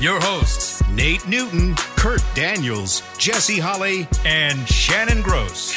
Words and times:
your 0.00 0.20
hosts, 0.20 0.82
Nate 0.88 1.26
Newton, 1.28 1.74
Kurt 1.96 2.22
Daniels, 2.34 3.02
Jesse 3.16 3.58
Holley, 3.58 4.08
and 4.24 4.68
Shannon 4.68 5.22
Gross. 5.22 5.72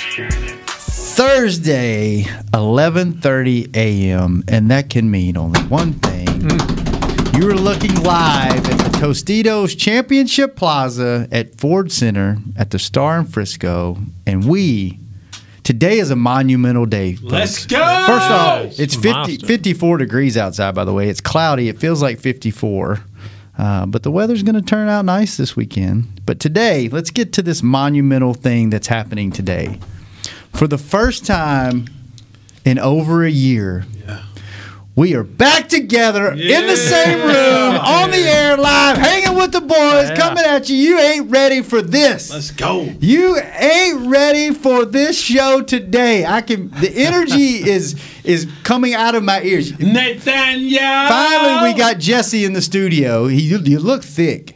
Thursday, 1.16 2.24
11:30 2.54 3.76
a.m., 3.76 4.44
and 4.48 4.70
that 4.72 4.90
can 4.90 5.10
mean 5.10 5.38
only 5.38 5.62
one 5.64 5.94
thing. 5.94 6.28
Hmm. 6.28 7.38
You 7.38 7.50
are 7.50 7.56
looking 7.56 7.94
live 8.02 8.68
at 8.68 8.78
the 8.80 8.98
Tostitos 8.98 9.78
Championship 9.78 10.56
Plaza 10.56 11.28
at 11.32 11.56
Ford 11.60 11.92
Center 11.92 12.38
at 12.58 12.72
the 12.72 12.80
Star 12.80 13.20
in 13.20 13.26
Frisco, 13.26 13.98
and 14.26 14.48
we 14.48 15.00
today 15.64 16.00
is 16.00 16.10
a 16.10 16.16
monumental 16.16 16.86
day. 16.86 17.14
folks. 17.16 17.32
Let's 17.32 17.66
go! 17.68 17.78
First 17.78 18.32
off, 18.32 18.80
it's 18.80 18.96
50, 18.96 19.38
54 19.46 19.98
degrees 19.98 20.38
outside. 20.38 20.74
By 20.74 20.86
the 20.86 20.94
way, 20.94 21.10
it's 21.10 21.22
cloudy. 21.22 21.70
It 21.70 21.80
feels 21.80 22.02
like 22.02 22.20
54. 22.20 23.02
Uh, 23.58 23.86
but 23.86 24.04
the 24.04 24.12
weather's 24.12 24.44
going 24.44 24.56
to 24.56 24.62
turn 24.62 24.88
out 24.88 25.06
nice 25.06 25.38
this 25.38 25.56
weekend. 25.56 26.22
But 26.26 26.40
today, 26.40 26.90
let's 26.90 27.10
get 27.10 27.34
to 27.34 27.42
this 27.42 27.64
monumental 27.64 28.34
thing 28.34 28.70
that's 28.70 28.88
happening 28.88 29.32
today. 29.32 29.80
For 30.54 30.68
the 30.68 30.78
first 30.78 31.26
time 31.26 31.88
in 32.66 32.78
over 32.78 33.24
a 33.24 33.32
year, 33.32 33.86
we 34.98 35.14
are 35.14 35.24
back 35.24 35.70
together 35.70 36.32
in 36.32 36.66
the 36.66 36.76
same 36.76 37.20
room, 37.20 37.76
on 37.86 38.10
the 38.10 38.18
air, 38.18 38.58
live, 38.58 38.98
hanging 38.98 39.38
with 39.38 39.52
the 39.52 39.62
boys, 39.62 40.10
coming 40.18 40.44
at 40.44 40.70
you. 40.70 40.76
You 40.76 40.98
ain't 41.00 41.30
ready 41.30 41.62
for 41.62 41.84
this. 41.84 42.32
Let's 42.32 42.50
go. 42.50 42.82
You 43.00 43.38
ain't 43.38 44.08
ready 44.08 44.56
for 44.56 44.86
this 44.86 45.22
show 45.22 45.62
today. 45.62 46.26
I 46.26 46.42
can. 46.42 46.72
The 46.72 46.92
energy 46.96 47.36
is 47.70 47.96
is 48.24 48.48
coming 48.64 48.96
out 48.96 49.14
of 49.14 49.24
my 49.24 49.44
ears. 49.44 49.78
Nathaniel. 49.78 50.80
Finally, 50.80 51.72
we 51.72 51.78
got 51.78 52.00
Jesse 52.00 52.44
in 52.44 52.54
the 52.54 52.62
studio. 52.64 53.28
He, 53.28 53.42
you, 53.42 53.60
you 53.60 53.78
look 53.78 54.04
thick. 54.04 54.56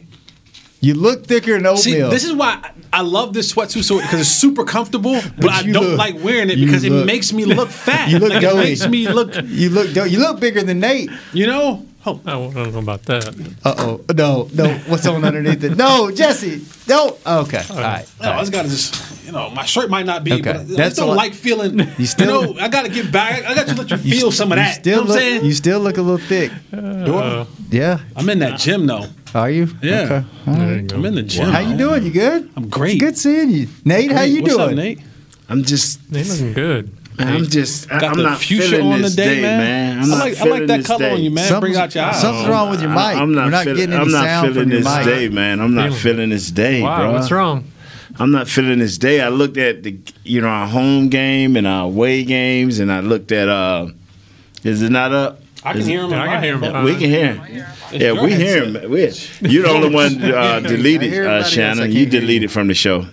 You 0.80 0.94
look 0.94 1.24
thicker 1.24 1.52
than 1.52 1.66
oatmeal. 1.66 1.76
See, 1.76 2.00
this 2.00 2.24
is 2.24 2.32
why 2.32 2.71
I 2.92 3.00
love 3.00 3.32
this 3.32 3.52
sweatsuit 3.54 3.84
so 3.84 4.00
because 4.00 4.20
it's 4.20 4.28
super 4.30 4.64
comfortable, 4.64 5.18
but, 5.38 5.50
I 5.50 5.62
don't 5.62 5.72
look- 5.90 5.98
like 5.98 6.22
wearing 6.22 6.50
it 6.50 6.56
because 6.56 6.84
look- 6.84 7.02
it 7.02 7.06
makes 7.06 7.32
me 7.32 7.44
look 7.46 7.70
fat. 7.86 8.10
You 8.10 8.18
look 8.18 8.30
like, 8.30 8.38
it 8.42 8.46
doughy. 8.46 8.58
makes 8.64 8.86
me 8.86 9.08
look, 9.08 9.34
you 9.46 9.70
look 9.70 9.92
dope. 9.94 10.10
you 10.10 10.18
look 10.18 10.40
bigger 10.40 10.62
than 10.62 10.80
Nate. 10.80 11.10
you 11.32 11.46
know. 11.46 11.86
Oh, 12.04 12.20
I 12.26 12.30
don't 12.32 12.72
know 12.72 12.78
about 12.80 13.02
that. 13.04 13.28
Uh 13.64 13.74
oh. 13.78 14.04
No, 14.12 14.48
no. 14.52 14.74
What's 14.88 15.06
on 15.06 15.24
underneath 15.24 15.62
it? 15.62 15.76
No, 15.76 16.10
Jesse. 16.10 16.62
No. 16.88 17.16
Okay. 17.24 17.62
All 17.70 17.76
right. 17.76 18.04
no, 18.20 18.32
I 18.32 18.40
just 18.40 18.50
gotta 18.52 18.68
just, 18.68 19.24
you 19.24 19.30
know, 19.30 19.50
my 19.50 19.64
shirt 19.64 19.88
might 19.88 20.04
not 20.04 20.24
be, 20.24 20.32
Okay. 20.32 20.42
but 20.42 20.56
I 20.56 20.62
That's 20.64 20.76
just 20.96 20.98
a 20.98 21.00
don't 21.02 21.14
like 21.16 21.32
feeling. 21.32 21.78
You 21.78 21.86
You, 21.98 22.06
still- 22.06 22.54
know, 22.54 22.60
I 22.60 22.68
gotta 22.68 22.88
get 22.88 23.12
back. 23.12 23.44
I 23.44 23.54
got 23.54 23.68
to 23.68 23.74
let 23.76 23.90
you 23.90 23.96
You 23.98 24.10
feel 24.18 24.32
st- 24.32 24.34
some 24.34 24.52
of 24.52 24.58
you 24.58 24.64
that. 24.64 24.74
Still 24.80 24.90
you 24.90 24.96
know 24.96 25.00
what 25.02 25.08
look, 25.10 25.16
I'm 25.16 25.22
saying? 25.22 25.44
You 25.44 25.52
still 25.52 25.80
look 25.80 25.96
a 25.98 26.02
little 26.02 26.26
thick. 26.26 26.50
Do 26.72 27.16
I? 27.18 27.46
Yeah. 27.70 28.00
I'm 28.16 28.28
in 28.28 28.40
that 28.40 28.58
gym 28.58 28.86
though. 28.86 29.06
Are 29.34 29.50
you? 29.50 29.68
Yeah. 29.80 30.00
Okay. 30.00 30.24
All 30.48 30.54
right. 30.54 30.80
you. 30.82 30.88
I'm 30.92 31.04
in 31.04 31.14
the 31.14 31.22
gym. 31.22 31.48
How 31.50 31.60
you 31.60 31.76
doing? 31.76 32.02
You 32.02 32.10
good? 32.10 32.50
I'm 32.56 32.68
great. 32.68 32.98
Good 32.98 33.16
seeing 33.16 33.50
you, 33.50 33.68
Nate. 33.84 34.10
How 34.10 34.18
Great. 34.18 34.32
you 34.32 34.42
What's 34.42 34.54
doing? 34.56 34.68
up, 34.70 34.74
Nate? 34.74 34.98
I'm 35.48 35.62
just, 35.62 36.10
They 36.12 36.24
looking 36.24 36.52
good. 36.52 36.90
I'm 37.18 37.44
just, 37.46 37.90
I- 37.92 38.00
Got 38.00 38.10
I'm 38.12 38.16
the 38.16 38.22
not 38.24 38.38
fuchsia 38.38 38.62
feeling 38.62 38.86
on 38.92 38.96
the 38.98 39.08
this 39.08 39.16
day, 39.16 39.36
day, 39.36 39.42
man. 39.42 39.58
man. 39.58 39.98
I'm 39.98 40.04
I 40.04 40.08
not 40.08 40.18
like, 40.24 40.40
I 40.40 40.44
like 40.44 40.66
that 40.66 40.84
color 40.84 40.98
day. 41.00 41.12
on 41.12 41.22
you, 41.22 41.30
man. 41.30 41.60
Bring 41.60 41.76
out 41.76 41.94
your 41.94 42.04
eyes. 42.04 42.20
Something's 42.20 42.48
wrong 42.48 42.70
with 42.70 42.80
your 42.80 42.90
mic. 42.90 42.98
I- 42.98 43.12
I'm 43.14 43.32
not, 43.34 43.44
We're 43.44 43.50
not 43.50 43.64
feeling, 43.64 43.76
getting 43.76 43.94
any 43.94 44.02
I'm 44.02 44.10
not 44.10 44.24
sound 44.24 44.46
feeling 44.48 44.62
from 44.64 44.72
your 44.72 44.80
this 44.82 44.96
mic. 44.96 45.04
day, 45.04 45.28
man. 45.28 45.60
I'm 45.60 45.74
not 45.74 45.82
Feeling. 45.88 45.98
feeling 46.00 46.30
this 46.30 46.50
day, 46.50 46.82
Wow, 46.82 46.96
bro. 47.00 47.12
what's 47.12 47.30
wrong? 47.30 47.64
I'm 48.18 48.30
not 48.30 48.48
feeling 48.48 48.78
this 48.78 48.98
day. 48.98 49.20
I 49.20 49.28
looked 49.28 49.56
at 49.56 49.82
the, 49.82 49.96
you 50.24 50.40
know, 50.40 50.48
our 50.48 50.66
home 50.66 51.08
game 51.08 51.56
and 51.56 51.66
our 51.66 51.84
away 51.86 52.24
games, 52.24 52.78
and 52.78 52.90
I 52.92 53.00
looked 53.00 53.32
at, 53.32 53.48
uh, 53.48 53.88
is 54.64 54.82
it 54.82 54.90
not 54.90 55.12
up? 55.12 55.40
I 55.64 55.74
can 55.74 55.82
hear 55.82 56.02
him. 56.02 56.10
Yeah, 56.10 56.22
I 56.22 56.26
can 56.26 56.42
hear 56.42 56.54
him. 56.58 56.62
Yeah, 56.64 56.84
we 56.84 56.92
can 56.92 57.08
hear 57.10 57.34
him. 57.34 57.64
Yeah, 57.92 58.12
your 58.12 58.22
we 58.24 58.34
hear 58.34 58.64
him. 58.64 58.90
We, 58.90 59.00
you're 59.48 59.62
the 59.62 59.68
only 59.70 59.90
one 59.94 60.20
uh, 60.22 60.60
deleted, 60.60 61.12
uh, 61.12 61.16
everybody 61.16 61.26
else, 61.26 61.46
I 61.46 61.50
Shannon. 61.50 61.92
You 61.92 62.00
you. 62.00 62.06
deleted 62.06 62.50
from 62.50 62.66
the 62.68 62.74
show, 62.74 63.06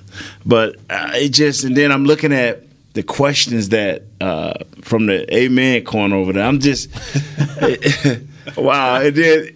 but 0.45 0.77
uh, 0.89 1.11
it 1.15 1.29
just 1.29 1.63
and 1.63 1.75
then 1.77 1.91
I'm 1.91 2.05
looking 2.05 2.33
at 2.33 2.63
the 2.93 3.03
questions 3.03 3.69
that 3.69 4.03
uh, 4.19 4.53
from 4.81 5.05
the 5.05 5.33
Amen 5.35 5.83
corner 5.83 6.15
over 6.15 6.33
there. 6.33 6.43
I'm 6.45 6.59
just 6.59 6.89
wow. 8.57 9.01
And 9.01 9.15
then 9.15 9.55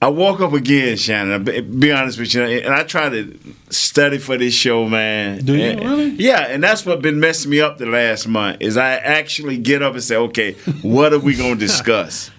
I 0.00 0.08
woke 0.08 0.40
up 0.40 0.52
again, 0.52 0.96
Shannon. 0.96 1.42
Be, 1.44 1.60
be 1.60 1.90
honest 1.92 2.18
with 2.18 2.32
you, 2.34 2.42
and 2.42 2.72
I 2.72 2.84
try 2.84 3.08
to 3.08 3.38
study 3.70 4.18
for 4.18 4.36
this 4.36 4.54
show, 4.54 4.88
man. 4.88 5.44
Do 5.44 5.56
you 5.56 5.64
And- 5.64 5.80
really? 5.80 6.08
Yeah, 6.10 6.42
and 6.48 6.62
that's 6.62 6.86
what 6.86 7.02
been 7.02 7.18
messing 7.20 7.50
me 7.50 7.60
up 7.60 7.78
the 7.78 7.86
last 7.86 8.28
month. 8.28 8.58
Is 8.60 8.76
I 8.76 8.92
actually 8.92 9.58
get 9.58 9.82
up 9.82 9.94
and 9.94 10.02
say, 10.02 10.16
okay, 10.16 10.52
what 10.82 11.12
are 11.12 11.18
we 11.18 11.34
gonna 11.34 11.56
discuss? 11.68 12.30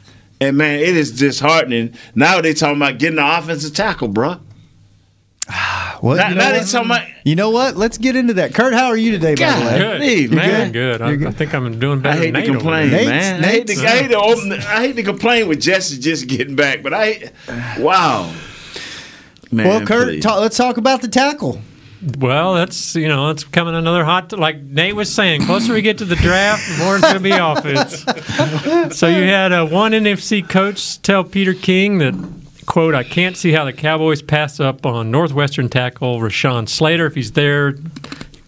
And 0.42 0.56
man, 0.58 0.80
it 0.80 0.96
is 0.96 1.12
disheartening. 1.20 1.96
Now 2.16 2.40
they 2.40 2.54
talking 2.54 2.78
about 2.78 2.98
getting 2.98 3.18
the 3.18 3.38
offensive 3.38 3.74
tackle, 3.74 4.08
bruh. 4.08 4.40
What? 6.02 6.16
Now, 6.16 6.30
you, 6.30 6.36
know 6.36 6.42
now 6.42 6.52
they 6.54 6.60
what? 6.60 6.68
talking 6.70 6.86
about. 6.92 7.08
You 7.26 7.36
know 7.36 7.50
what? 7.50 7.76
Let's 7.76 7.98
get 7.98 8.16
into 8.16 8.34
that. 8.36 8.54
Kurt, 8.54 8.74
how 8.74 8.86
are 8.88 8.96
you 8.96 9.12
today, 9.12 9.36
by 9.36 9.52
the 9.60 9.66
way? 9.66 9.78
Good. 9.80 10.02
Hey, 10.02 10.28
man. 10.28 10.72
good. 10.72 11.02
I, 11.02 11.12
I 11.28 11.32
think 11.32 11.54
I'm 11.54 11.78
doing 11.78 12.00
better. 12.00 12.18
I 12.22 12.24
hate 12.24 12.32
than 12.32 12.36
to 12.36 12.40
Nate 12.40 12.50
over 12.52 12.60
complain, 12.60 12.90
there. 12.90 13.00
Nate's- 13.00 13.10
man. 13.10 13.44
I 13.44 13.48
hate, 13.48 13.68
to, 13.68 13.74
I, 13.74 13.90
hate 13.98 14.08
to 14.12 14.18
open, 14.18 14.54
I 14.54 14.82
hate 14.88 14.96
to 14.96 15.04
complain 15.04 15.50
with 15.50 15.60
Jesse 15.60 16.00
just 16.00 16.28
getting 16.30 16.56
back, 16.56 16.82
but 16.84 16.94
I, 16.94 17.32
wow. 17.80 18.34
Man, 19.52 19.68
Well, 19.68 19.86
Kurt, 19.86 20.08
please. 20.08 20.24
ta- 20.24 20.40
let's 20.40 20.56
talk 20.56 20.78
about 20.78 21.02
the 21.02 21.10
tackle. 21.10 21.60
Well, 22.18 22.54
that's 22.54 22.96
you 22.96 23.10
know, 23.10 23.30
it's 23.30 23.44
becoming 23.44 23.76
another 23.76 24.06
hot. 24.06 24.31
Like 24.31 24.62
Nate 24.62 24.96
was 24.96 25.14
saying, 25.14 25.44
closer 25.44 25.74
we 25.74 25.81
get 25.81 25.98
to 25.98 26.06
the 26.06 26.16
draft, 26.16 26.66
the 26.70 26.86
more 26.86 26.96
it's 26.96 27.02
going 27.04 27.16
to 27.16 27.20
be 27.20 27.31
offense. 27.34 28.98
so 28.98 29.08
you 29.08 29.24
had 29.24 29.52
uh, 29.52 29.68
one 29.68 29.92
NFC 29.92 30.48
coach 30.48 31.02
tell 31.02 31.26
Peter 31.26 31.54
King 31.54 31.98
that 31.98 32.14
quote, 32.69 32.96
"I 32.96 33.03
can't 33.03 33.35
see 33.35 33.52
how 33.52 33.66
the 33.66 33.74
Cowboys 33.74 34.22
pass 34.22 34.62
up 34.62 34.85
on 34.85 35.12
Northwestern 35.12 35.68
tackle 35.68 36.22
Rashawn 36.22 36.69
Slater 36.69 37.06
if 37.06 37.16
he's 37.16 37.34
there. 37.34 37.75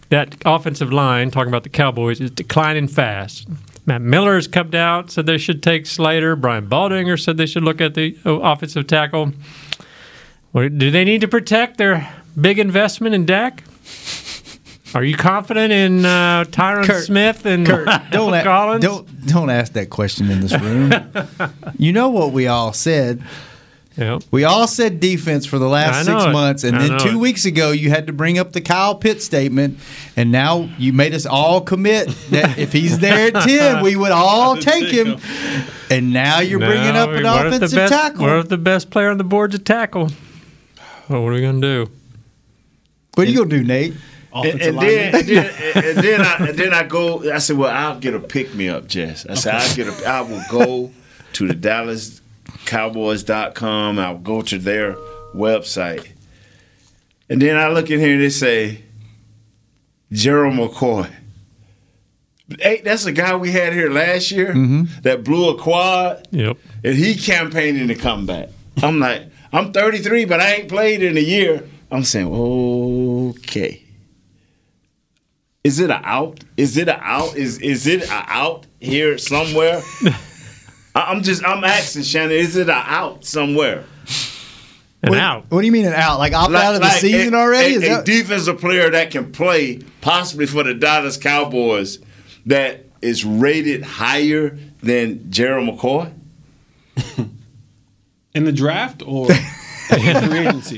That 0.09 0.35
offensive 0.45 0.93
line, 0.93 1.31
talking 1.31 1.49
about 1.49 1.63
the 1.63 1.69
Cowboys, 1.69 2.21
is 2.21 2.31
declining 2.31 2.87
fast." 2.87 3.47
Matt 3.85 4.01
Miller 4.01 4.35
has 4.35 4.47
come 4.47 4.73
out, 4.75 5.09
said 5.11 5.25
they 5.25 5.39
should 5.39 5.63
take 5.63 5.85
Slater. 5.87 6.35
Brian 6.35 6.67
Baldinger 6.69 7.19
said 7.19 7.37
they 7.37 7.47
should 7.47 7.63
look 7.63 7.81
at 7.81 7.95
the 7.95 8.15
uh, 8.25 8.33
offensive 8.35 8.85
tackle. 8.87 9.33
Do 10.53 10.91
they 10.91 11.03
need 11.03 11.21
to 11.21 11.27
protect 11.27 11.77
their 11.77 12.07
big 12.39 12.59
investment 12.59 13.15
in 13.15 13.25
Dak? 13.25 13.63
Are 14.93 15.03
you 15.03 15.15
confident 15.15 15.71
in 15.71 16.05
uh, 16.05 16.43
Tyron 16.49 16.85
Kurt, 16.85 17.05
Smith 17.05 17.45
and 17.45 17.65
Kurt, 17.65 17.87
don't 18.11 18.33
a- 18.33 18.43
Collins? 18.43 18.83
don't 18.83 19.25
don't 19.27 19.49
ask 19.49 19.73
that 19.73 19.89
question 19.89 20.29
in 20.29 20.41
this 20.41 20.53
room. 20.59 20.91
you 21.77 21.91
know 21.93 22.09
what 22.09 22.33
we 22.33 22.47
all 22.47 22.73
said. 22.73 23.23
Yeah. 23.97 24.19
We 24.31 24.45
all 24.45 24.67
said 24.67 24.99
defense 25.01 25.45
for 25.45 25.59
the 25.59 25.67
last 25.67 26.05
six 26.05 26.23
it. 26.23 26.31
months, 26.31 26.63
and 26.63 26.77
I 26.77 26.87
then 26.87 26.99
two 26.99 27.09
it. 27.09 27.15
weeks 27.17 27.45
ago 27.45 27.71
you 27.71 27.89
had 27.89 28.07
to 28.07 28.13
bring 28.13 28.39
up 28.39 28.53
the 28.53 28.61
Kyle 28.61 28.95
Pitt 28.95 29.21
statement, 29.21 29.79
and 30.15 30.31
now 30.31 30.69
you 30.77 30.93
made 30.93 31.13
us 31.13 31.25
all 31.25 31.59
commit 31.61 32.07
that 32.29 32.57
if 32.57 32.71
he's 32.71 32.99
there 32.99 33.27
at 33.27 33.43
ten, 33.43 33.83
we 33.83 33.95
would 33.97 34.11
all 34.11 34.55
take 34.55 34.87
him. 34.87 35.19
And 35.89 36.13
now 36.13 36.39
you're 36.39 36.59
bringing 36.59 36.93
Now, 36.93 37.03
up 37.03 37.09
an 37.09 37.23
what 37.23 37.45
if 37.47 37.49
the 37.51 37.57
offensive 37.57 37.75
best, 37.75 37.93
tackle. 37.93 38.21
What 38.25 38.35
if 38.37 38.47
the 38.49 38.57
best 38.57 38.89
player 38.91 39.09
on 39.09 39.17
the 39.17 39.25
board's 39.25 39.55
a 39.55 39.59
tackle? 39.59 40.09
Well, 41.09 41.23
what 41.23 41.29
are 41.29 41.33
we 41.33 41.41
going 41.41 41.59
to 41.59 41.85
do? 41.85 41.91
What 43.15 43.27
are 43.27 43.29
you 43.31 43.37
gonna 43.39 43.49
do, 43.49 43.63
Nate? 43.63 43.93
And, 44.33 44.61
and 44.61 44.79
then, 44.79 45.15
and 45.15 45.27
then, 45.27 45.51
and 45.75 45.97
then 45.97 46.21
I, 46.21 46.35
and 46.47 46.57
then 46.57 46.73
I 46.73 46.83
go. 46.83 47.29
I 47.29 47.39
said, 47.39 47.57
"Well, 47.57 47.69
I'll 47.69 47.99
get 47.99 48.13
a 48.13 48.19
pick 48.21 48.55
me 48.55 48.69
up, 48.69 48.87
Jess." 48.87 49.25
I 49.25 49.33
said, 49.33 49.55
"I'll 49.55 49.75
get 49.75 49.87
a. 49.87 50.07
I 50.07 50.21
will 50.21 50.41
go 50.49 50.91
to 51.33 51.47
the 51.47 51.53
DallasCowboys.com. 52.65 53.99
I'll 53.99 54.17
go 54.17 54.41
to 54.41 54.57
their 54.57 54.95
website, 55.33 56.11
and 57.29 57.41
then 57.41 57.57
I 57.57 57.69
look 57.69 57.89
in 57.89 57.99
here 57.99 58.13
and 58.13 58.21
they 58.21 58.29
say, 58.29 58.83
Gerald 60.11 60.53
McCoy. 60.55 61.09
Hey, 62.59 62.81
that's 62.81 63.05
a 63.05 63.13
guy 63.13 63.35
we 63.37 63.51
had 63.51 63.71
here 63.71 63.89
last 63.89 64.29
year 64.29 64.49
mm-hmm. 64.49 64.83
that 65.03 65.23
blew 65.23 65.49
a 65.49 65.57
quad, 65.57 66.27
Yep. 66.31 66.57
and 66.83 66.95
he 66.95 67.15
campaigning 67.15 67.87
to 67.87 67.95
come 67.95 68.25
back. 68.25 68.49
I'm 68.83 68.99
like, 68.99 69.23
I'm 69.53 69.71
33, 69.71 70.25
but 70.25 70.41
I 70.41 70.55
ain't 70.55 70.69
played 70.69 71.01
in 71.01 71.15
a 71.15 71.21
year. 71.21 71.63
I'm 71.89 72.03
saying, 72.03 72.27
okay. 72.33 73.83
Is 75.63 75.79
it 75.79 75.89
a 75.91 76.01
out? 76.03 76.43
Is 76.57 76.75
it 76.75 76.87
a 76.87 76.99
out? 76.99 77.35
Is 77.35 77.59
is 77.59 77.85
it 77.85 78.09
a 78.09 78.23
out 78.27 78.65
here 78.79 79.17
somewhere? 79.17 79.81
I- 80.95 81.01
I'm 81.11 81.23
just 81.23 81.43
I'm 81.45 81.63
asking 81.63 82.03
Shannon. 82.03 82.31
Is 82.31 82.55
it 82.55 82.69
a 82.69 82.73
out 82.73 83.25
somewhere? 83.25 83.83
And 85.03 85.09
what, 85.09 85.19
out. 85.19 85.45
What 85.49 85.61
do 85.61 85.65
you 85.65 85.71
mean 85.71 85.85
an 85.85 85.93
out? 85.93 86.19
Like 86.19 86.33
opt 86.33 86.53
out 86.53 86.75
of 86.75 86.81
the 86.81 86.87
Like 86.87 86.99
season 87.01 87.33
a, 87.33 87.37
already? 87.37 87.73
A, 87.73 87.77
Is 87.77 87.83
a 87.83 87.87
that- 87.89 88.05
defensive 88.05 88.59
player 88.59 88.89
that 88.91 89.09
can 89.11 89.31
play 89.31 89.79
possibly 90.01 90.45
for 90.45 90.63
the 90.63 90.73
Dallas 90.75 91.17
Cowboys 91.17 91.97
that 92.45 92.85
is 93.01 93.25
rated 93.25 93.81
higher 93.83 94.57
than 94.83 95.31
Gerald 95.31 95.67
McCoy. 95.79 96.11
In 98.33 98.45
the 98.45 98.51
draft 98.53 99.03
or 99.05 99.29
in 99.91 100.29
free 100.29 100.39
agency? 100.47 100.77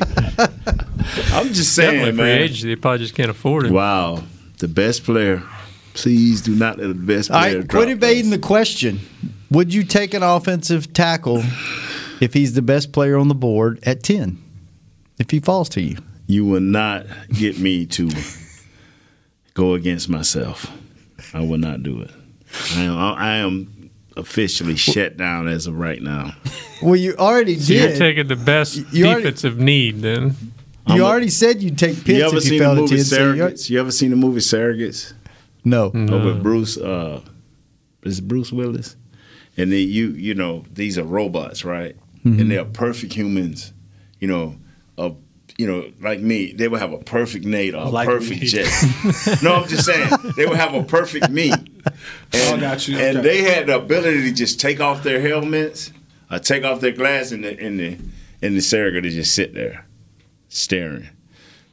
I'm 1.32 1.54
just 1.54 1.76
saying, 1.76 1.92
Definitely 2.00 2.12
free 2.20 2.32
agency. 2.32 2.68
They 2.70 2.76
probably 2.76 2.98
just 3.00 3.14
can't 3.14 3.30
afford 3.30 3.68
it. 3.68 3.72
Wow, 3.72 4.24
the 4.58 4.68
best 4.68 5.04
player. 5.04 5.44
Please 5.94 6.42
do 6.42 6.56
not 6.56 6.78
let 6.80 6.88
the 6.88 6.94
best 6.94 7.30
All 7.32 7.40
player 7.40 7.60
right, 7.60 7.68
drop 7.68 7.84
quit 7.84 7.90
evading 7.90 8.26
us. 8.26 8.32
the 8.32 8.40
question. 8.40 9.00
Would 9.52 9.74
you 9.74 9.84
take 9.84 10.14
an 10.14 10.24
offensive 10.24 10.92
tackle 10.94 11.44
if 12.20 12.34
he's 12.34 12.54
the 12.54 12.62
best 12.64 12.92
player 12.92 13.18
on 13.18 13.28
the 13.28 13.36
board 13.36 13.80
at 13.84 14.02
10? 14.04 14.42
If 15.20 15.30
he 15.30 15.40
falls 15.40 15.70
to 15.70 15.82
you? 15.82 15.98
You 16.26 16.46
will 16.46 16.62
not 16.62 17.06
get 17.32 17.60
me 17.60 17.86
to 17.88 18.10
go 19.54 19.74
against 19.76 20.10
myself. 20.10 20.72
I 21.34 21.42
will 21.42 21.58
not 21.60 21.84
do 21.84 22.02
it. 22.02 22.12
I 22.76 22.82
am, 22.82 22.98
I 22.98 23.36
am 23.38 23.90
officially 24.18 24.76
shut 24.76 25.18
down 25.18 25.48
as 25.48 25.68
of 25.68 25.78
right 25.78 26.02
now. 26.02 26.34
Well, 26.82 26.96
you 26.96 27.16
already 27.18 27.58
So 27.60 27.74
you're 27.74 27.96
taking 27.96 28.28
the 28.28 28.36
best 28.36 28.76
You 28.92 29.06
already- 29.06 29.22
defensive 29.24 29.60
need 29.60 30.02
then. 30.02 30.24
you 30.88 30.96
I'm 30.96 31.02
a- 31.02 31.04
already 31.04 31.30
said 31.30 31.62
you'd 31.62 31.78
take 31.78 31.96
Pitts 32.04 32.10
You 32.10 32.24
ever 32.26 32.38
if 32.38 32.52
you 32.52 32.60
fell 32.60 32.76
to 32.76 32.82
movie 32.82 32.96
10. 32.98 33.06
so 33.06 33.34
you- 33.34 33.54
You 33.68 33.80
ever 33.80 33.92
seen 33.92 34.10
the 34.10 34.16
movie 34.16 34.40
Surrogates? 34.42 35.14
No. 35.64 35.92
Oh, 35.94 36.26
with 36.26 36.44
Bruce, 36.44 36.78
uh, 36.78 37.22
is 38.04 38.20
it 38.20 38.28
Bruce 38.28 38.52
Willis? 38.52 38.96
And 39.58 39.72
then 39.72 39.88
you, 39.88 40.10
you 40.10 40.34
know, 40.34 40.64
these 40.74 40.98
are 40.98 41.04
robots, 41.04 41.64
right? 41.64 41.96
Mm-hmm. 42.26 42.40
And 42.40 42.52
they 42.52 42.58
are 42.58 42.66
perfect 42.66 43.14
humans. 43.14 43.72
You 44.20 44.28
know, 44.28 44.56
of 44.98 45.18
you 45.58 45.68
know, 45.68 45.92
like 46.02 46.20
me, 46.20 46.52
they 46.54 46.68
would 46.68 46.80
have 46.80 46.94
a 46.94 46.98
perfect 46.98 47.46
Nate 47.46 47.76
or 47.76 47.84
a 47.84 47.90
Like 47.90 48.08
perfect 48.08 48.42
me. 48.42 48.48
Jesse. 48.48 49.36
no, 49.46 49.56
I'm 49.56 49.68
just 49.68 49.86
saying 49.86 50.10
they 50.36 50.46
would 50.48 50.58
have 50.58 50.74
a 50.74 50.84
perfect 50.84 51.30
me. 51.30 51.52
And, 52.34 52.58
Oh, 52.58 52.58
got 52.62 52.88
you. 52.88 52.98
And 52.98 53.18
Okay. 53.18 53.28
they 53.28 53.42
had 53.44 53.68
the 53.68 53.76
ability 53.78 54.22
to 54.22 54.32
just 54.32 54.58
take 54.60 54.80
off 54.80 55.04
their 55.04 55.20
helmets, 55.20 55.92
or 56.32 56.40
take 56.40 56.64
off 56.64 56.80
their 56.80 56.94
glass, 56.94 57.32
and 57.34 57.44
the 57.44 57.60
and 57.62 57.78
the 57.80 57.98
and 58.42 58.56
the 58.56 58.62
surrogate 58.62 59.04
to 59.04 59.10
just 59.10 59.36
sit 59.36 59.54
there, 59.54 59.86
staring. 60.48 61.10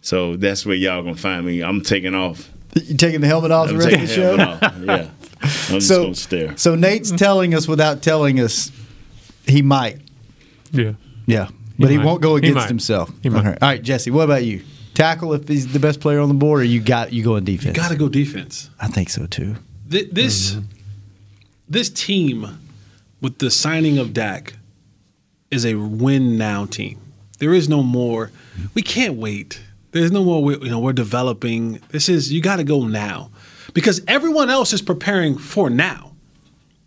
So 0.02 0.34
that's 0.36 0.66
where 0.66 0.74
y'all 0.74 1.02
gonna 1.02 1.14
find 1.14 1.46
me. 1.46 1.62
I'm 1.62 1.80
taking 1.80 2.14
off. 2.16 2.50
You 2.74 2.96
taking 2.96 3.20
the 3.20 3.26
helmet 3.26 3.50
off 3.50 3.68
the 3.68 3.74
I'm 3.74 3.80
rest 3.80 3.92
of 3.94 4.00
the 4.00 4.06
show? 4.06 4.38
off. 4.38 4.60
Yeah. 4.84 5.10
I'm 5.42 5.48
just 5.76 5.88
So, 5.88 6.02
gonna 6.04 6.14
stare. 6.14 6.56
so 6.56 6.74
Nate's 6.74 7.10
telling 7.10 7.54
us 7.54 7.66
without 7.66 8.02
telling 8.02 8.38
us 8.40 8.70
he 9.46 9.62
might. 9.62 9.98
Yeah. 10.70 10.92
Yeah. 11.26 11.48
But 11.78 11.90
he, 11.90 11.96
might. 11.96 12.04
won't 12.06 12.20
go 12.22 12.36
against 12.36 12.56
might. 12.56 12.68
himself. 12.68 13.10
He 13.22 13.28
might. 13.30 13.40
Okay. 13.40 13.48
All 13.62 13.68
right, 13.68 13.82
Jesse, 13.82 14.10
what 14.10 14.24
about 14.24 14.44
you? 14.44 14.62
Tackle 14.94 15.32
if 15.32 15.48
he's 15.48 15.72
the 15.72 15.78
best 15.80 16.00
player 16.00 16.20
on 16.20 16.28
the 16.28 16.34
board, 16.34 16.60
or 16.60 16.64
you 16.64 16.80
got 16.80 17.12
you 17.12 17.24
going 17.24 17.44
defense? 17.44 17.74
Got 17.76 17.90
to 17.90 17.96
go 17.96 18.08
defense. 18.08 18.68
I 18.78 18.88
think 18.88 19.08
so 19.08 19.26
too. 19.26 19.54
Th- 19.90 20.10
This 20.10 20.52
mm-hmm. 20.52 20.64
this 21.68 21.88
team 21.88 22.58
with 23.22 23.38
the 23.38 23.50
signing 23.50 23.96
of 23.98 24.12
Dak 24.12 24.54
is 25.50 25.64
a 25.64 25.74
win 25.76 26.36
now 26.36 26.66
team. 26.66 27.00
There 27.38 27.54
is 27.54 27.68
no 27.68 27.82
more. 27.82 28.30
We 28.74 28.82
can't 28.82 29.14
wait. 29.14 29.62
There's 29.92 30.12
no 30.12 30.24
more. 30.24 30.42
we- 30.42 30.58
You 30.58 30.70
know, 30.70 30.78
we're 30.80 30.92
developing. 30.92 31.80
This 31.90 32.08
is 32.08 32.32
you 32.32 32.40
got 32.40 32.56
to 32.56 32.64
go 32.64 32.86
now 32.86 33.30
because 33.74 34.00
everyone 34.06 34.50
else 34.50 34.72
is 34.72 34.82
preparing 34.82 35.36
for 35.38 35.68
now. 35.70 36.06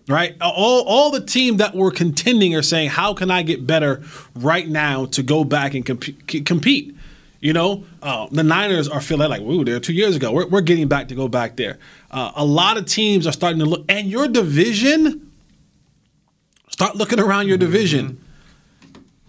Right, 0.05 0.35
all 0.41 0.81
all 0.83 1.11
the 1.11 1.21
team 1.21 1.57
that 1.57 1.73
were 1.75 1.89
contending 1.89 2.53
are 2.55 2.61
saying, 2.61 2.89
"How 2.89 3.13
can 3.13 3.31
I 3.31 3.41
get 3.41 3.65
better 3.65 4.01
right 4.35 4.67
now 4.67 5.05
to 5.05 5.23
go 5.23 5.45
back 5.45 5.73
and 5.75 5.85
comp- 5.85 6.17
compete?" 6.45 6.93
You 7.39 7.53
know, 7.53 7.85
uh, 8.01 8.27
the 8.29 8.43
Niners 8.43 8.89
are 8.89 8.99
feeling 8.99 9.29
like, 9.29 9.41
"Ooh, 9.41 9.63
there 9.63 9.79
two 9.79 9.93
years 9.93 10.17
ago. 10.17 10.33
We're, 10.33 10.47
we're 10.47 10.61
getting 10.61 10.89
back 10.89 11.07
to 11.07 11.15
go 11.15 11.29
back 11.29 11.55
there." 11.55 11.77
Uh, 12.11 12.31
a 12.35 12.43
lot 12.43 12.75
of 12.75 12.85
teams 12.85 13.25
are 13.25 13.31
starting 13.31 13.59
to 13.59 13.65
look, 13.65 13.85
and 13.87 14.09
your 14.09 14.27
division. 14.27 15.29
Start 16.69 16.97
looking 16.97 17.19
around 17.21 17.47
your 17.47 17.57
division. 17.57 18.19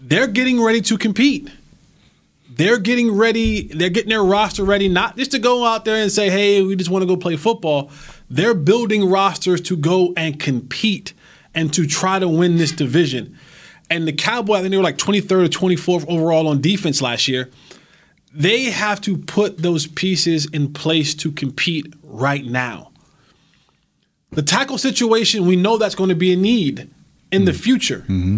They're 0.01 0.27
getting 0.27 0.61
ready 0.61 0.81
to 0.81 0.97
compete. 0.97 1.47
They're 2.55 2.77
getting 2.77 3.11
ready. 3.11 3.67
They're 3.67 3.89
getting 3.89 4.09
their 4.09 4.23
roster 4.23 4.63
ready, 4.63 4.87
not 4.87 5.17
just 5.17 5.31
to 5.31 5.39
go 5.39 5.65
out 5.65 5.85
there 5.85 6.01
and 6.01 6.11
say, 6.11 6.29
"Hey, 6.29 6.61
we 6.61 6.75
just 6.75 6.89
want 6.89 7.03
to 7.03 7.07
go 7.07 7.17
play 7.17 7.35
football." 7.35 7.91
They're 8.29 8.53
building 8.53 9.09
rosters 9.09 9.61
to 9.61 9.77
go 9.77 10.13
and 10.17 10.39
compete 10.39 11.13
and 11.53 11.73
to 11.73 11.85
try 11.85 12.19
to 12.19 12.27
win 12.27 12.57
this 12.57 12.71
division. 12.71 13.37
And 13.89 14.07
the 14.07 14.13
Cowboys, 14.13 14.57
I 14.57 14.61
think 14.61 14.71
they 14.71 14.77
were 14.77 14.83
like 14.83 14.97
23rd 14.97 15.45
or 15.45 15.47
24th 15.47 16.05
overall 16.07 16.47
on 16.47 16.59
defense 16.59 17.01
last 17.01 17.27
year 17.27 17.49
they 18.35 18.65
have 18.65 18.99
to 19.01 19.17
put 19.17 19.59
those 19.59 19.87
pieces 19.87 20.45
in 20.47 20.73
place 20.73 21.15
to 21.15 21.31
compete 21.31 21.93
right 22.03 22.45
now. 22.45 22.91
The 24.31 24.41
tackle 24.41 24.77
situation, 24.77 25.45
we 25.45 25.55
know 25.55 25.77
that's 25.77 25.95
going 25.95 26.09
to 26.09 26.15
be 26.15 26.33
a 26.33 26.35
need 26.35 26.89
in 27.31 27.45
the 27.45 27.51
mm-hmm. 27.51 27.61
future. 27.61 27.99
Mm-hmm. 27.99 28.37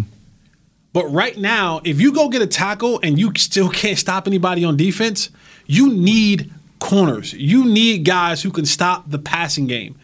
But 0.92 1.06
right 1.06 1.36
now, 1.36 1.80
if 1.84 2.00
you 2.00 2.12
go 2.12 2.28
get 2.28 2.42
a 2.42 2.46
tackle 2.46 2.98
and 3.02 3.18
you 3.18 3.32
still 3.36 3.68
can't 3.70 3.98
stop 3.98 4.26
anybody 4.26 4.64
on 4.64 4.76
defense, 4.76 5.30
you 5.66 5.92
need 5.92 6.52
corners. 6.78 7.32
You 7.32 7.64
need 7.64 8.04
guys 8.04 8.42
who 8.42 8.50
can 8.50 8.64
stop 8.64 9.10
the 9.10 9.18
passing 9.18 9.66
game. 9.66 9.98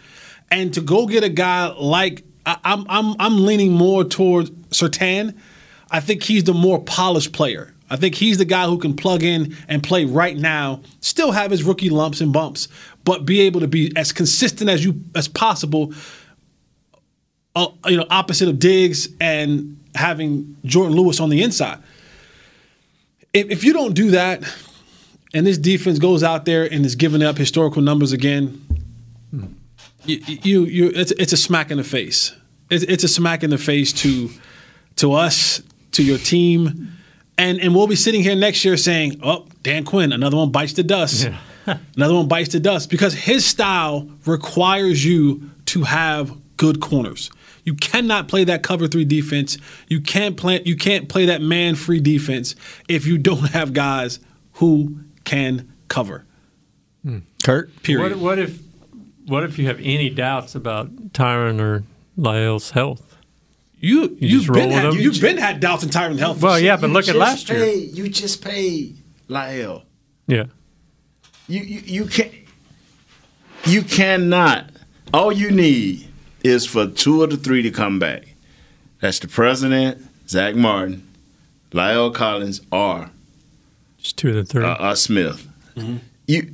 And 0.51 0.73
to 0.75 0.81
go 0.81 1.07
get 1.07 1.25
a 1.25 1.29
guy 1.29 1.69
like 1.69 2.23
I, 2.47 2.59
I'm, 2.65 2.85
I'm, 2.89 3.17
I'm 3.19 3.45
leaning 3.45 3.73
more 3.73 4.05
toward 4.05 4.47
Surtain. 4.71 5.35
I 5.91 6.01
think 6.01 6.23
he's 6.23 6.45
the 6.45 6.55
more 6.55 6.83
polished 6.83 7.33
player. 7.33 7.73
I 7.91 7.97
think 7.97 8.15
he's 8.15 8.39
the 8.39 8.45
guy 8.45 8.67
who 8.67 8.79
can 8.79 8.97
plug 8.97 9.23
in 9.23 9.57
and 9.69 9.83
play 9.83 10.05
right 10.05 10.37
now, 10.37 10.81
still 11.01 11.33
have 11.33 11.51
his 11.51 11.63
rookie 11.63 11.91
lumps 11.91 12.21
and 12.21 12.33
bumps, 12.33 12.69
but 13.05 13.25
be 13.25 13.43
able 13.43 13.61
to 13.61 13.69
be 13.69 13.93
as 13.95 14.13
consistent 14.13 14.71
as 14.71 14.85
you 14.85 15.01
as 15.15 15.29
possible. 15.29 15.93
Uh, 17.55 17.69
you 17.87 17.97
know, 17.97 18.07
opposite 18.11 18.49
of 18.49 18.59
Diggs 18.59 19.09
and 19.21 19.79
having 19.95 20.57
Jourdan 20.65 20.95
Lewis 20.95 21.21
on 21.21 21.29
the 21.31 21.43
inside. 21.43 21.79
If, 23.33 23.51
if 23.51 23.65
you 23.65 23.73
don't 23.73 23.95
do 23.95 24.11
that, 24.13 24.43
and 25.35 25.47
this 25.47 25.59
defense 25.59 25.99
goes 25.99 26.23
out 26.23 26.45
there 26.45 26.65
and 26.65 26.87
is 26.87 26.95
giving 26.95 27.23
up 27.23 27.37
historical 27.37 27.83
numbers 27.83 28.13
again, 28.13 28.65
you, 30.05 30.21
you, 30.27 30.65
you 30.65 30.93
it's, 30.95 31.11
it's 31.13 31.33
a 31.33 31.37
smack 31.37 31.71
in 31.71 31.79
the 31.79 31.85
face. 31.85 32.35
It's, 32.71 32.85
it's 32.85 33.05
a 33.05 33.09
smack 33.09 33.43
in 33.43 33.51
the 33.51 33.59
face 33.59 33.93
to 33.95 34.31
to 34.97 35.13
us, 35.13 35.61
to 35.93 36.05
your 36.05 36.19
team, 36.19 36.93
and 37.37 37.59
and 37.61 37.75
we'll 37.75 37.87
be 37.87 37.97
sitting 37.97 38.23
here 38.23 38.37
next 38.37 38.65
year 38.65 38.77
saying, 38.77 39.21
"Oh, 39.23 39.47
Dan 39.63 39.85
Quinn, 39.85 40.13
another 40.13 40.37
one 40.37 40.51
bites 40.51 40.75
the 40.75 40.83
dust, 40.83 41.29
another 41.97 42.15
one 42.15 42.29
bites 42.29 42.53
the 42.53 42.61
dust," 42.61 42.91
because 42.91 43.15
his 43.15 43.45
style 43.45 44.09
requires 44.27 45.05
you 45.05 45.51
to 45.67 45.83
have 45.83 46.33
good 46.57 46.81
corners. 46.81 47.31
You 47.65 47.75
cannot 47.75 48.29
play 48.29 48.45
that 48.45 48.63
cover 48.63 48.87
three 48.87 49.05
defense. 49.07 49.57
You 49.89 50.01
can't 50.01 50.37
play. 50.37 50.63
You 50.65 50.77
can't 50.77 51.09
play 51.09 51.27
that 51.27 51.41
man 51.41 51.75
free 51.75 52.01
defense 52.01 52.55
if 52.89 53.07
you 53.07 53.17
don't 53.19 53.51
have 53.51 53.73
guys 53.73 54.21
who 54.55 54.99
can 55.25 55.73
cover. 55.89 56.25
Hmm. 57.03 57.19
Kurt? 57.43 57.83
Period. 57.83 58.13
What, 58.13 58.19
what 58.21 58.39
if 58.39 58.61
what 59.27 59.45
if 59.45 59.59
you 59.59 59.67
have 59.67 59.81
any 59.83 60.11
doubts 60.11 60.55
about 60.55 60.95
Tyron 61.13 61.61
or 61.61 61.85
La'el's 62.19 62.71
health? 62.73 63.17
You, 63.79 64.17
You 64.19 64.39
you've 64.39 64.47
been 64.47 64.69
with 64.69 64.73
had, 64.77 64.85
them? 64.93 64.97
you've 64.99 65.21
been 65.21 65.37
had 65.37 65.61
doubts 65.61 65.83
in 65.85 65.91
Tyron 65.91 66.19
Health. 66.19 66.41
Well, 66.41 66.59
yeah, 66.59 66.77
but 66.77 66.87
You 66.87 66.93
look 66.95 67.03
at 67.03 67.07
just 67.09 67.19
last 67.19 67.49
year. 67.51 67.67
You 67.67 68.09
just 68.09 68.43
paid 68.43 68.97
La'el. 69.29 69.83
Yeah. 70.27 70.45
You, 71.49 71.61
you 71.61 71.81
you 71.85 72.07
can't. 72.07 72.33
You 73.67 73.83
cannot. 73.83 74.71
All 75.13 75.31
you 75.33 75.51
need 75.51 76.09
is 76.45 76.67
for 76.67 76.87
two 76.87 77.25
of 77.25 77.31
the 77.31 77.37
three 77.37 77.63
to 77.63 77.71
come 77.71 77.99
back. 77.99 78.35
That's 79.01 79.19
the 79.19 79.29
president, 79.29 79.99
Zack 80.29 80.55
Martin, 80.55 81.07
La'el 81.73 82.15
Collins, 82.15 82.61
or 82.71 83.11
Just 83.99 84.19
two 84.19 84.29
of 84.29 84.35
the 84.37 84.45
three. 84.45 84.65
uh, 84.65 84.75
uh, 84.75 84.95
Smith. 84.95 85.49
You 86.27 86.51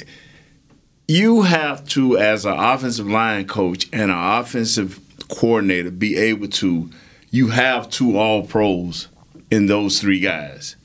you 1.06 1.42
have 1.42 1.86
to, 1.88 2.16
as 2.16 2.44
an 2.44 2.56
offensive 2.56 3.08
line 3.08 3.46
coach 3.46 3.86
and 3.92 4.10
an 4.10 4.16
offensive 4.16 5.00
coordinator, 5.28 5.90
be 5.90 6.16
able 6.16 6.48
to. 6.48 6.88
You 7.32 7.48
have 7.48 7.90
two 7.90 8.16
All 8.16 8.44
Pros 8.46 9.08
in 9.50 9.66
those 9.66 10.00
three 10.00 10.20
guys, 10.20 10.76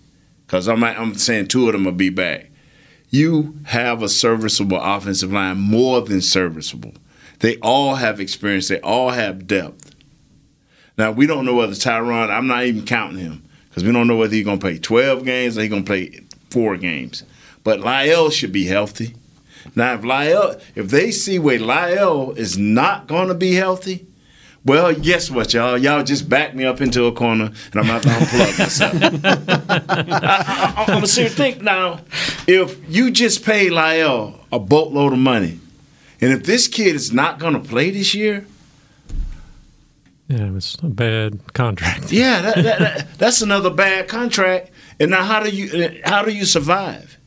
because 0.45 0.67
I'm 0.67 0.83
I'm 0.83 1.15
saying 1.15 1.47
two 1.47 1.67
of 1.67 1.73
them 1.73 1.85
will 1.85 1.91
be 1.91 2.09
back. 2.09 2.47
You 3.09 3.55
have 3.65 4.03
a 4.03 4.09
serviceable 4.09 4.79
offensive 4.81 5.31
line, 5.31 5.57
more 5.57 6.01
than 6.01 6.21
serviceable. 6.21 6.93
They 7.39 7.57
all 7.57 7.95
have 7.95 8.19
experience. 8.19 8.67
They 8.67 8.79
all 8.79 9.09
have 9.09 9.47
depth. 9.47 9.93
Now 10.97 11.11
we 11.11 11.27
don't 11.27 11.45
know 11.45 11.55
whether 11.55 11.73
Tyron. 11.73 12.29
I'm 12.29 12.47
not 12.47 12.63
even 12.63 12.85
counting 12.85 13.19
him 13.19 13.43
because 13.69 13.83
we 13.83 13.91
don't 13.91 14.07
know 14.07 14.15
whether 14.15 14.33
he's 14.33 14.45
gonna 14.45 14.59
play 14.59 14.77
12 14.77 15.25
games 15.25 15.57
or 15.57 15.61
he's 15.61 15.69
gonna 15.69 15.83
play 15.83 16.21
four 16.49 16.77
games. 16.77 17.23
But 17.63 17.79
La'el 17.81 18.31
should 18.31 18.51
be 18.51 18.65
healthy. 18.65 19.15
Now, 19.75 19.95
if 19.95 20.01
La'el, 20.01 20.61
if 20.75 20.89
they 20.89 21.11
see 21.11 21.39
where 21.39 21.59
La'el 21.59 22.37
is 22.37 22.57
not 22.57 23.07
gonna 23.07 23.33
be 23.33 23.53
healthy, 23.55 24.05
Well, 24.63 24.95
guess 24.95 25.29
what, 25.29 25.53
y'all? 25.53 25.77
Y'all 25.77 26.03
just 26.03 26.27
backed 26.27 26.55
me 26.55 26.65
up 26.65 26.81
into 26.81 27.05
a 27.05 27.11
corner, 27.11 27.51
and 27.71 27.75
I'm 27.75 27.85
about 27.87 28.01
to 28.01 28.09
unplug 28.09 28.57
myself. 28.57 28.93
I, 30.09 30.73
am 30.81 30.87
gonna 30.87 31.05
serious. 31.05 31.35
Think 31.35 31.61
now, 31.61 31.99
if 32.47 32.75
you 32.89 33.11
just 33.11 33.45
pay 33.45 33.69
La'el 33.69 34.39
a 34.51 34.57
boatload 34.57 35.13
of 35.13 35.19
money, 35.19 35.59
and 36.21 36.31
if 36.31 36.43
this 36.43 36.67
kid 36.67 36.95
is 36.95 37.11
not 37.13 37.39
going 37.39 37.53
to 37.53 37.59
play 37.59 37.89
this 37.91 38.13
year, 38.15 38.45
Yeah, 40.27 40.55
it's 40.55 40.75
a 40.81 40.87
bad 40.87 41.53
contract. 41.53 42.11
yeah, 42.11 42.41
that, 42.45 42.55
that, 42.63 42.79
that, 42.79 43.17
that's 43.17 43.41
another 43.41 43.69
bad 43.69 44.07
contract. 44.07 44.71
And 44.99 45.11
now, 45.11 45.23
how 45.23 45.41
do 45.43 45.49
you 45.49 45.83
uh, 45.85 46.09
how 46.09 46.23
do 46.23 46.31
you 46.31 46.45
survive? 46.45 47.17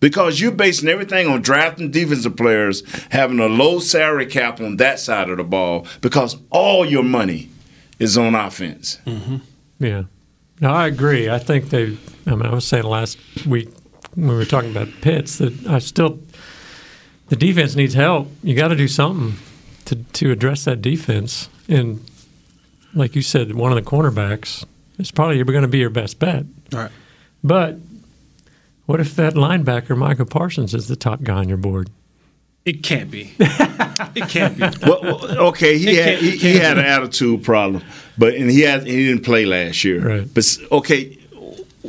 Because 0.00 0.40
you're 0.40 0.52
basing 0.52 0.88
everything 0.90 1.26
on 1.26 1.40
drafting 1.40 1.90
defensive 1.90 2.36
players, 2.36 2.82
having 3.10 3.40
a 3.40 3.46
low 3.46 3.78
salary 3.78 4.26
cap 4.26 4.60
on 4.60 4.76
that 4.76 4.98
side 5.00 5.30
of 5.30 5.38
the 5.38 5.44
ball, 5.44 5.86
because 6.02 6.36
all 6.50 6.84
your 6.84 7.02
money 7.02 7.48
is 7.98 8.18
on 8.18 8.34
offense. 8.34 8.98
Mm-hmm. 9.06 9.36
Yeah. 9.78 10.02
No, 10.60 10.70
I 10.70 10.86
agree. 10.86 11.30
I 11.30 11.38
think 11.38 11.70
they. 11.70 11.96
I 12.26 12.30
mean, 12.34 12.42
I 12.46 12.52
was 12.54 12.66
saying 12.66 12.84
last 12.84 13.16
week 13.46 13.68
when 14.14 14.28
we 14.28 14.34
were 14.34 14.44
talking 14.44 14.70
about 14.70 14.88
Pitts 15.00 15.38
that 15.38 15.66
I 15.66 15.78
still 15.78 16.18
the 17.28 17.36
defense 17.36 17.76
needs 17.76 17.94
help. 17.94 18.28
You 18.42 18.54
got 18.54 18.68
to 18.68 18.76
do 18.76 18.88
something 18.88 19.38
to 19.86 19.96
to 19.96 20.30
address 20.30 20.64
that 20.64 20.82
defense. 20.82 21.48
And 21.68 22.04
like 22.94 23.14
you 23.14 23.22
said, 23.22 23.54
one 23.54 23.72
of 23.72 23.82
the 23.82 23.88
cornerbacks 23.88 24.64
is 24.98 25.10
probably 25.10 25.42
going 25.42 25.62
to 25.62 25.68
be 25.68 25.78
your 25.78 25.90
best 25.90 26.18
bet. 26.18 26.44
All 26.72 26.80
right. 26.80 26.90
But 27.42 27.76
what 28.86 29.00
if 29.00 29.16
that 29.16 29.34
linebacker 29.34 29.96
Micah 29.96 30.24
Parsons 30.24 30.74
is 30.74 30.88
the 30.88 30.96
top 30.96 31.22
guy 31.22 31.36
on 31.36 31.48
your 31.48 31.58
board? 31.58 31.90
It 32.64 32.82
can't 32.82 33.10
be. 33.10 33.32
it 33.38 34.28
can't 34.28 34.56
be. 34.56 34.64
Well, 34.84 35.00
well, 35.02 35.38
okay, 35.48 35.78
he 35.78 35.98
It 35.98 36.04
had 36.04 36.18
he, 36.18 36.30
he 36.32 36.58
had 36.58 36.78
an 36.78 36.84
attitude 36.84 37.44
problem, 37.44 37.84
but 38.18 38.34
and 38.34 38.50
he 38.50 38.62
had 38.62 38.86
he 38.86 39.06
didn't 39.06 39.24
play 39.24 39.46
last 39.46 39.84
year. 39.84 40.18
Right. 40.18 40.34
But 40.34 40.58
okay, 40.72 41.15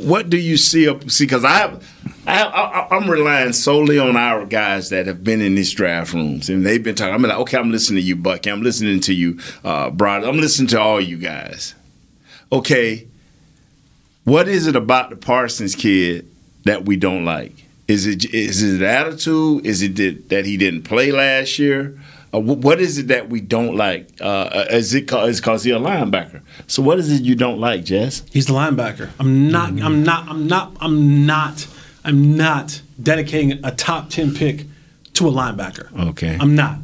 what 0.06 0.30
do 0.30 0.36
you 0.36 0.56
see 0.56 0.88
up? 0.88 1.10
See, 1.10 1.24
because 1.24 1.44
I 1.44 1.78
I, 2.26 2.42
I, 2.42 2.96
I'm 2.96 3.10
relying 3.10 3.52
solely 3.52 3.98
on 3.98 4.16
our 4.16 4.44
guys 4.44 4.90
that 4.90 5.06
have 5.06 5.24
been 5.24 5.40
in 5.40 5.54
these 5.54 5.72
draft 5.72 6.12
rooms 6.12 6.48
and 6.48 6.64
they've 6.64 6.82
been 6.82 6.94
talking. 6.94 7.14
I'm 7.14 7.22
like, 7.22 7.38
okay, 7.38 7.58
I'm 7.58 7.70
listening 7.70 8.02
to 8.02 8.06
you, 8.06 8.16
Bucky. 8.16 8.50
I'm 8.50 8.62
listening 8.62 9.00
to 9.00 9.14
you, 9.14 9.38
uh, 9.64 9.90
Brian. 9.90 10.24
I'm 10.24 10.38
listening 10.38 10.68
to 10.68 10.80
all 10.80 11.00
you 11.00 11.16
guys. 11.16 11.74
Okay, 12.52 13.06
what 14.24 14.46
is 14.46 14.66
it 14.66 14.76
about 14.76 15.10
the 15.10 15.16
Parsons 15.16 15.74
kid 15.74 16.30
that 16.64 16.84
we 16.84 16.96
don't 16.96 17.24
like? 17.24 17.66
Is 17.88 18.06
it 18.06 18.34
is 18.34 18.62
it 18.62 18.82
attitude? 18.82 19.64
Is 19.64 19.80
it 19.82 20.28
that 20.28 20.44
he 20.44 20.58
didn't 20.58 20.82
play 20.82 21.10
last 21.10 21.58
year? 21.58 21.98
Uh, 22.34 22.40
what 22.40 22.78
is 22.80 22.98
it 22.98 23.08
that 23.08 23.28
we 23.30 23.40
don't 23.40 23.74
like? 23.76 24.08
Uh, 24.20 24.66
is 24.70 24.92
it 24.92 25.08
cause, 25.08 25.40
cause 25.40 25.64
he 25.64 25.70
a 25.70 25.78
linebacker? 25.78 26.42
So 26.66 26.82
what 26.82 26.98
is 26.98 27.10
it 27.10 27.22
you 27.22 27.34
don't 27.34 27.58
like, 27.58 27.84
Jess? 27.84 28.22
He's 28.30 28.46
the 28.46 28.52
linebacker. 28.52 29.08
I'm 29.18 29.50
not. 29.50 29.70
I'm 29.80 30.02
not. 30.04 30.28
I'm 30.28 30.46
not. 30.46 30.76
I'm 30.80 31.24
not. 31.26 31.66
I'm 32.04 32.36
not 32.36 32.82
dedicating 33.02 33.64
a 33.64 33.70
top 33.70 34.10
ten 34.10 34.34
pick 34.34 34.66
to 35.14 35.28
a 35.28 35.30
linebacker. 35.32 36.08
Okay. 36.10 36.36
I'm 36.38 36.54
not. 36.54 36.78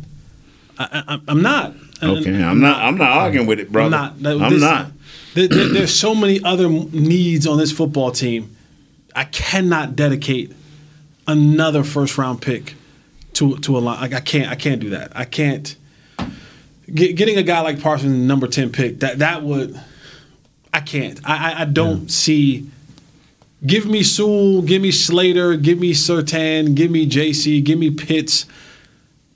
I, 0.79 1.21
I'm 1.29 1.43
not. 1.43 1.75
Okay, 2.03 2.43
I'm 2.43 2.61
not. 2.61 2.83
I'm 2.83 2.97
not 2.99 3.11
arguing 3.11 3.47
with 3.47 3.61
it, 3.61 3.71
brother. 3.71 3.97
I'm 3.97 4.03
not. 4.03 4.23
That- 4.23 4.41
I'm 4.43 4.53
this- 4.53 4.61
not. 4.61 4.87
there- 5.35 5.49
there- 5.49 5.69
there's 5.69 5.95
so 5.95 6.15
many 6.15 6.43
other 6.43 6.69
needs 6.69 7.47
on 7.47 7.59
this 7.59 7.71
football 7.71 8.11
team. 8.11 8.55
I 9.15 9.25
cannot 9.25 9.95
dedicate 9.95 10.53
another 11.27 11.85
first 11.85 12.19
round 12.19 12.43
pick 12.43 12.75
to 13.35 13.59
to 13.59 13.77
a 13.77 13.81
line. 13.81 14.01
Like 14.01 14.15
I 14.15 14.21
can't. 14.21 14.51
I 14.51 14.55
can't 14.55 14.81
do 14.81 14.91
that. 14.91 15.17
I 15.17 15.25
can't. 15.25 15.77
Get, 16.93 17.17
getting 17.17 17.39
a 17.39 17.43
guy 17.43 17.61
like 17.61 17.81
Parsons, 17.81 18.13
number 18.13 18.47
ten 18.47 18.71
pick, 18.71 19.01
that 19.01 19.19
that 19.19 19.43
would. 19.43 19.79
I 20.73 20.81
can't. 20.81 21.21
I 21.25 21.53
I, 21.53 21.61
I 21.63 21.65
don't 21.65 22.11
see. 22.11 22.71
Give 23.65 23.87
me 23.87 24.03
Sewell, 24.03 24.61
give 24.61 24.83
me 24.83 24.91
Slater, 24.91 25.57
give 25.57 25.79
me 25.79 25.95
Surtain, 25.95 26.75
give 26.75 26.91
me 26.91 27.09
Jaycee, 27.09 27.65
give 27.65 27.79
me 27.79 27.91
Pitts. 27.91 28.45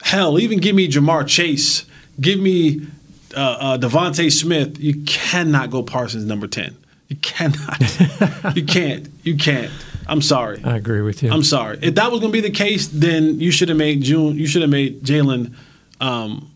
Hell, 0.03 0.39
even 0.39 0.59
give 0.59 0.77
me 0.77 0.87
Ja'Marr 0.87 1.27
Chase. 1.27 1.87
Give 2.21 2.39
me 2.39 2.87
uh, 3.35 3.41
uh, 3.41 3.79
DeVonta 3.79 4.31
Smith. 4.31 4.79
You 4.79 5.03
cannot 5.05 5.71
go 5.71 5.83
Parsons 5.83 6.27
number 6.27 6.47
10. 6.47 6.77
You 7.09 7.17
cannot. 7.17 7.81
you 8.57 8.65
can't. 8.65 9.09
You 9.23 9.37
can't. 9.37 9.73
I'm 10.09 10.23
sorry. 10.23 10.61
I 10.65 10.77
agree 10.77 11.03
with 11.03 11.23
you. 11.23 11.31
I'm 11.31 11.43
sorry. 11.43 11.79
If 11.83 11.95
that 11.97 12.11
was 12.11 12.21
going 12.21 12.33
to 12.33 12.37
be 12.43 12.47
the 12.47 12.55
case, 12.55 12.89
then 12.89 13.41
you 13.41 13.51
should 13.51 13.69
have 13.69 13.79
made 13.79 14.03
June. 14.03 14.37
You 14.37 14.47
should 14.47 14.63
have 14.63 14.71
made 14.71 15.03
Jaylon. 15.03 15.55
Um, 16.01 16.51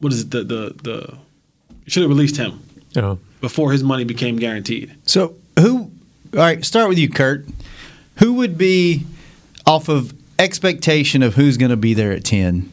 what 0.00 0.12
is 0.12 0.22
it? 0.22 0.30
The 0.30 0.42
the 0.44 0.74
the. 0.82 1.18
Should 1.86 2.02
have 2.02 2.10
released 2.10 2.36
him 2.36 2.60
Oh. 2.96 3.18
before 3.40 3.72
his 3.72 3.82
money 3.82 4.04
became 4.04 4.36
guaranteed. 4.36 4.94
So 5.04 5.34
who? 5.58 5.90
All 6.34 6.38
right, 6.38 6.64
start 6.64 6.88
with 6.88 6.98
you, 6.98 7.08
Kurt. 7.08 7.44
Who 8.18 8.34
would 8.34 8.56
be 8.56 9.04
off 9.66 9.88
of 9.88 10.12
expectation 10.38 11.22
of 11.22 11.34
who's 11.34 11.56
going 11.56 11.70
to 11.70 11.76
be 11.76 11.92
there 11.94 12.12
at 12.12 12.24
ten? 12.24 12.70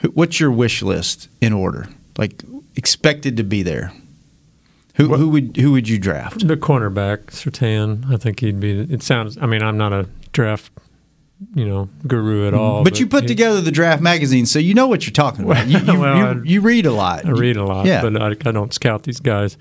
Who, 0.00 0.08
what's 0.10 0.38
your 0.38 0.50
wish 0.52 0.80
list 0.82 1.28
in 1.40 1.52
order? 1.52 1.88
Like 2.18 2.42
expected 2.76 3.36
to 3.38 3.42
be 3.42 3.62
there. 3.62 3.92
Who, 4.96 5.14
who 5.14 5.28
would 5.30 5.56
who 5.56 5.72
would 5.72 5.88
you 5.88 5.98
draft? 5.98 6.46
The 6.46 6.56
cornerback, 6.56 7.26
Surtain, 7.26 8.12
I 8.12 8.16
think 8.16 8.40
he'd 8.40 8.60
be. 8.60 8.80
It 8.80 9.02
sounds. 9.02 9.38
I 9.38 9.46
mean, 9.46 9.62
I'm 9.62 9.78
not 9.78 9.92
a 9.92 10.06
draft, 10.32 10.70
you 11.54 11.64
know, 11.66 11.88
guru 12.06 12.46
at 12.46 12.54
all. 12.54 12.84
But 12.84 13.00
you 13.00 13.06
put 13.06 13.22
he- 13.22 13.28
together 13.28 13.60
the 13.60 13.70
draft 13.70 14.02
magazine, 14.02 14.46
so 14.46 14.58
you 14.58 14.74
know 14.74 14.88
what 14.88 15.06
you're 15.06 15.12
talking 15.12 15.44
about. 15.44 15.66
You, 15.68 15.78
you, 15.92 15.98
Well, 16.00 16.16
you, 16.16 16.24
I- 16.24 16.44
you 16.44 16.60
read 16.60 16.86
a 16.86 16.92
lot. 16.92 17.24
I 17.24 17.30
read 17.30 17.56
a 17.56 17.64
lot, 17.64 17.86
Yeah. 17.86 18.02
but 18.02 18.20
I, 18.20 18.28
I 18.48 18.52
don't 18.52 18.74
scout 18.74 19.04
these 19.04 19.20
guys. 19.20 19.56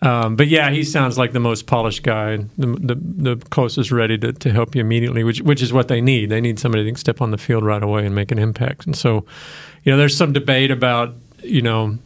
Um, 0.00 0.34
but 0.34 0.48
yeah, 0.48 0.70
he 0.70 0.82
sounds 0.82 1.16
like 1.16 1.30
the 1.32 1.38
most 1.38 1.68
polished 1.68 2.02
guy, 2.02 2.38
the 2.58 2.66
the, 2.66 2.94
the 2.96 3.36
closest 3.50 3.92
ready 3.92 4.18
to, 4.18 4.32
to 4.32 4.50
help 4.50 4.74
you 4.74 4.80
immediately, 4.80 5.22
which 5.22 5.42
which 5.42 5.62
is 5.62 5.72
what 5.72 5.86
they 5.86 6.00
need. 6.00 6.28
They 6.30 6.40
need 6.40 6.58
somebody 6.58 6.82
that 6.82 6.90
can 6.90 6.96
step 6.96 7.20
on 7.20 7.30
the 7.30 7.38
field 7.38 7.62
right 7.62 7.82
away 7.82 8.04
and 8.04 8.12
make 8.14 8.32
an 8.32 8.38
impact. 8.40 8.84
And 8.86 8.96
so, 8.96 9.24
you 9.84 9.92
know, 9.92 9.98
there's 9.98 10.16
some 10.16 10.32
debate 10.32 10.72
about 10.72 11.14
you 11.44 11.62
know, 11.62 11.98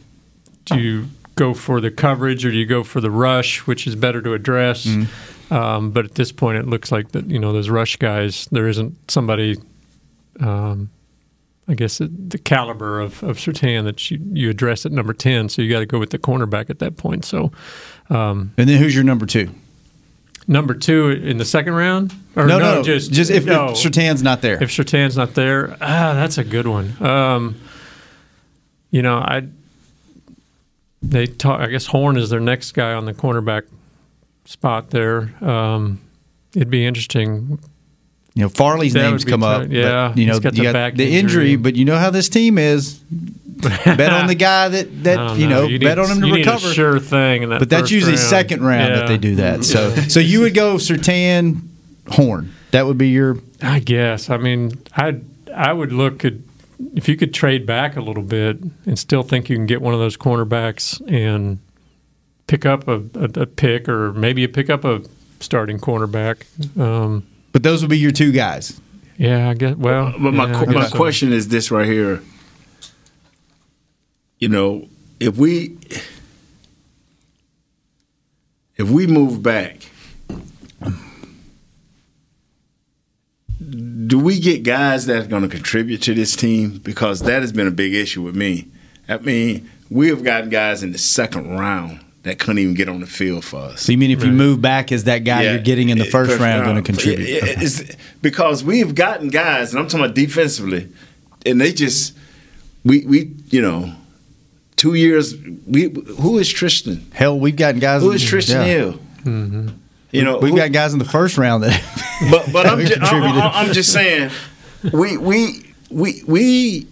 do 0.65 0.79
you 0.79 1.07
go 1.37 1.53
for 1.53 1.79
the 1.79 1.91
coverage 1.91 2.45
or 2.45 2.51
do 2.51 2.57
you 2.57 2.65
go 2.65 2.83
for 2.83 2.99
the 2.99 3.11
rush, 3.11 3.65
which 3.65 3.87
is 3.87 3.95
better 3.95 4.21
to 4.21 4.33
address. 4.33 4.85
Mm-hmm. 4.85 5.53
Um, 5.53 5.91
but 5.91 6.03
at 6.03 6.15
this 6.15 6.33
point, 6.33 6.57
it 6.57 6.67
looks 6.67 6.91
like 6.91 7.13
that 7.13 7.29
you 7.29 7.39
know 7.39 7.53
those 7.53 7.69
rush 7.69 7.95
guys. 7.95 8.47
There 8.51 8.67
isn't 8.67 9.09
somebody 9.09 9.55
um, 10.41 10.89
I 11.67 11.73
guess 11.73 11.97
the 11.97 12.39
caliber 12.43 12.99
of, 12.99 13.21
of 13.23 13.37
Surtain 13.37 13.83
that 13.83 14.09
you, 14.09 14.19
you 14.31 14.49
address 14.49 14.85
at 14.85 14.91
number 14.91 15.13
10. 15.13 15.49
So 15.49 15.61
you 15.61 15.69
got 15.69 15.79
to 15.79 15.85
go 15.85 15.99
with 15.99 16.11
the 16.11 16.19
cornerback 16.19 16.69
at 16.69 16.79
that 16.79 16.95
point. 16.95 17.25
So 17.25 17.51
And 18.57 18.69
then 18.69 18.77
who's 18.79 18.95
your 18.95 19.03
number 19.03 19.25
two? 19.25 19.49
number 20.49 20.73
two 20.73 21.09
in 21.09 21.37
the 21.37 21.43
second 21.43 21.73
round? 21.73 22.13
Or 22.37 22.47
No, 22.47 22.57
no, 22.57 22.81
just, 22.81 23.11
just 23.11 23.29
if, 23.29 23.45
no, 23.45 23.71
if 23.71 23.75
Surtain's 23.75 24.23
not 24.23 24.41
there. 24.41 24.63
if 24.63 24.69
Surtain's 24.69 25.17
not 25.17 25.33
there, 25.33 25.73
ah, 25.81 26.13
that's 26.13 26.37
a 26.37 26.43
good 26.45 26.67
one. 26.67 26.95
Um, 27.03 27.59
you 28.89 29.01
know, 29.01 29.17
I 29.17 29.45
they 31.01 31.27
talk. 31.27 31.59
I 31.59 31.67
guess 31.67 31.87
Horn 31.87 32.17
is 32.17 32.29
their 32.29 32.39
next 32.39 32.71
guy 32.73 32.93
on 32.93 33.05
the 33.05 33.13
cornerback 33.13 33.63
spot 34.45 34.89
there. 34.89 35.31
Um, 35.43 35.99
it'd 36.55 36.69
be 36.69 36.85
interesting. 36.85 37.59
You 38.33 38.43
know, 38.43 38.49
Farley's 38.49 38.93
That 38.93 39.09
names 39.09 39.25
come 39.25 39.41
tight. 39.41 39.63
up. 39.63 39.71
Yeah, 39.71 40.09
but, 40.09 40.17
you 40.17 40.27
know, 40.27 40.39
got 40.39 40.55
you 40.55 40.65
the 40.67 40.73
back 40.73 40.93
the 40.95 41.03
injury. 41.05 41.19
injury, 41.53 41.55
but 41.55 41.75
you 41.75 41.85
know 41.85 41.97
how 41.97 42.09
this 42.11 42.29
team 42.29 42.57
is. 42.59 42.95
bet 42.99 44.13
on 44.13 44.27
the 44.27 44.35
guy 44.39 44.69
that 44.69 45.03
that 45.03 45.37
you 45.39 45.47
know, 45.47 45.63
You 45.63 45.79
bet 45.79 45.97
need- 45.97 46.03
on 46.05 46.11
him 46.17 46.21
to 46.21 46.31
recover. 46.33 46.67
a 46.69 46.73
sure 46.73 46.99
thing. 46.99 47.43
In 47.43 47.49
that 47.49 47.59
but 47.59 47.69
that's 47.69 47.89
usually 47.89 48.13
round. 48.13 48.27
second 48.27 48.61
round 48.63 48.93
Yeah. 48.93 48.99
that 48.99 49.07
they 49.07 49.17
do 49.17 49.35
that. 49.37 49.63
So 49.65 49.89
so 50.07 50.19
you 50.19 50.41
would 50.41 50.53
go 50.53 50.75
Surtain, 50.75 51.61
Horn. 52.09 52.53
That 52.71 52.85
would 52.85 52.97
be 52.99 53.07
your 53.09 53.39
I 53.61 53.79
guess. 53.79 54.29
I 54.29 54.37
mean, 54.37 54.73
I 54.95 55.15
I 55.55 55.73
would 55.73 55.91
look 55.91 56.23
at 56.23 56.33
if 56.95 57.07
you 57.09 57.15
could 57.17 57.33
trade 57.33 57.65
back 57.65 57.95
a 57.97 58.01
little 58.01 58.23
bit 58.23 58.57
and 58.85 58.97
still 58.99 59.23
think 59.23 59.49
you 59.49 59.55
can 59.55 59.65
get 59.65 59.81
one 59.81 59.93
of 59.93 59.99
those 59.99 60.15
cornerbacks 60.17 61.01
and 61.11 61.59
pick 62.47 62.65
up 62.65 62.87
a, 62.87 63.01
a, 63.15 63.41
a 63.41 63.45
pick 63.45 63.89
or 63.89 64.13
maybe 64.13 64.41
you 64.41 64.47
pick 64.47 64.69
up 64.69 64.85
a 64.85 65.01
starting 65.39 65.79
cornerback. 65.79 66.43
Um, 66.79 67.25
but 67.51 67.63
those 67.63 67.81
would 67.81 67.89
be 67.89 67.97
your 67.97 68.11
two 68.11 68.31
guys. 68.31 68.79
yeah, 69.17 69.49
I 69.49 69.53
guess. 69.55 69.75
Well, 69.75 70.13
But 70.19 70.33
my 70.33 70.45
yeah, 70.51 70.65
my 70.65 70.73
guess 70.73 70.91
so. 70.91 70.97
question 70.97 71.33
is 71.33 71.47
this 71.47 71.71
right 71.71 71.87
here. 71.87 72.21
You 74.39 74.49
know, 74.49 74.87
if 75.19 75.35
we 75.37 75.77
if 78.75 78.89
we 78.89 79.07
move 79.07 79.41
back, 79.41 79.89
do 84.07 84.17
we 84.17 84.39
get 84.39 84.63
guys 84.63 85.05
that 85.07 85.25
are 85.25 85.27
going 85.27 85.43
to 85.43 85.49
contribute 85.49 86.01
to 86.03 86.13
this 86.13 86.35
team? 86.35 86.79
Because 86.83 87.19
that 87.21 87.41
has 87.41 87.51
been 87.51 87.67
a 87.67 87.71
big 87.71 87.93
issue 87.93 88.21
with 88.23 88.35
me. 88.35 88.67
I 89.09 89.17
mean, 89.17 89.69
we 89.89 90.07
have 90.07 90.23
gotten 90.23 90.49
guys 90.49 90.81
in 90.83 90.91
the 90.93 90.97
second 90.97 91.57
round 91.57 91.99
that 92.23 92.39
couldn't 92.39 92.59
even 92.59 92.73
get 92.73 92.89
on 92.89 92.99
the 92.99 93.05
field 93.07 93.43
for 93.45 93.57
us. 93.61 93.81
So 93.81 93.91
you 93.91 93.97
mean 93.97 94.11
if 94.11 94.23
you 94.23 94.31
move 94.31 94.61
back 94.61 94.91
as 94.91 95.05
that 95.05 95.19
guy 95.19 95.43
Yeah, 95.43 95.51
you're 95.53 95.61
getting 95.61 95.89
in 95.89 95.97
the 95.97 96.05
it- 96.05 96.11
first 96.11 96.39
round 96.39 96.63
going 96.65 96.75
to 96.75 96.81
contribute? 96.81 97.27
It- 97.27 97.43
it- 97.43 97.49
it's- 97.63 97.95
because 98.21 98.63
we've 98.63 98.93
gotten 98.95 99.29
guys, 99.29 99.71
and 99.71 99.79
I'm 99.79 99.87
talking 99.87 100.05
about 100.05 100.15
defensively, 100.15 100.87
and 101.45 101.59
they 101.61 101.71
just 101.71 102.13
we 102.83 103.05
we 103.05 103.31
you 103.49 103.61
know 103.61 103.93
two 104.75 104.93
years. 104.95 105.35
We 105.65 105.83
who 106.19 106.37
is 106.37 106.49
Trysten? 106.53 107.01
Hell, 107.13 107.39
we've 107.39 107.55
gotten 107.55 107.79
guys. 107.79 108.01
Who 108.01 108.11
is 108.11 108.23
Trysten 108.23 108.55
yeah. 108.55 108.63
Hill? 108.65 108.93
Mm-hmm. 109.23 109.67
You 110.11 110.23
know, 110.23 110.37
We've 110.39 110.51
who- 110.51 110.57
got 110.57 110.71
guys 110.71 110.93
in 110.93 110.99
the 110.99 111.05
first 111.05 111.37
round 111.37 111.63
that. 111.63 111.81
but 112.31 112.51
but 112.53 112.65
I'm 112.65 112.79
just, 112.85 112.93
contributed. 112.93 113.37
I'm 113.41 113.73
just 113.73 113.91
saying, 113.91 114.31
we 114.93 115.17
we 115.17 115.73
we 115.89 116.23
we 116.25 116.87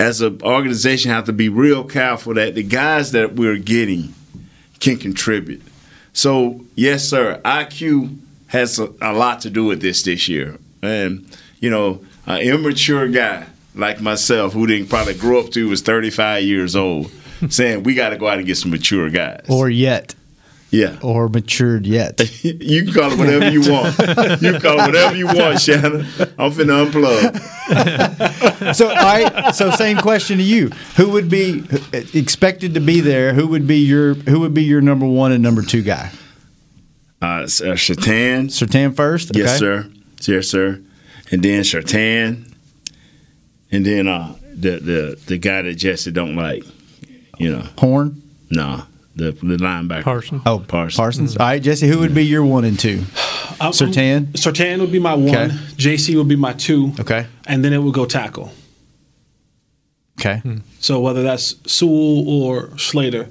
as 0.00 0.20
an 0.20 0.40
organization 0.42 1.10
have 1.10 1.24
to 1.26 1.32
be 1.32 1.48
real 1.48 1.84
careful 1.84 2.34
that 2.34 2.54
the 2.54 2.62
guys 2.62 3.12
that 3.12 3.34
we're 3.34 3.56
getting 3.58 4.14
can 4.80 4.98
contribute. 4.98 5.62
So 6.12 6.64
yes, 6.74 7.08
sir, 7.08 7.40
IQ 7.44 8.18
has 8.48 8.78
a, 8.78 8.92
a 9.00 9.12
lot 9.14 9.40
to 9.42 9.50
do 9.50 9.64
with 9.64 9.80
this 9.80 10.02
this 10.02 10.28
year, 10.28 10.58
and 10.82 11.26
you 11.60 11.70
know, 11.70 12.04
an 12.26 12.40
immature 12.42 13.08
guy 13.08 13.46
like 13.74 14.00
myself 14.02 14.52
who 14.52 14.66
didn't 14.66 14.88
probably 14.88 15.14
grow 15.14 15.40
up 15.40 15.50
to 15.52 15.68
was 15.70 15.80
35 15.80 16.42
years 16.42 16.76
old, 16.76 17.10
saying 17.48 17.82
we 17.84 17.94
got 17.94 18.10
to 18.10 18.18
go 18.18 18.28
out 18.28 18.36
and 18.36 18.46
get 18.46 18.56
some 18.58 18.70
mature 18.70 19.08
guys. 19.08 19.46
or 19.48 19.70
yet, 19.70 20.14
yeah. 20.72 20.98
or 21.02 21.28
matured 21.28 21.86
yet. 21.86 22.20
You 22.42 22.84
can 22.84 22.94
call 22.94 23.12
it 23.12 23.18
whatever 23.18 23.50
you 23.50 23.60
want. 23.70 23.98
You 24.42 24.52
can 24.52 24.60
call 24.60 24.80
it 24.80 24.86
whatever 24.86 25.14
you 25.14 25.26
want, 25.26 25.60
Shannon. 25.60 26.06
I'm 26.38 26.50
finna 26.50 26.86
unplug. 26.86 28.74
so, 28.74 28.88
all 28.88 28.94
right. 28.94 29.54
So, 29.54 29.70
same 29.70 29.98
question 29.98 30.38
to 30.38 30.42
you: 30.42 30.68
Who 30.96 31.10
would 31.10 31.28
be 31.28 31.64
expected 32.12 32.74
to 32.74 32.80
be 32.80 33.00
there? 33.00 33.34
Who 33.34 33.46
would 33.48 33.66
be 33.66 33.78
your 33.78 34.14
Who 34.14 34.40
would 34.40 34.54
be 34.54 34.64
your 34.64 34.80
number 34.80 35.06
one 35.06 35.30
and 35.32 35.42
number 35.42 35.62
two 35.62 35.82
guy? 35.82 36.10
Uh, 37.20 37.26
uh, 37.26 37.46
Shatan. 37.76 38.46
Surtain 38.46 38.94
first. 38.96 39.36
Yes, 39.36 39.58
sir. 39.58 39.88
Yes, 40.22 40.48
sir. 40.48 40.82
And 41.30 41.42
then 41.42 41.62
Shatan. 41.62 42.52
And 43.70 43.86
then 43.86 44.08
uh, 44.08 44.34
the 44.54 44.78
the 44.78 45.18
the 45.26 45.38
guy 45.38 45.62
that 45.62 45.74
Jesse 45.74 46.10
don't 46.10 46.34
like. 46.36 46.64
You 47.38 47.50
know, 47.50 47.66
Horn. 47.78 48.22
no, 48.50 48.84
the 49.16 49.32
the 49.32 49.56
linebacker. 49.56 50.02
Parsons. 50.02 50.42
Oh, 50.46 50.64
Parsons. 50.66 50.96
Parsons. 50.96 51.36
All 51.36 51.46
right, 51.46 51.62
Jesse. 51.62 51.88
Who 51.88 51.98
would 51.98 52.14
be 52.14 52.24
your 52.24 52.44
one 52.44 52.64
and 52.64 52.78
two? 52.78 53.04
I'm- 53.60 53.72
Surtain? 53.72 54.26
Sertan 54.32 54.80
would 54.80 54.92
be 54.92 54.98
my 54.98 55.14
one. 55.14 55.28
Okay. 55.28 55.48
Jaycee 55.76 56.16
would 56.16 56.28
be 56.28 56.36
my 56.36 56.52
two. 56.52 56.92
Okay. 56.98 57.26
And 57.46 57.64
then 57.64 57.72
it 57.72 57.78
would 57.78 57.94
go 57.94 58.06
tackle. 58.06 58.52
Okay. 60.18 60.38
Hmm. 60.38 60.58
So 60.80 61.00
whether 61.00 61.22
that's 61.22 61.56
Sewell 61.70 62.28
or 62.28 62.76
Slater, 62.78 63.28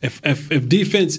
if 0.00 0.20
if, 0.24 0.50
if 0.50 0.68
defense 0.68 1.18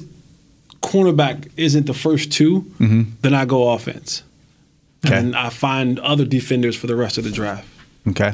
cornerback 0.84 1.50
isn't 1.58 1.88
the 1.88 1.94
first 1.94 2.32
2 2.34 2.62
mm-hmm. 2.62 3.02
then 3.22 3.34
I 3.34 3.46
go 3.46 3.72
offense. 3.72 4.22
Okay. 5.06 5.18
And 5.18 5.36
I 5.36 5.50
find 5.50 5.98
other 6.00 6.26
defenders 6.26 6.76
for 6.76 6.88
the 6.88 6.96
rest 6.96 7.18
of 7.18 7.24
the 7.24 7.32
draft. 7.32 7.68
Okay. 8.08 8.34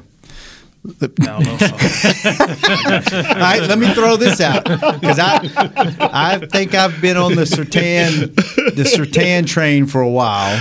I 1.01 1.07
don't 1.17 1.43
know. 1.43 1.57
All 3.29 3.39
right, 3.39 3.61
let 3.61 3.79
me 3.79 3.93
throw 3.93 4.15
this 4.15 4.39
out 4.39 4.63
because 4.63 5.19
I 5.19 5.39
I 5.99 6.39
think 6.51 6.73
I've 6.73 7.01
been 7.01 7.17
on 7.17 7.35
the 7.35 7.43
Surtain 7.43 8.33
the 8.75 8.83
Surtain 8.83 9.45
train 9.45 9.85
for 9.85 10.01
a 10.01 10.09
while, 10.09 10.57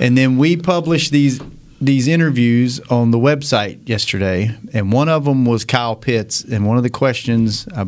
and 0.00 0.16
then 0.16 0.38
we 0.38 0.56
published 0.56 1.12
these 1.12 1.40
these 1.80 2.08
interviews 2.08 2.80
on 2.90 3.10
the 3.10 3.18
website 3.18 3.86
yesterday, 3.88 4.56
and 4.72 4.92
one 4.92 5.08
of 5.08 5.24
them 5.26 5.44
was 5.44 5.64
Kyle 5.64 5.96
Pitts, 5.96 6.42
and 6.42 6.66
one 6.66 6.78
of 6.78 6.82
the 6.82 6.90
questions 6.90 7.68
I 7.74 7.84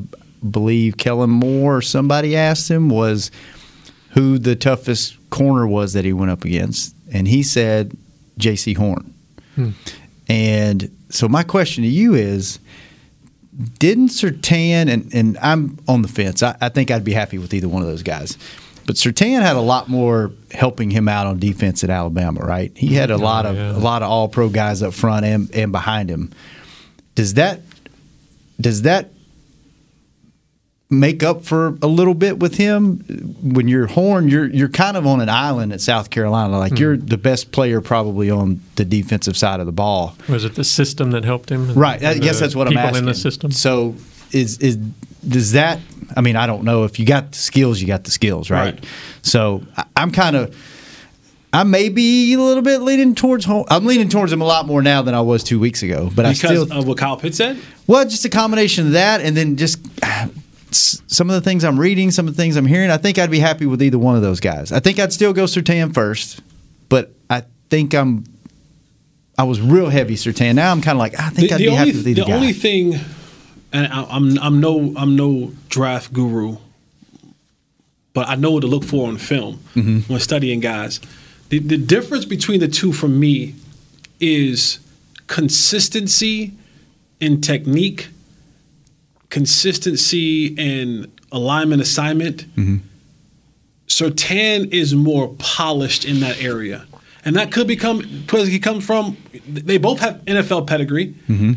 believe 0.49 0.97
Kellen 0.99 1.31
Moore 1.31 1.78
or 1.78 1.83
somebody 1.83 2.37
asked 2.37 2.71
him 2.71 2.90
was 2.90 3.31
who 4.11 4.38
the 4.38 4.55
toughest 4.55 5.17
corner 5.31 5.67
was 5.67 5.95
that 5.95 6.05
he 6.05 6.12
went 6.12 6.31
up 6.31 6.45
against, 6.45 6.95
and 7.11 7.26
he 7.26 7.43
said 7.43 7.97
Jaycee 8.38 8.76
Horn. 8.76 9.14
Hmm. 9.55 9.71
And 10.28 10.94
so 11.08 11.28
my 11.28 11.42
question 11.42 11.85
to 11.85 11.88
you 11.88 12.14
is 12.14 12.58
didn't 13.78 14.08
Surtain 14.08 14.88
and, 14.88 15.12
and 15.12 15.38
I'm 15.38 15.78
on 15.88 16.02
the 16.02 16.08
fence. 16.08 16.42
I, 16.42 16.56
I 16.61 16.68
think 16.68 16.90
I'd 16.90 17.04
be 17.04 17.12
happy 17.12 17.38
with 17.38 17.52
either 17.54 17.68
one 17.68 17.82
of 17.82 17.88
those 17.88 18.02
guys. 18.02 18.38
But 18.87 18.97
Surtain 18.97 19.42
had 19.42 19.56
a 19.56 19.61
lot 19.61 19.88
more 19.88 20.32
helping 20.50 20.90
him 20.90 21.08
out 21.08 21.26
on 21.26 21.38
defense 21.38 21.85
at 21.85 21.90
Alabama, 21.90 22.40
right? 22.40 22.73
He 22.75 22.94
had 22.94 23.11
a 23.11 23.14
oh, 23.14 23.18
lot 23.18 23.44
of 23.44 23.56
yeah. 23.56 23.76
a 23.76 23.78
lot 23.78 24.02
of 24.02 24.10
all 24.10 24.28
pro 24.28 24.49
guys 24.49 24.82
up 24.82 24.95
front 24.95 25.26
and, 25.26 25.54
and 25.54 25.73
behind 25.73 26.08
him. 26.08 26.32
Does 27.14 27.34
that 27.34 27.60
does 28.60 28.82
that 28.82 29.10
make 30.91 31.23
up 31.23 31.45
for 31.45 31.77
a 31.83 31.87
little 31.87 32.15
bit 32.15 32.39
with 32.39 32.57
him 32.57 32.99
when 33.43 33.69
you're 33.69 33.87
horn 33.87 34.27
you're 34.27 34.47
you're 34.47 34.71
kind 34.71 34.97
of 34.97 35.07
on 35.07 35.21
an 35.21 35.29
island 35.29 35.71
at 35.71 35.83
South 35.83 36.09
Carolina 36.09 36.59
like 36.59 36.73
hmm. 36.73 36.79
you're 36.79 36.97
the 36.97 37.19
best 37.19 37.53
player 37.53 37.83
probably 37.83 38.31
on 38.31 38.61
the 38.77 38.87
defensive 38.87 39.37
side 39.37 39.61
of 39.61 39.67
the 39.67 39.73
ball 39.73 40.17
Was 40.31 40.45
it 40.45 40.55
the 40.55 40.65
system 40.65 41.11
that 41.11 41.25
helped 41.25 41.51
him? 41.51 41.75
Right. 41.75 42.03
I 42.03 42.19
guess 42.19 42.41
that's 42.41 42.57
what 42.57 42.69
I'm 42.69 42.77
asking. 42.77 43.01
in 43.01 43.05
the 43.05 43.15
system. 43.15 43.53
So 43.53 43.97
is 44.33 44.59
is 44.59 44.77
does 45.27 45.53
that? 45.53 45.81
I 46.17 46.21
mean, 46.21 46.37
I 46.37 46.47
don't 46.47 46.65
know. 46.65 46.85
If 46.85 46.99
you 46.99 47.07
got 47.07 47.33
the 47.33 47.39
skills, 47.39 47.81
you 47.81 47.87
got 47.87 48.05
the 48.05 48.11
skills, 48.11 48.51
right? 48.51 48.75
Right. 48.75 48.85
So 49.23 49.63
I- 49.77 49.85
I'm 49.97 50.11
kind 50.11 50.37
of. 50.37 50.57
I 51.51 51.65
may 51.65 51.89
be 51.89 52.35
a 52.35 52.39
little 52.39 52.63
bit 52.63 52.83
leaning 52.83 53.15
towards 53.15 53.47
home. 53.47 53.65
I'm 53.69 53.87
leaning 53.87 54.11
towards 54.11 54.31
him 54.31 54.43
a 54.43 54.45
lot 54.45 54.67
more 54.67 54.83
now 54.83 55.01
than 55.01 55.15
I 55.15 55.23
was 55.23 55.43
two 55.43 55.59
weeks 55.59 55.83
ago. 55.83 56.11
But 56.15 56.27
I 56.27 56.35
because 56.35 56.65
still, 56.65 56.79
of 56.79 56.87
what 56.87 56.99
Kyle 56.99 57.17
Pitts 57.17 57.39
said? 57.39 57.59
well, 57.87 58.05
just 58.05 58.27
a 58.27 58.29
combination 58.29 58.87
of 58.87 58.93
that, 58.93 59.23
and 59.23 59.35
then 59.35 59.57
just 59.57 59.79
s- 60.03 60.29
some 60.73 61.28
of 61.31 61.35
the 61.35 61.41
things 61.41 61.65
I'm 61.65 61.78
reading, 61.78 62.11
some 62.11 62.28
of 62.28 62.37
the 62.37 62.43
things 62.43 62.57
I'm 62.57 62.67
hearing. 62.67 62.91
I 62.91 62.97
think 62.97 63.19
I'd 63.19 63.31
be 63.31 63.39
happy 63.39 63.67
with 63.67 63.83
either 63.83 63.99
one 63.99 64.17
of 64.17 64.23
those 64.23 64.41
guys. 64.41 64.73
I 64.73 64.81
think 64.81 64.99
I'd 64.99 65.13
still 65.13 65.33
go 65.33 65.45
Surtain 65.45 65.93
first, 65.95 66.41
but 66.89 67.13
I 67.31 67.43
think 67.71 67.95
I'm. 67.95 68.25
I 69.39 69.45
was 69.45 69.61
real 69.61 69.89
heavy 69.89 70.15
Surtain. 70.17 70.57
Now 70.57 70.73
I'm 70.73 70.81
kind 70.83 70.97
of 70.97 71.00
like 71.00 71.19
I 71.19 71.31
think 71.31 71.49
The, 71.50 71.54
I'd 71.54 71.59
the 71.61 71.65
be 71.65 71.69
only, 71.69 71.78
happy 71.78 71.93
with 71.97 72.09
either 72.09 72.23
the 72.23 72.26
guy. 72.28 72.35
only 72.35 72.52
thing, 72.52 72.95
and 73.73 73.87
I, 73.93 74.02
I'm 74.04 74.39
I'm 74.39 74.61
no 74.61 74.93
I'm 74.97 75.15
no 75.17 75.52
draft 75.69 76.13
guru, 76.13 76.57
but 78.15 78.28
I 78.28 78.35
know 78.35 78.50
what 78.50 78.61
to 78.63 78.67
look 78.67 78.85
for 78.85 79.09
on 79.09 79.17
film 79.17 79.61
Mm-hmm. 79.75 80.13
when 80.13 80.21
studying 80.21 80.61
guys. 80.61 81.00
The, 81.50 81.61
the 81.61 81.78
difference 81.78 82.25
between 82.26 82.61
the 82.61 82.69
two 82.69 82.93
for 82.93 83.09
me 83.09 83.54
is 84.21 84.81
consistency 85.28 86.52
in 87.21 87.41
technique, 87.41 88.09
consistency 89.30 90.54
and 90.58 91.10
alignment 91.32 91.82
assignment. 91.82 92.45
Surtain 93.86 94.73
is 94.73 94.95
more 94.95 95.34
polished 95.38 96.04
in 96.04 96.21
that 96.21 96.43
area. 96.43 96.86
And 97.25 97.36
that 97.36 97.50
could 97.52 97.67
become 97.67 97.99
because 98.26 98.49
he 98.49 98.58
comes 98.58 98.84
from 98.84 99.17
they 99.47 99.78
both 99.78 100.00
have 100.00 100.17
NFL 100.26 100.67
pedigree, 100.67 101.14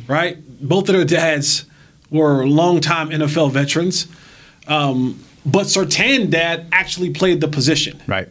right? 0.07 0.37
Both 0.61 0.89
of 0.89 0.95
their 0.95 1.05
dads 1.05 1.65
were 2.09 2.45
longtime 2.45 3.09
NFL 3.09 3.51
veterans. 3.51 4.07
Um, 4.67 5.23
but 5.45 5.67
Surtain 5.67 6.29
dad 6.29 6.67
actually 6.71 7.09
played 7.11 7.41
the 7.41 7.47
position. 7.47 8.01
right. 8.07 8.29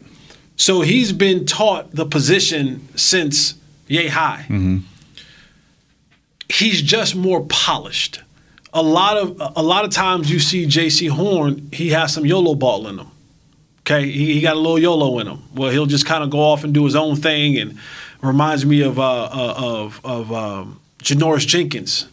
So 0.57 0.81
he's 0.81 1.11
been 1.11 1.45
taught 1.47 1.91
the 1.91 2.05
position 2.05 2.87
since 2.95 3.55
yay 3.87 4.07
high. 4.07 4.45
He's 6.49 6.81
just 6.81 7.15
more 7.15 7.45
polished. 7.49 8.21
A 8.73 8.81
lot 8.81 9.17
of 9.17 9.41
a 9.57 9.61
lot 9.61 9.83
of 9.83 9.91
times 9.91 10.31
you 10.31 10.39
see 10.39 10.65
Jaycee 10.65 11.09
Horn, 11.09 11.69
he 11.73 11.89
has 11.89 12.13
some 12.13 12.25
YOLO 12.25 12.55
ball 12.55 12.87
in 12.87 12.99
him. 12.99 13.07
Okay, 13.81 14.09
he, 14.09 14.35
he 14.35 14.41
got 14.41 14.55
a 14.55 14.59
little 14.59 14.79
YOLO 14.79 15.19
in 15.19 15.27
him. 15.27 15.43
Well, 15.53 15.71
he'll 15.71 15.87
just 15.87 16.05
kind 16.05 16.23
of 16.23 16.29
go 16.29 16.39
off 16.39 16.63
and 16.63 16.73
do 16.73 16.85
his 16.85 16.95
own 16.95 17.15
thing, 17.17 17.57
and 17.57 17.77
reminds 18.21 18.65
me 18.65 18.81
of 18.81 18.97
uh, 18.99 19.23
uh, 19.23 19.53
of 19.57 19.99
of 20.05 20.31
um, 20.31 20.79
Janoris 20.99 21.45
Jenkins, 21.45 22.07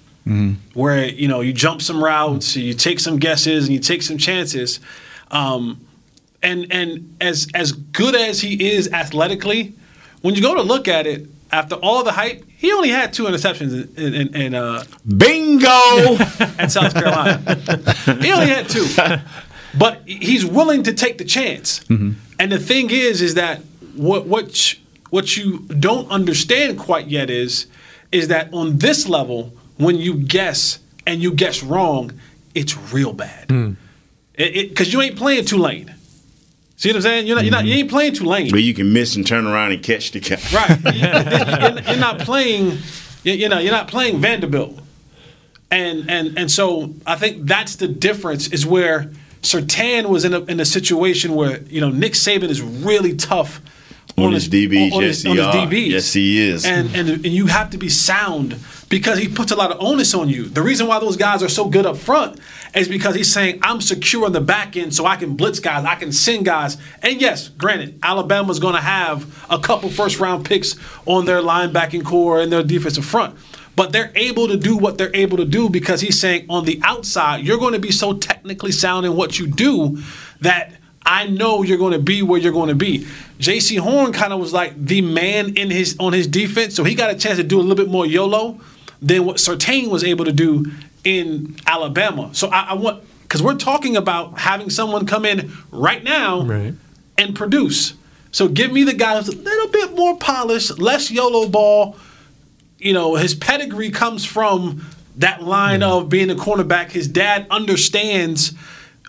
where 0.74 1.06
you 1.06 1.28
know 1.28 1.40
you 1.40 1.52
jump 1.52 1.80
some 1.80 2.02
routes, 2.02 2.56
you 2.56 2.74
take 2.74 2.98
some 2.98 3.18
guesses, 3.18 3.66
and 3.66 3.74
you 3.74 3.80
take 3.80 4.02
some 4.02 4.18
chances. 4.18 4.80
Um, 5.30 5.80
and 6.42 6.66
and 6.72 7.16
as 7.20 7.48
as 7.54 7.72
good 7.72 8.14
as 8.14 8.40
he 8.40 8.72
is 8.72 8.92
athletically, 8.92 9.74
when 10.22 10.34
you 10.34 10.42
go 10.42 10.54
to 10.54 10.62
look 10.62 10.88
at 10.88 11.06
it, 11.06 11.26
after 11.50 11.76
all 11.76 12.04
the 12.04 12.12
hype, 12.12 12.44
he 12.56 12.72
only 12.72 12.90
had 12.90 13.12
two 13.12 13.24
interceptions 13.24 13.96
in, 13.96 14.14
in, 14.14 14.34
in 14.34 14.54
uh, 14.54 14.84
Bingo! 15.16 15.68
at 16.58 16.70
South 16.70 16.94
Carolina. 16.94 17.38
he 18.20 18.32
only 18.32 18.48
had 18.48 18.68
two, 18.68 18.87
but 19.78 20.02
he's 20.06 20.44
willing 20.44 20.82
to 20.84 20.92
take 20.92 21.18
the 21.18 21.24
chance. 21.24 21.84
And 22.38 22.52
the 22.52 22.58
thing 22.58 22.90
is, 22.90 23.22
is 23.22 23.34
that 23.34 23.61
what 23.96 24.26
what 24.26 24.74
what 25.11 25.37
you 25.37 25.61
don't 25.61 26.11
understand 26.11 26.78
quite 26.78 27.08
yet 27.08 27.30
is 27.30 27.66
is 28.12 28.28
that 28.28 28.52
on 28.52 28.78
this 28.78 29.08
level, 29.08 29.52
when 29.76 29.96
you 29.96 30.14
guess 30.14 30.78
and 31.06 31.22
you 31.22 31.32
guess 31.32 31.62
wrong, 31.62 32.12
it's 32.54 32.76
real 32.92 33.12
bad. 33.12 33.76
Because 34.37 34.92
you 34.92 35.00
ain't 35.00 35.16
playing 35.16 35.44
Tulane. 35.44 35.94
See 36.78 36.90
what 36.90 36.96
I'm 36.96 37.02
saying? 37.02 37.26
You're 37.26 37.34
not, 37.34 37.44
you're 37.44 37.50
not, 37.50 37.64
you 37.64 37.72
mm-hmm. 37.72 37.78
ain't 37.80 37.90
playing 37.90 38.14
Tulane. 38.14 38.50
But 38.52 38.62
you 38.62 38.72
can 38.72 38.92
miss 38.92 39.16
and 39.16 39.26
turn 39.26 39.48
around 39.48 39.72
and 39.72 39.82
catch 39.82 40.12
the 40.12 40.20
guy. 40.20 40.38
Right. 40.54 40.94
you're, 41.84 41.92
you're 41.92 42.00
not 42.00 42.20
playing. 42.20 42.78
You 43.24 43.32
you 43.32 43.48
know, 43.48 43.58
you're 43.58 43.72
not 43.72 43.88
playing 43.88 44.20
Vanderbilt, 44.20 44.78
and 45.72 46.08
and 46.08 46.38
and 46.38 46.48
so 46.48 46.94
I 47.04 47.16
think 47.16 47.48
that's 47.48 47.74
the 47.76 47.88
difference. 47.88 48.46
Is 48.52 48.64
where 48.64 49.10
Surtain 49.42 50.08
was 50.08 50.24
in 50.24 50.32
a 50.32 50.44
in 50.44 50.60
a 50.60 50.64
situation 50.64 51.34
where 51.34 51.60
you 51.62 51.80
know 51.80 51.90
Nick 51.90 52.12
Saban 52.12 52.48
is 52.48 52.62
really 52.62 53.16
tough 53.16 53.60
On 54.22 54.33
his 54.33 54.48
DBs, 54.48 54.92
on 54.92 55.02
yes, 55.02 55.16
his, 55.16 55.22
he 55.22 55.40
on 55.40 55.70
his. 55.70 55.88
Yes, 55.88 56.12
he 56.12 56.48
is. 56.48 56.64
And, 56.64 56.94
and 56.94 57.09
and 57.09 57.26
you 57.26 57.46
have 57.46 57.70
to 57.70 57.78
be 57.78 57.88
sound 57.88 58.59
because 58.88 59.18
he 59.18 59.28
puts 59.28 59.52
a 59.52 59.57
lot 59.57 59.70
of 59.70 59.81
onus 59.81 60.14
on 60.14 60.28
you. 60.28 60.44
The 60.44 60.62
reason 60.62 60.87
why 60.87 60.98
those 61.00 61.16
guys 61.16 61.42
are 61.42 61.48
so 61.48 61.68
good 61.68 61.87
up 61.87 61.96
front 61.96 62.40
is 62.74 62.88
because 62.88 63.14
he's 63.14 63.33
saying 63.33 63.61
I'm 63.62 63.81
secure 63.81 64.26
on 64.26 64.33
the 64.33 64.40
back 64.40 64.76
end, 64.76 64.94
so 64.94 65.07
I 65.07 65.16
can 65.16 65.37
blitz 65.37 65.61
guys, 65.61 65.85
I 65.85 65.94
can 65.94 66.12
send 66.12 66.44
guys. 66.44 66.76
And 67.02 67.20
yes, 67.20 67.48
granted, 67.48 67.98
Alabama's 68.02 68.59
going 68.59 68.74
to 68.74 68.81
have 68.81 69.46
a 69.50 69.59
couple 69.59 69.90
first 69.90 70.20
round 70.20 70.44
picks 70.44 70.76
on 71.07 71.24
their 71.24 71.40
linebacking 71.40 72.04
corps 72.04 72.40
and 72.40 72.52
their 72.52 72.62
defensive 72.62 73.04
front. 73.04 73.37
But 73.76 73.92
they're 73.92 74.11
able 74.16 74.48
to 74.48 74.57
do 74.57 74.76
what 74.76 74.98
they're 74.98 75.14
able 75.14 75.37
to 75.37 75.44
do 75.44 75.68
because 75.68 76.00
he's 76.00 76.20
saying 76.20 76.46
on 76.48 76.64
the 76.64 76.81
outside, 76.83 77.46
you're 77.46 77.59
going 77.59 77.74
to 77.74 77.78
be 77.78 77.92
so 77.92 78.14
technically 78.14 78.72
sound 78.72 79.07
in 79.07 79.14
what 79.14 79.38
you 79.38 79.46
do 79.46 80.02
that 80.40 80.72
I 81.08 81.26
know 81.26 81.62
you're 81.62 81.78
going 81.78 81.94
to 81.94 81.98
be 81.98 82.20
where 82.22 82.38
you're 82.38 82.52
going 82.52 82.68
to 82.68 82.74
be. 82.74 83.06
Jaycee 83.40 83.78
Horn 83.78 84.12
kind 84.12 84.32
of 84.32 84.38
was 84.38 84.52
like 84.52 84.74
the 84.76 85.00
man 85.00 85.56
in 85.56 85.70
his 85.70 85.96
on 85.98 86.12
his 86.12 86.26
defense, 86.26 86.74
so 86.76 86.84
he 86.84 86.94
got 86.94 87.10
a 87.10 87.14
chance 87.14 87.38
to 87.38 87.42
do 87.44 87.58
a 87.58 87.62
little 87.62 87.76
bit 87.82 87.88
more 87.88 88.04
YOLO 88.04 88.60
than 89.00 89.24
what 89.24 89.36
Surtain 89.36 89.88
was 89.88 90.04
able 90.04 90.26
to 90.26 90.32
do 90.32 90.66
in 91.04 91.56
Alabama. 91.66 92.28
So 92.34 92.48
I, 92.48 92.60
I 92.70 92.74
want 92.74 93.02
because 93.22 93.42
we're 93.42 93.54
talking 93.56 93.96
about 93.96 94.38
having 94.38 94.70
someone 94.70 95.06
come 95.06 95.24
in 95.24 95.52
right 95.70 96.02
now 96.04 96.42
Right. 96.42 96.74
and 97.16 97.34
produce. 97.34 97.94
So 98.30 98.46
give 98.48 98.72
me 98.72 98.84
the 98.84 98.92
guy 98.94 99.16
who's 99.16 99.28
a 99.28 99.36
little 99.36 99.68
bit 99.68 99.94
more 99.96 100.18
polished, 100.18 100.78
less 100.78 101.10
YOLO 101.10 101.48
ball. 101.48 101.96
You 102.78 102.92
know, 102.92 103.16
his 103.16 103.34
pedigree 103.34 103.90
comes 103.90 104.24
from 104.24 104.86
that 105.16 105.42
line 105.42 105.82
of 105.82 106.08
being 106.08 106.30
a 106.30 106.34
cornerback. 106.34 106.90
His 106.92 107.08
dad 107.08 107.46
understands 107.50 108.52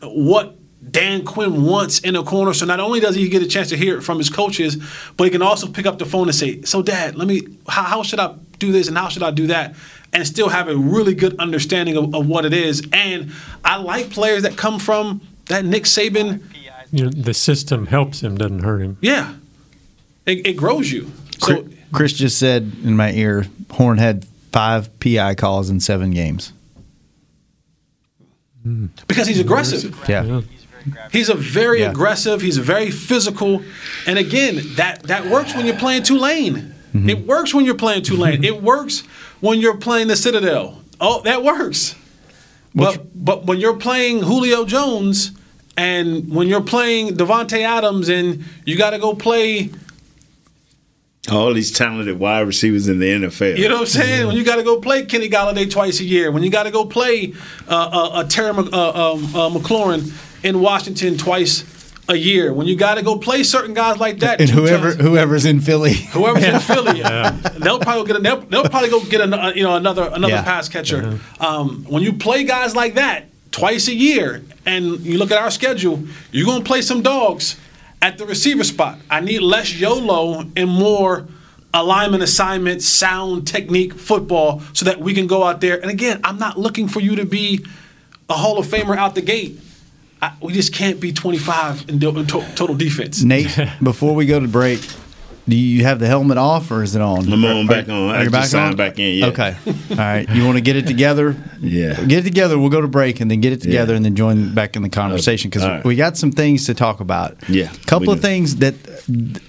what 0.02 0.56
Dan 0.92 1.26
Quinn 1.26 1.64
wants 1.64 2.00
in 2.00 2.16
a 2.16 2.24
corner. 2.24 2.54
So 2.54 2.66
not 2.66 2.80
only 2.80 3.00
does 3.00 3.16
he 3.16 3.28
get 3.30 3.42
a 3.42 3.48
chance 3.48 3.70
to 3.70 3.78
hear 3.78 3.98
it 3.98 4.02
from 4.02 4.18
his 4.18 4.30
coaches, 4.30 4.78
but 5.18 5.26
he 5.26 5.30
can 5.30 5.42
also 5.42 5.68
pick 5.68 5.86
up 5.86 6.00
the 6.00 6.06
phone 6.06 6.28
and 6.28 6.36
say, 6.36 6.62
"So, 6.64 6.82
Dad, 6.82 7.16
let 7.16 7.28
me. 7.28 7.42
How, 7.68 7.84
how 7.84 8.04
should 8.04 8.20
I 8.20 8.36
do 8.58 8.72
this 8.72 8.88
and 8.88 8.98
how 8.98 9.10
should 9.10 9.24
I 9.24 9.32
do 9.32 9.48
that?" 9.48 9.76
And 10.14 10.26
still 10.26 10.50
have 10.50 10.68
a 10.68 10.76
really 10.76 11.14
good 11.14 11.38
understanding 11.40 11.96
of, 11.96 12.16
of 12.16 12.28
what 12.28 12.46
it 12.46 12.54
is. 12.54 12.82
And 12.92 13.32
I 13.64 13.78
like 13.78 14.10
players 14.10 14.44
that 14.44 14.58
come 14.58 14.80
from 14.80 15.22
that 15.46 15.66
Nick 15.66 15.84
Saban. 15.84 16.42
You 16.92 17.04
know, 17.06 17.10
the 17.12 17.36
system 17.36 17.86
helps 17.86 18.22
him, 18.24 18.36
doesn't 18.36 18.64
hurt 18.64 18.80
him. 18.82 18.98
Yeah, 19.02 19.36
it, 20.26 20.48
it 20.48 20.54
grows 20.58 20.92
you. 20.92 21.12
So 21.38 21.68
Chris 21.92 22.14
just 22.14 22.40
said 22.40 22.72
in 22.84 22.96
my 22.96 23.12
ear, 23.12 23.46
Horn 23.72 23.98
had 24.00 24.26
five 24.52 24.90
PI 25.00 25.36
calls 25.36 25.70
in 25.70 25.80
seven 25.80 26.12
games. 26.12 26.52
because 29.08 29.28
he's 29.28 29.40
aggressive. 29.40 29.96
Yeah. 30.08 30.42
He's 31.12 31.30
a 31.30 31.36
very 31.36 31.82
Yeah. 31.82 31.92
aggressive. 31.92 32.42
He's 32.42 32.58
very 32.58 32.92
physical, 32.92 33.62
and 34.06 34.18
again, 34.20 34.62
that 34.76 35.04
that 35.04 35.28
works 35.30 35.56
when 35.56 35.66
you're 35.66 35.76
playing 35.78 36.04
Tulane. 36.04 36.74
Mm-hmm. 36.94 37.10
It 37.10 37.28
works 37.28 37.54
when 37.54 37.66
you're 37.66 37.76
playing 37.76 38.04
Tulane. 38.04 38.44
it 38.52 38.62
works 38.64 39.02
when 39.42 39.60
you're 39.60 39.78
playing 39.78 40.08
the 40.08 40.16
Citadel. 40.16 40.82
Oh, 41.00 41.22
that 41.22 41.44
works. 41.44 41.96
But 42.76 43.02
but 43.16 43.46
when 43.46 43.60
you're 43.60 43.78
playing 43.78 44.22
Julio 44.24 44.66
Jones, 44.66 45.32
and 45.78 46.30
when 46.34 46.48
you're 46.48 46.62
playing 46.62 47.16
Davante 47.16 47.62
Adams, 47.62 48.10
and 48.10 48.44
you 48.66 48.78
got 48.78 48.92
to 48.92 49.00
go 49.00 49.14
play 49.16 49.70
All 51.32 51.54
these 51.54 51.72
talented 51.72 52.18
wide 52.20 52.42
receivers 52.48 52.88
in 52.88 53.00
the 53.00 53.06
NFL. 53.08 53.58
You 53.58 53.68
know 53.70 53.76
what 53.76 53.82
I'm 53.82 53.88
saying? 53.88 54.28
When 54.28 54.36
you 54.36 54.44
got 54.44 54.56
to 54.56 54.64
go 54.64 54.80
play 54.82 55.06
Kenny 55.06 55.30
Golladay 55.30 55.70
twice 55.70 56.00
a 56.00 56.04
year, 56.04 56.32
when 56.32 56.42
you 56.44 56.50
got 56.50 56.64
to 56.64 56.72
go 56.72 56.86
play 56.86 57.34
uh, 57.68 57.76
uh, 57.92 58.10
uh, 58.14 58.24
Terry 58.24 58.54
Mc- 58.54 58.74
uh, 58.74 59.14
um, 59.14 59.26
uh, 59.36 59.50
McLaurin 59.50 60.12
in 60.44 60.62
Washington 60.62 61.18
twice 61.18 61.64
a 62.08 62.16
year, 62.16 62.52
when 62.54 62.66
you 62.66 62.76
got 62.76 62.96
to 62.96 63.04
go 63.04 63.18
play 63.20 63.44
certain 63.44 63.74
guys 63.76 64.00
like 64.00 64.20
that, 64.20 64.42
And 64.42 64.50
whoever 64.50 64.92
times- 64.94 65.02
whoever's 65.02 65.46
in 65.46 65.62
Philly. 65.62 65.94
whoever's 65.94 66.44
in 66.44 66.60
Philly, 66.72 67.02
they'll 67.60 67.80
probably 67.80 68.08
get 68.08 68.16
a, 68.16 68.20
they'll, 68.20 68.42
they'll 68.42 68.64
probably 68.70 68.90
go 68.90 69.04
get 69.04 69.22
a, 69.22 69.54
you 69.56 69.62
know 69.64 69.76
another 69.76 70.10
another 70.12 70.34
Yeah. 70.34 70.44
pass 70.44 70.68
catcher. 70.70 71.20
Um, 71.40 71.86
when 71.88 72.02
you 72.02 72.14
play 72.14 72.44
guys 72.46 72.76
like 72.76 72.96
that 72.96 73.26
twice 73.52 73.88
a 73.88 73.94
year, 73.94 74.44
and 74.66 75.00
you 75.02 75.18
look 75.20 75.32
at 75.32 75.38
our 75.38 75.52
schedule, 75.52 76.04
you're 76.32 76.46
gonna 76.48 76.64
play 76.64 76.82
some 76.82 77.02
dogs 77.04 77.58
at 78.02 78.18
the 78.18 78.26
receiver 78.26 78.64
spot. 78.64 78.98
I 79.10 79.20
need 79.20 79.42
less 79.42 79.74
YOLO 79.74 80.46
and 80.56 80.70
more 80.70 81.28
alignment 81.76 82.24
assignment, 82.24 82.82
sound 82.82 83.46
technique 83.48 83.94
football, 83.94 84.62
so 84.74 84.86
that 84.86 85.00
we 85.00 85.14
can 85.14 85.28
go 85.28 85.44
out 85.44 85.62
there. 85.62 85.80
And 85.80 85.92
again, 85.92 86.22
I'm 86.24 86.40
not 86.40 86.58
looking 86.58 86.88
for 86.88 87.00
you 87.02 87.16
to 87.18 87.26
be 87.26 87.64
a 88.30 88.34
Hall 88.34 88.58
of 88.58 88.66
Famer 88.66 88.98
out 88.98 89.14
the 89.16 89.22
gate. 89.22 89.60
I, 90.22 90.34
we 90.42 90.54
just 90.54 90.74
can't 90.74 91.00
be 91.00 91.14
25 91.14 91.90
in, 91.90 91.98
do- 92.00 92.18
in 92.18 92.26
to- 92.28 92.46
total 92.56 92.76
defense. 92.76 93.24
Nate, 93.24 93.58
before 93.84 94.14
we 94.16 94.26
go 94.26 94.40
to 94.40 94.48
break, 94.48 94.86
do 95.48 95.56
you 95.56 95.84
have 95.84 95.98
the 96.00 96.06
helmet 96.08 96.38
off 96.38 96.70
or 96.70 96.84
is 96.84 96.96
it 96.96 97.02
on? 97.02 97.32
I'm 97.32 97.44
on 97.44 97.66
back 97.66 97.90
on. 97.90 98.10
Are 98.12 98.16
I 98.18 98.24
you 98.24 98.30
just 98.30 98.52
signed 98.52 98.78
back 98.78 99.00
in, 99.00 99.18
yeah. 99.18 99.26
Okay. 99.28 99.56
All 99.92 99.96
right. 99.98 100.30
You 100.30 100.46
want 100.46 100.58
to 100.58 100.62
get 100.62 100.76
it 100.76 100.86
together? 100.86 101.36
Yeah. 101.60 101.94
Get 102.04 102.20
it 102.20 102.24
together. 102.24 102.60
We'll 102.60 102.70
go 102.70 102.82
to 102.82 102.88
break 102.88 103.20
and 103.20 103.32
then 103.32 103.42
get 103.42 103.54
it 103.54 103.62
together 103.62 103.94
Yeah. 103.94 103.98
and 103.98 104.06
then 104.06 104.16
join 104.16 104.54
back 104.54 104.76
in 104.76 104.84
the 104.84 104.90
conversation 104.90 105.50
because 105.50 105.64
All 105.64 105.70
right. 105.72 105.84
we 105.84 105.96
got 105.96 106.18
some 106.18 106.32
things 106.32 106.68
to 106.68 106.76
talk 106.76 107.00
about. 107.00 107.38
Yeah, 107.50 107.72
A 107.72 107.86
couple 107.86 108.12
of 108.12 108.20
do. 108.20 108.22
things 108.22 108.58
that 108.58 108.76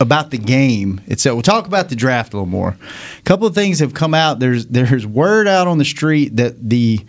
about 0.00 0.30
the 0.30 0.38
game 0.38 1.02
itself. 1.06 1.35
We'll 1.35 1.42
talk 1.42 1.66
about 1.66 1.90
the 1.90 1.96
draft 1.96 2.33
a 2.33 2.37
little 2.37 2.46
more. 2.46 2.78
A 3.18 3.22
couple 3.24 3.46
of 3.46 3.54
things 3.54 3.80
have 3.80 3.92
come 3.92 4.14
out. 4.14 4.38
There's 4.38 4.66
there's 4.68 5.06
word 5.06 5.48
out 5.48 5.66
on 5.66 5.76
the 5.76 5.85
street 5.85 6.37
that 6.37 6.70
the 6.70 7.00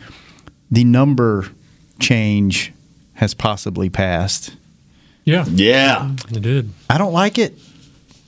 the 0.70 0.84
number 0.84 1.48
change 2.00 2.74
has 3.22 3.34
possibly 3.36 3.88
passed. 3.90 4.56
Yeah, 5.24 5.46
Yeah. 5.48 6.12
it 6.32 6.42
did. 6.42 6.72
I 6.90 6.98
don't 6.98 7.14
like 7.14 7.38
it. 7.38 7.54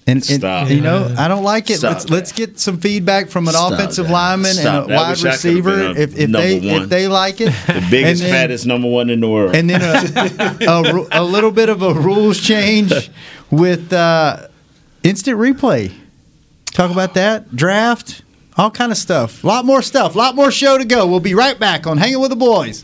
And, 0.05 0.17
and, 0.17 0.23
Stop. 0.41 0.69
you 0.69 0.81
know, 0.81 1.15
I 1.17 1.27
don't 1.27 1.43
like 1.43 1.69
it. 1.71 1.77
Stop 1.77 1.93
let's 1.93 2.03
that. 2.05 2.11
let's 2.11 2.31
get 2.33 2.59
some 2.59 2.77
feedback 2.77 3.29
from 3.29 3.47
an 3.47 3.53
Stop 3.53 3.73
offensive 3.73 4.05
that. 4.07 4.13
lineman 4.13 4.53
Stop 4.53 4.83
and 4.83 4.85
a 4.85 4.87
that. 4.89 4.95
Wide 5.01 5.09
wish 5.09 5.19
I 5.25 5.29
could've 5.37 5.65
receiver. 5.65 5.81
a 5.81 5.89
If, 5.91 6.17
if 6.19 6.29
they 6.31 6.59
one. 6.59 6.81
if 6.83 6.89
they 6.89 7.07
like 7.07 7.41
it, 7.41 7.53
The 7.67 7.87
biggest, 7.89 8.21
then, 8.21 8.31
fattest 8.31 8.65
number 8.67 8.87
one 8.89 9.09
in 9.09 9.19
the 9.21 9.27
world. 9.29 9.55
and 9.55 9.67
then 9.69 9.81
a, 9.81 10.57
a, 10.67 11.21
a 11.21 11.23
little 11.23 11.51
bit 11.51 11.69
of 11.69 11.81
a 11.81 11.93
rules 11.93 12.39
change 12.39 12.93
with 13.49 13.91
uh, 13.93 14.47
instant 15.03 15.39
replay. 15.39 15.91
Talk 16.73 16.91
about 16.91 17.13
that 17.15 17.55
draft, 17.55 18.21
all 18.57 18.69
kind 18.71 18.91
of 18.91 18.97
stuff. 18.97 19.43
A 19.43 19.47
lot 19.47 19.63
more 19.65 19.81
stuff. 19.81 20.15
A 20.15 20.17
lot 20.17 20.35
more 20.35 20.51
show 20.51 20.77
to 20.77 20.85
go. 20.85 21.07
We'll 21.07 21.19
be 21.21 21.33
right 21.33 21.57
back 21.57 21.87
on 21.87 21.97
Hanging 21.97 22.19
with 22.19 22.29
the 22.29 22.35
Boys. 22.35 22.83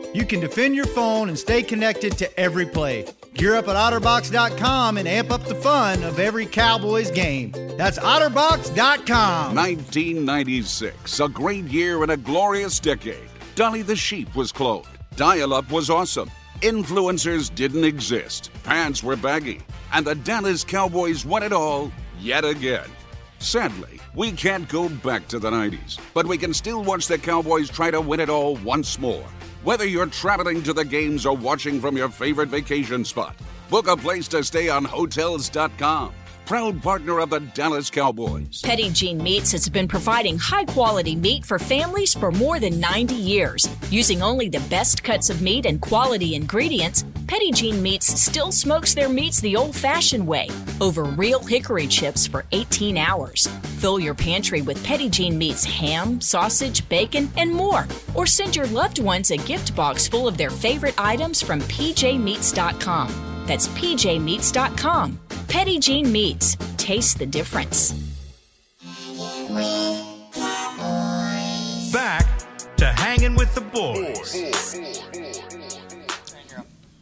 you 0.13 0.25
can 0.25 0.39
defend 0.39 0.75
your 0.75 0.87
phone 0.87 1.29
and 1.29 1.37
stay 1.37 1.63
connected 1.63 2.17
to 2.17 2.39
every 2.39 2.65
play. 2.65 3.05
Gear 3.33 3.55
up 3.55 3.67
at 3.67 3.75
OtterBox.com 3.75 4.97
and 4.97 5.07
amp 5.07 5.31
up 5.31 5.43
the 5.45 5.55
fun 5.55 6.03
of 6.03 6.19
every 6.19 6.45
Cowboys 6.45 7.11
game. 7.11 7.51
That's 7.77 7.97
OtterBox.com. 7.97 9.55
1996, 9.55 11.19
a 11.19 11.29
great 11.29 11.65
year 11.65 12.03
and 12.03 12.11
a 12.11 12.17
glorious 12.17 12.79
decade. 12.79 13.29
Dolly 13.55 13.81
the 13.81 13.95
sheep 13.95 14.35
was 14.35 14.51
cloned. 14.51 14.87
Dial 15.15 15.53
up 15.53 15.69
was 15.71 15.89
awesome. 15.89 16.29
Influencers 16.61 17.53
didn't 17.53 17.85
exist. 17.85 18.51
Pants 18.63 19.03
were 19.03 19.15
baggy. 19.15 19.61
And 19.93 20.05
the 20.05 20.15
Dallas 20.15 20.63
Cowboys 20.63 21.25
won 21.25 21.43
it 21.43 21.51
all 21.51 21.91
yet 22.19 22.45
again. 22.45 22.87
Sadly, 23.39 23.99
we 24.13 24.31
can't 24.31 24.69
go 24.69 24.87
back 24.87 25.27
to 25.29 25.39
the 25.39 25.49
90s, 25.49 25.99
but 26.13 26.27
we 26.27 26.37
can 26.37 26.53
still 26.53 26.83
watch 26.83 27.07
the 27.07 27.17
Cowboys 27.17 27.69
try 27.69 27.89
to 27.89 27.99
win 27.99 28.19
it 28.19 28.29
all 28.29 28.55
once 28.57 28.99
more. 28.99 29.25
Whether 29.63 29.85
you're 29.85 30.07
traveling 30.07 30.63
to 30.63 30.73
the 30.73 30.83
games 30.83 31.23
or 31.23 31.37
watching 31.37 31.79
from 31.79 31.95
your 31.95 32.09
favorite 32.09 32.49
vacation 32.49 33.05
spot, 33.05 33.35
book 33.69 33.87
a 33.87 33.95
place 33.95 34.27
to 34.29 34.43
stay 34.43 34.69
on 34.69 34.83
Hotels.com. 34.83 36.13
proud 36.51 36.83
partner 36.83 37.19
of 37.19 37.29
the 37.29 37.39
Dallas 37.39 37.89
Cowboys. 37.89 38.61
Petit 38.61 38.89
Jean 38.89 39.23
Meats 39.23 39.53
has 39.53 39.69
been 39.69 39.87
providing 39.87 40.37
high 40.37 40.65
quality 40.65 41.15
meat 41.15 41.45
for 41.45 41.57
families 41.57 42.13
for 42.13 42.29
more 42.29 42.59
than 42.59 42.77
90 42.77 43.15
years. 43.15 43.69
Using 43.89 44.21
only 44.21 44.49
the 44.49 44.59
best 44.69 45.01
cuts 45.01 45.29
of 45.29 45.41
meat 45.41 45.65
and 45.65 45.79
quality 45.79 46.35
ingredients, 46.35 47.05
Petit 47.25 47.53
Jean 47.53 47.81
Meats 47.81 48.19
still 48.21 48.51
smokes 48.51 48.93
their 48.93 49.07
meats 49.07 49.39
the 49.39 49.55
old 49.55 49.73
fashioned 49.73 50.27
way 50.27 50.49
over 50.81 51.05
real 51.05 51.39
hickory 51.39 51.87
chips 51.87 52.27
for 52.27 52.43
18 52.51 52.97
hours. 52.97 53.47
Fill 53.79 53.97
your 53.97 54.13
pantry 54.13 54.61
with 54.61 54.83
Petit 54.83 55.09
Jean 55.09 55.37
Meats 55.37 55.63
ham, 55.63 56.19
sausage, 56.19 56.85
bacon, 56.89 57.31
and 57.37 57.49
more. 57.55 57.87
Or 58.13 58.25
send 58.25 58.57
your 58.57 58.67
loved 58.67 58.99
ones 58.99 59.31
a 59.31 59.37
gift 59.37 59.73
box 59.73 60.05
full 60.05 60.27
of 60.27 60.35
their 60.35 60.49
favorite 60.49 60.95
items 60.97 61.41
from 61.41 61.61
pjmeats.com. 61.61 63.30
That's 63.45 63.67
pjmeats.com. 63.69 65.19
Petit 65.47 65.79
Jean 65.79 66.11
Meats. 66.11 66.57
Taste 66.77 67.19
the 67.19 67.25
difference. 67.25 67.93
Back 71.91 72.25
to 72.77 72.85
hanging 72.85 73.35
with 73.35 73.53
the 73.53 73.61
boys. 73.61 75.10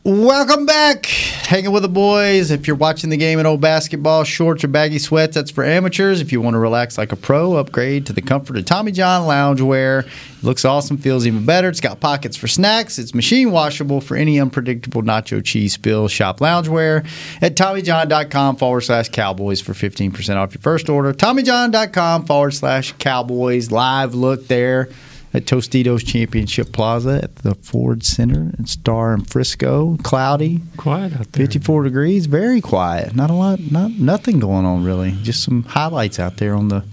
Welcome 0.05 0.65
back. 0.65 1.07
Hanging 1.07 1.73
with 1.73 1.83
the 1.83 1.89
boys. 1.89 2.51
If 2.51 2.67
you're 2.67 2.77
watching 2.77 3.09
the 3.09 3.17
game 3.17 3.38
in 3.38 3.45
old 3.45 3.59
basketball, 3.59 4.23
shorts 4.23 4.63
or 4.63 4.69
baggy 4.69 4.97
sweats, 4.97 5.35
that's 5.35 5.51
for 5.51 5.65
amateurs. 5.65 6.21
If 6.21 6.31
you 6.31 6.39
want 6.39 6.53
to 6.53 6.57
relax 6.57 6.97
like 6.97 7.12
a 7.12 7.17
pro, 7.17 7.57
upgrade 7.57 8.05
to 8.05 8.13
the 8.13 8.21
comfort 8.21 8.55
of 8.55 8.63
Tommy 8.63 8.93
John 8.93 9.27
loungewear. 9.27 10.05
It 10.05 10.43
looks 10.43 10.63
awesome, 10.63 10.97
feels 10.97 11.27
even 11.27 11.45
better. 11.45 11.67
It's 11.67 11.81
got 11.81 11.99
pockets 11.99 12.38
for 12.38 12.47
snacks. 12.47 12.97
It's 12.97 13.13
machine 13.13 13.51
washable 13.51 13.99
for 13.99 14.15
any 14.15 14.39
unpredictable 14.39 15.03
nacho 15.03 15.43
cheese 15.43 15.73
spill. 15.73 16.07
Shop 16.07 16.39
loungewear 16.39 17.05
at 17.41 17.57
TommyJohn.com 17.57 18.55
forward 18.55 18.81
slash 18.81 19.09
cowboys 19.09 19.59
for 19.59 19.73
15% 19.73 20.38
off 20.38 20.53
your 20.53 20.62
first 20.62 20.88
order. 20.88 21.13
TommyJohn.com 21.13 22.25
forward 22.25 22.51
slash 22.51 22.93
cowboys. 22.99 23.69
Live 23.69 24.15
look 24.15 24.47
there 24.47 24.88
at 25.34 25.46
Tostitos 25.46 26.06
Championship 26.06 26.72
Plaza 26.72 27.20
at 27.24 27.36
the 27.38 27.56
Ford 27.56 28.04
Center 28.04 28.52
and 28.58 28.68
Star 28.68 29.13
in 29.13 29.24
Frisco. 29.26 29.98
Cloudy, 30.04 30.62
Quiet 30.78 31.13
out 31.13 31.32
there. 31.32 31.46
54 31.46 31.84
degrees, 31.84 32.26
very 32.26 32.62
quiet. 32.62 33.15
Not 33.15 33.30
a 33.30 33.34
lot, 33.34 33.60
not 33.72 33.92
nothing 33.92 34.39
going 34.39 34.65
on 34.65 34.84
really. 34.84 35.12
Just 35.22 35.44
some 35.44 35.63
highlights 35.63 36.20
out 36.20 36.38
there 36.38 36.56
on 36.56 36.70
the 36.70 36.84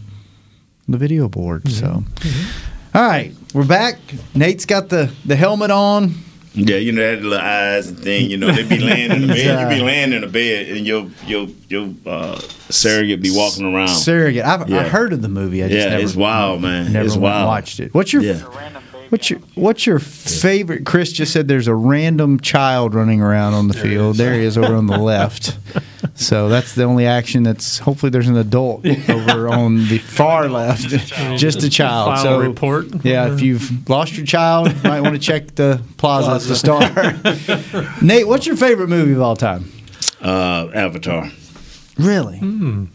the 0.89 0.99
video 0.99 1.29
board. 1.29 1.69
So, 1.69 1.87
mm-hmm. 1.87 2.29
Mm-hmm. 2.29 2.99
all 2.99 3.09
right, 3.09 3.33
we're 3.55 3.67
back. 3.67 3.99
Nate's 4.35 4.67
got 4.67 4.89
the 4.89 5.13
the 5.25 5.37
helmet 5.37 5.71
on. 5.71 6.15
Yeah, 6.57 6.77
you 6.77 6.91
know 6.93 7.03
that 7.03 7.23
little 7.23 7.39
eyes 7.39 7.89
and 7.89 7.99
thing. 7.99 8.31
You 8.31 8.39
know 8.39 8.51
they 8.51 8.63
be 8.63 8.79
laying 8.79 9.13
in 9.13 9.21
the 9.23 9.27
bed. 9.29 9.71
You 9.71 9.77
be 9.79 9.83
laying 9.85 10.13
in 10.13 10.23
the 10.23 10.27
bed, 10.27 10.69
and 10.69 10.87
your 10.87 11.09
your 11.27 11.49
your 11.69 11.93
uh, 12.07 12.39
surrogate 12.71 13.21
be 13.21 13.31
walking 13.31 13.73
around. 13.73 13.89
Surrogate. 13.89 14.45
I've, 14.45 14.73
I 14.73 14.89
heard 14.89 15.13
of 15.13 15.21
the 15.21 15.29
movie. 15.29 15.63
I 15.63 15.69
just 15.69 15.79
yeah, 15.79 15.91
never, 15.91 16.03
it's 16.03 16.17
wild, 16.17 16.63
man. 16.63 16.93
Never 16.93 17.07
it's 17.07 17.17
wild. 17.17 17.47
watched 17.47 17.79
it. 17.79 17.93
What's 17.93 18.13
your 18.13 18.23
Yeah. 18.23 18.43
What's 19.11 19.31
your 19.31 19.41
What's 19.55 19.87
your 19.87 19.99
favorite? 19.99 20.85
Chris 20.85 21.13
just 21.13 21.33
said 21.33 21.49
there's 21.49 21.69
a 21.69 21.75
random 21.75 22.41
child 22.41 22.95
running 22.95 23.21
around 23.21 23.55
on 23.55 23.69
the 23.69 23.75
field. 23.75 24.17
There 24.17 24.35
he 24.35 24.41
is 24.41 24.59
over 24.59 24.75
on 24.75 24.87
the 24.87 24.99
left. 24.99 25.57
So 26.15 26.49
that's 26.49 26.75
the 26.75 26.85
only 26.85 27.07
action 27.07 27.43
that's. 27.43 27.79
Hopefully, 27.79 28.09
there's 28.09 28.29
an 28.29 28.37
adult 28.37 28.87
over 28.87 29.49
on 29.49 29.87
the 29.89 29.99
far 29.99 30.49
left, 30.49 30.89
just 31.37 31.63
a 31.63 31.69
child. 31.69 32.15
File 32.15 32.23
so 32.23 32.41
a 32.41 32.49
report. 32.49 33.05
Yeah, 33.05 33.35
if 33.35 33.43
you've 33.43 33.89
lost 33.89 34.17
your 34.17 34.25
child, 34.25 34.69
you 34.73 34.83
might 34.83 35.03
want 35.03 35.15
to 35.15 35.21
check 35.21 35.55
the 35.57 35.83
plaza 35.99 36.31
at 36.31 36.41
the 36.43 36.57
Star. 36.57 37.93
Nate, 38.03 38.27
what's 38.27 38.47
your 38.47 38.57
favorite 38.57 38.89
movie 38.89 39.13
of 39.13 39.21
all 39.21 39.37
time? 39.37 39.71
Uh, 40.23 40.71
Avatar. 40.75 41.31
Really? 41.99 42.41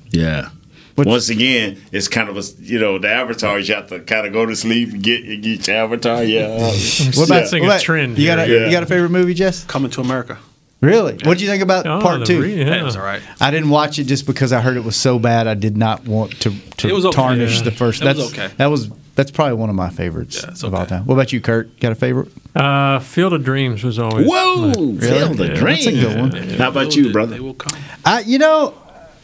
Yeah. 0.09 0.49
Once 0.97 1.29
again, 1.29 1.81
it's 1.91 2.07
kind 2.07 2.29
of 2.29 2.37
a 2.37 2.43
you 2.61 2.79
know 2.79 2.97
the 2.99 3.09
avatar. 3.09 3.59
You 3.59 3.73
have 3.75 3.87
to 3.89 3.99
kind 4.01 4.27
of 4.27 4.33
go 4.33 4.45
to 4.45 4.55
sleep 4.55 4.91
and 4.93 5.01
get 5.01 5.23
you 5.23 5.37
get 5.41 5.67
your 5.67 5.77
avatar. 5.77 6.23
Yeah. 6.23 6.57
What 6.57 7.27
about, 7.27 7.47
Sensing 7.47 7.63
a 7.63 7.67
what 7.67 7.73
about- 7.75 7.81
trend 7.81 8.17
You 8.17 8.27
got 8.27 8.39
a 8.39 8.45
here. 8.45 8.65
you 8.65 8.71
got 8.71 8.83
a 8.83 8.85
favorite 8.85 9.09
movie, 9.11 9.33
Jess? 9.33 9.63
Coming 9.65 9.91
to 9.91 10.01
America. 10.01 10.37
Really? 10.81 11.13
What 11.25 11.37
do 11.37 11.43
you 11.43 11.49
think 11.49 11.61
about 11.61 11.85
Oh, 11.85 12.01
part 12.01 12.25
two? 12.25 12.41
re- 12.41 12.55
yeah. 12.55 12.65
That 12.71 12.83
was 12.83 12.95
all 12.95 13.03
right. 13.03 13.21
I 13.39 13.51
didn't 13.51 13.69
watch 13.69 13.99
it 13.99 14.05
just 14.05 14.25
because 14.25 14.51
I 14.51 14.61
heard 14.61 14.77
it 14.77 14.83
was 14.83 14.95
so 14.95 15.19
bad. 15.19 15.45
I 15.47 15.53
did 15.53 15.77
not 15.77 16.05
want 16.07 16.39
to, 16.41 16.51
to 16.77 16.87
It 16.87 16.93
was 16.93 17.05
okay. 17.05 17.15
tarnish 17.15 17.57
Yeah. 17.57 17.63
the 17.65 17.71
first. 17.71 18.01
It 18.01 18.05
was 18.07 18.17
that's 18.17 18.33
okay. 18.39 18.53
That 18.57 18.65
was 18.67 18.89
that's 19.13 19.29
probably 19.29 19.55
one 19.57 19.69
of 19.69 19.75
my 19.75 19.89
favorites 19.89 20.41
Yeah, 20.41 20.49
it's 20.51 20.63
of 20.63 20.73
all 20.73 20.85
time. 20.87 21.05
What 21.05 21.13
about 21.15 21.31
you, 21.33 21.39
Kurt? 21.41 21.79
Got 21.79 21.91
a 21.91 21.95
favorite? 21.95 22.29
Uh, 22.55 22.97
Field 22.99 23.33
of 23.33 23.43
Dreams 23.43 23.83
was 23.83 23.99
always. 23.99 24.25
Whoa! 24.27 24.67
my- 24.69 24.73
Feel 24.73 25.33
the 25.35 25.47
Yeah, 25.49 25.53
dream. 25.53 25.75
That's 25.75 25.85
a 25.87 25.91
good 25.91 26.17
one. 26.19 26.31
How 26.57 26.69
about 26.69 26.95
you, 26.95 27.11
brother? 27.11 27.33
They 27.35 27.39
will 27.41 27.53
come. 27.53 27.79
I 28.03 28.21
you 28.21 28.39
know, 28.39 28.73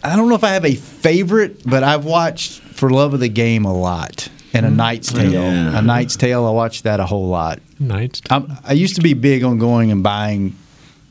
I 0.08 0.16
don't 0.16 0.30
know 0.30 0.36
if 0.36 0.44
I 0.44 0.50
have 0.50 0.66
a 0.66 0.76
favorite, 0.76 1.62
but 1.70 1.84
I've 1.84 2.06
watched 2.06 2.62
For 2.62 2.90
Love 2.90 3.14
of 3.14 3.20
the 3.20 3.30
Game 3.30 3.66
a 3.66 3.74
lot. 3.74 4.28
And 4.54 4.66
A 4.66 4.70
Knight's 4.72 5.12
Tale. 5.12 5.32
Yeah. 5.32 5.78
A 5.78 5.82
Knight's 5.82 6.16
Tale, 6.16 6.46
I 6.46 6.52
watched 6.52 6.84
that 6.86 7.00
a 7.00 7.06
whole 7.06 7.28
lot. 7.28 7.60
Nights. 7.80 8.22
I'm, 8.30 8.52
I 8.64 8.74
used 8.74 8.96
to 8.96 9.02
be 9.02 9.14
big 9.14 9.44
on 9.44 9.60
going 9.60 9.92
and 9.92 10.02
buying 10.02 10.56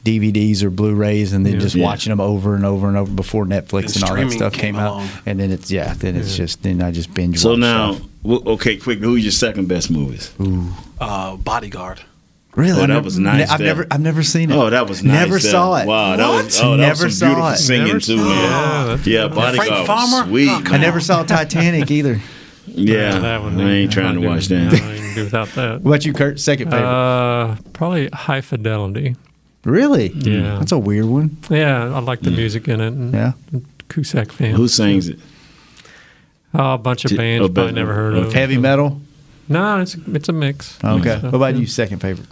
DVDs 0.04 0.62
or 0.62 0.70
Blu-rays 0.70 1.32
and 1.32 1.44
then 1.44 1.54
Yeah. 1.54 1.58
just 1.60 1.74
Yeah. 1.74 1.84
watching 1.84 2.10
them 2.10 2.20
over 2.20 2.54
and 2.56 2.64
over 2.64 2.88
and 2.88 2.96
over 2.96 3.12
before 3.12 3.44
Netflix 3.44 3.94
And 3.94 3.96
and 3.96 4.04
all 4.04 4.16
that 4.16 4.32
stuff 4.32 4.52
came 4.52 4.60
came 4.74 4.76
out. 4.76 4.92
along. 4.94 5.08
And 5.26 5.38
then 5.38 5.50
it's 5.50 5.70
yeah, 5.70 5.94
then 5.94 6.16
it's 6.16 6.36
just 6.36 6.62
then 6.62 6.80
I 6.82 6.90
just 6.92 7.12
binge. 7.12 7.38
So 7.38 7.54
now, 7.56 7.94
stuff. 7.94 8.46
okay, 8.46 8.76
quick. 8.76 9.00
Who's 9.00 9.22
your 9.24 9.32
second 9.32 9.66
best 9.68 9.90
movies? 9.90 10.30
Uh, 11.00 11.36
bodyguard. 11.36 12.00
Really, 12.56 12.72
Oh, 12.72 12.74
I've 12.74 12.80
that 12.80 12.86
never- 12.88 13.04
was 13.04 13.18
nice 13.18 13.50
I've 13.50 13.58
there. 13.58 13.66
never 13.68 13.86
I've 13.90 14.00
never 14.00 14.22
seen 14.24 14.50
it. 14.50 14.56
Oh, 14.56 14.68
that 14.70 14.88
was 14.88 15.04
nice. 15.04 15.14
Never 15.14 15.38
there. 15.38 15.50
saw 15.52 15.76
it. 15.76 15.86
Wow, 15.86 16.16
that 16.16 16.28
was 16.28 16.56
What? 16.58 16.64
oh, 16.64 16.70
that 16.72 16.86
Never 16.88 17.04
was 17.04 17.18
some 17.18 17.28
beautiful 17.28 17.48
it. 17.50 17.56
singing 17.58 17.86
Never 17.86 18.00
too, 18.00 18.16
man. 18.16 18.26
Yeah, 18.26 18.98
Yeah, 19.22 19.28
Bodyguard 19.28 19.54
Frank 19.56 19.70
was 19.70 19.86
Farmer? 19.86 20.26
sweet. 20.28 20.48
Oh, 20.50 20.62
I 20.74 20.76
never 20.78 21.00
saw 21.00 21.22
Titanic 21.22 21.90
either. 21.90 22.20
yeah, 22.66 23.18
that 23.20 23.42
one. 23.42 23.60
I 23.60 23.72
ain't 23.72 23.92
trying 23.92 24.14
to 24.16 24.20
do- 24.20 24.26
watch 24.26 24.46
that. 24.48 24.72
I 24.72 24.76
can 24.78 25.14
do 25.14 25.24
without 25.24 25.48
that. 25.50 25.80
What 25.82 25.90
about 25.90 26.04
you, 26.04 26.12
Kurt? 26.12 26.40
Second 26.40 26.70
favorite? 26.70 26.86
Uh, 26.88 27.56
probably 27.72 28.08
High 28.08 28.40
Fidelity. 28.40 29.14
really? 29.64 30.08
yeah. 30.14 30.58
that's 30.58 30.72
a 30.72 30.78
weird 30.78 31.04
one. 31.06 31.36
Yeah, 31.50 31.94
I 31.94 31.98
like 32.00 32.20
the 32.20 32.30
music 32.30 32.66
in 32.68 32.80
it. 32.80 32.88
And 32.88 33.12
Yeah. 33.14 33.32
Cusack 33.88 34.32
fan. 34.32 34.54
Who 34.56 34.66
sings 34.68 35.08
it? 35.08 35.18
Oh, 36.54 36.74
a 36.74 36.78
bunch 36.78 37.04
of 37.04 37.16
bands 37.16 37.42
oh, 37.42 37.48
you 37.48 37.52
probably 37.52 37.72
never 37.72 37.92
heard 37.94 38.14
of. 38.14 38.26
okay. 38.26 38.40
Heavy 38.40 38.56
metal. 38.58 39.00
No, 39.48 39.80
it's 39.80 39.94
it's 40.12 40.28
a 40.28 40.32
mix. 40.32 40.78
Okay. 40.82 41.18
So, 41.20 41.26
what 41.26 41.34
about 41.34 41.54
yeah. 41.54 41.60
you? 41.60 41.66
Second 41.66 42.00
favorite? 42.00 42.26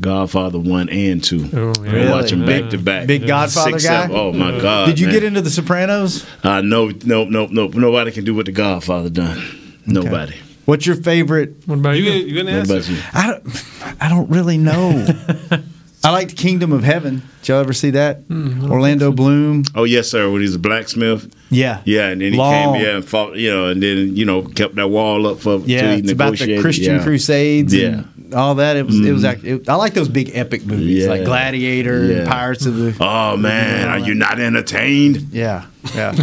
Godfather 0.00 0.58
one 0.58 0.88
and 0.88 1.22
two. 1.22 1.48
Oh, 1.52 1.72
yeah. 1.84 1.90
Really? 1.92 2.10
Watch 2.10 2.30
them 2.30 2.40
Yeah. 2.46 2.60
back 2.60 2.70
to 2.70 2.78
back. 2.78 3.06
Big 3.06 3.26
Godfather 3.26 3.72
Six, 3.72 3.84
guy? 3.86 4.02
seven- 4.02 4.16
Oh 4.16 4.32
my 4.32 4.60
God! 4.60 4.86
Did 4.86 4.98
you 5.00 5.06
man. 5.06 5.14
get 5.14 5.24
into 5.24 5.40
The 5.40 5.50
Sopranos? 5.50 6.24
Uh, 6.42 6.60
no, 6.60 6.90
no, 7.04 7.24
no, 7.24 7.46
no. 7.46 7.68
Nobody 7.68 8.10
can 8.10 8.24
do 8.24 8.34
what 8.34 8.46
the 8.46 8.52
Godfather 8.52 9.10
done. 9.10 9.42
Nobody. 9.86 10.34
What's 10.64 10.86
your 10.86 10.96
favorite? 10.96 11.54
What 11.66 11.78
about 11.78 11.96
You, 11.96 12.04
you? 12.04 12.12
you 12.26 12.36
gonna 12.44 12.58
What 12.58 12.70
answer? 12.70 12.74
about 12.74 12.88
you? 12.90 12.98
I 13.14 13.26
don't. 13.26 13.64
I 14.02 14.08
don't 14.08 14.28
really 14.30 14.58
know. 14.58 15.06
I 16.04 16.10
liked 16.12 16.36
Kingdom 16.36 16.72
of 16.72 16.84
Heaven. 16.84 17.22
Did 17.42 17.48
y'all 17.48 17.60
ever 17.60 17.72
see 17.72 17.90
that? 17.90 18.18
Hmm, 18.28 18.70
Orlando 18.70 19.10
Bloom. 19.10 19.64
Oh 19.74 19.82
yes, 19.84 20.08
sir. 20.08 20.30
When 20.30 20.42
he's 20.42 20.54
a 20.54 20.58
blacksmith. 20.58 21.28
Yeah. 21.50 21.80
Yeah, 21.84 22.08
and 22.10 22.20
then 22.20 22.32
he 22.34 22.38
Long. 22.38 22.52
came 22.74 22.80
here 22.82 22.94
and 22.96 23.04
fought, 23.04 23.34
you 23.36 23.50
know, 23.50 23.66
and 23.68 23.82
then 23.82 24.14
you 24.16 24.24
know 24.24 24.42
kept 24.42 24.76
that 24.76 24.88
wall 24.88 25.26
up 25.26 25.38
for 25.40 25.58
till 25.58 25.68
Yeah, 25.68 25.94
he 25.94 26.00
it's 26.00 26.12
about 26.12 26.36
the. 26.38 26.60
Christian 26.60 26.96
yeah. 26.96 27.02
Crusades. 27.02 27.74
Yeah. 27.74 27.88
Mm. 27.88 27.92
and 28.16 28.17
all 28.34 28.56
that. 28.56 28.76
It 28.76 28.86
was. 28.86 28.98
It 29.00 29.12
was. 29.12 29.24
Actually, 29.24 29.50
it, 29.50 29.68
I 29.68 29.74
like 29.76 29.94
those 29.94 30.08
big 30.08 30.30
epic 30.34 30.64
movies 30.66 31.04
Yeah. 31.04 31.10
like 31.10 31.24
Gladiator, 31.24 32.04
Yeah. 32.06 32.16
and 32.18 32.28
Pirates 32.28 32.66
of 32.66 32.76
the. 32.76 32.96
Oh 33.00 33.36
man, 33.36 33.88
are 33.88 33.98
you 33.98 34.14
not 34.14 34.38
entertained? 34.40 35.28
Yeah, 35.32 35.66
yeah. 35.94 36.14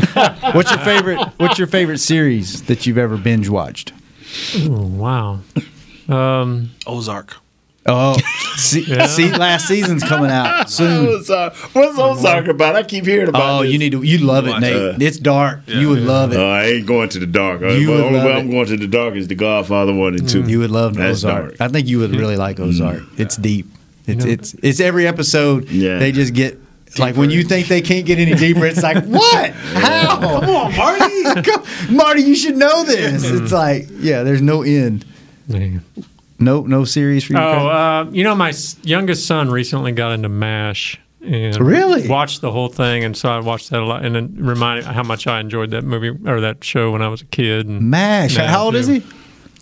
what's 0.54 0.70
your 0.72 0.80
favorite? 0.80 1.20
What's 1.38 1.58
your 1.58 1.68
favorite 1.68 2.00
series 2.00 2.64
that 2.64 2.86
you've 2.86 2.98
ever 2.98 3.18
binge 3.18 3.50
watched? 3.50 3.94
Oh, 4.58 4.86
wow. 4.88 5.40
Um, 6.10 6.72
Ozark. 6.86 7.38
Oh, 7.88 8.18
see, 8.58 8.84
see, 9.08 9.32
last 9.32 9.68
season's 9.68 10.04
coming 10.04 10.32
out 10.32 10.70
soon. 10.72 11.08
Ozark. 11.08 11.54
What's 11.76 12.00
Ozark 12.00 12.48
about? 12.48 12.76
I 12.76 12.82
keep 12.82 13.06
hearing 13.06 13.30
about. 13.30 13.60
Oh, 13.60 13.64
this. 13.64 13.72
you 13.74 13.78
need 13.78 13.92
to. 13.92 14.02
You 14.02 14.18
love 14.20 14.48
it, 14.48 14.52
Watch 14.52 14.62
Nate. 14.62 14.76
it. 14.76 15.02
It's 15.04 15.18
dark. 15.18 15.60
you 15.68 15.90
would 15.90 16.00
love 16.00 16.34
it. 16.34 16.38
Oh, 16.38 16.50
I 16.50 16.64
ain't 16.66 16.88
going 16.88 17.10
to 17.10 17.20
the 17.20 17.28
dark. 17.28 17.62
Uh, 17.62 17.68
You 17.68 17.88
the 17.96 18.04
only 18.06 18.20
way 18.20 18.32
it. 18.34 18.38
I'm 18.38 18.50
going 18.50 18.66
to 18.68 18.78
the 18.78 18.88
dark 18.88 19.14
is 19.16 19.28
the 19.28 19.36
Godfather 19.36 19.94
one 19.94 20.16
and 20.16 20.28
two. 20.28 20.44
You 20.48 20.60
would 20.60 20.72
love 20.72 20.96
That's 20.96 21.24
Ozark. 21.24 21.58
dark. 21.58 21.62
I 21.62 21.68
think 21.68 21.88
you 21.88 22.00
would 22.00 22.12
really 22.16 22.38
like 22.38 22.60
Ozark. 22.60 23.04
It's 23.18 23.36
deep. 23.36 23.68
It's 24.08 24.24
know- 24.26 24.32
it's 24.32 24.54
it's 24.64 24.80
every 24.80 25.06
episode. 25.08 25.70
Yeah. 25.70 26.00
They 26.00 26.12
just 26.12 26.34
get 26.34 26.58
like 26.98 27.16
when 27.16 27.30
you 27.30 27.44
think 27.44 27.68
they 27.68 27.82
can't 27.82 28.06
get 28.08 28.18
any 28.18 28.34
deeper, 28.34 28.66
it's 28.66 28.82
like 28.82 29.04
what? 29.06 29.52
How? 29.52 30.20
Come 30.22 30.50
on, 30.50 30.76
Marty. 30.76 31.42
Come- 31.52 31.96
Marty, 31.96 32.22
you 32.24 32.36
should 32.36 32.58
know 32.58 32.84
this. 32.84 33.30
It's 33.30 33.52
like 33.52 33.88
yeah, 33.92 34.24
there's 34.24 34.42
no 34.42 34.64
end. 34.64 35.06
man. 35.48 35.84
No 36.40 36.62
no 36.62 36.84
series 36.84 37.24
for 37.24 37.34
you. 37.34 37.40
Oh, 37.40 37.68
uh, 37.68 38.08
you 38.12 38.24
know, 38.24 38.36
my 38.36 38.54
youngest 38.84 39.26
son 39.26 39.50
recently 39.50 39.92
got 39.92 40.12
into 40.12 40.30
MASH. 40.30 41.00
And 41.26 41.58
Really? 41.60 42.08
watched 42.08 42.42
the 42.42 42.52
whole 42.52 42.68
thing, 42.68 43.04
and 43.04 43.18
so 43.18 43.30
I 43.30 43.40
watched 43.40 43.72
that 43.72 43.80
a 43.82 43.86
lot, 43.86 44.06
and 44.06 44.14
then 44.14 44.36
reminded 44.38 44.86
how 44.86 45.02
much 45.02 45.26
I 45.26 45.40
enjoyed 45.40 45.72
that 45.72 45.84
movie 45.84 46.10
or 46.30 46.40
that 46.42 46.64
show 46.64 46.92
when 46.92 47.02
I 47.02 47.08
was 47.08 47.22
a 47.22 47.26
kid. 47.26 47.68
And 47.68 47.90
Mash. 47.90 48.38
now, 48.38 48.46
How 48.48 48.66
old 48.66 48.76
is 48.76 48.86
he? 48.86 49.02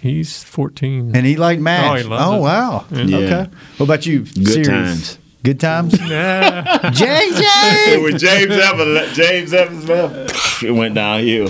He's 0.01 0.43
fourteen. 0.43 1.15
And 1.15 1.25
he 1.25 1.37
liked 1.37 1.61
Mash. 1.61 1.89
Oh, 1.89 1.95
he 1.95 2.03
loves 2.03 2.35
it. 2.35 2.39
wow. 2.41 2.85
Yeah. 2.91 3.17
Okay. 3.17 3.51
What 3.77 3.83
about 3.85 4.05
you? 4.05 4.19
Good 4.25 4.47
series? 4.47 4.67
times. 4.67 5.17
Good 5.43 5.59
times. 5.61 5.93
Yeah. 6.09 6.63
JJ. 6.83 8.01
When 8.03 8.17
James 8.17 8.51
Evans, 8.51 9.15
James 9.15 9.53
Evans 9.53 9.87
left. 9.87 10.63
it 10.63 10.71
went 10.71 10.95
downhill. 10.95 11.47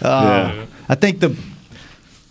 Uh, 0.00 0.52
yeah. 0.54 0.64
I 0.88 0.94
think 0.94 1.20
the 1.20 1.36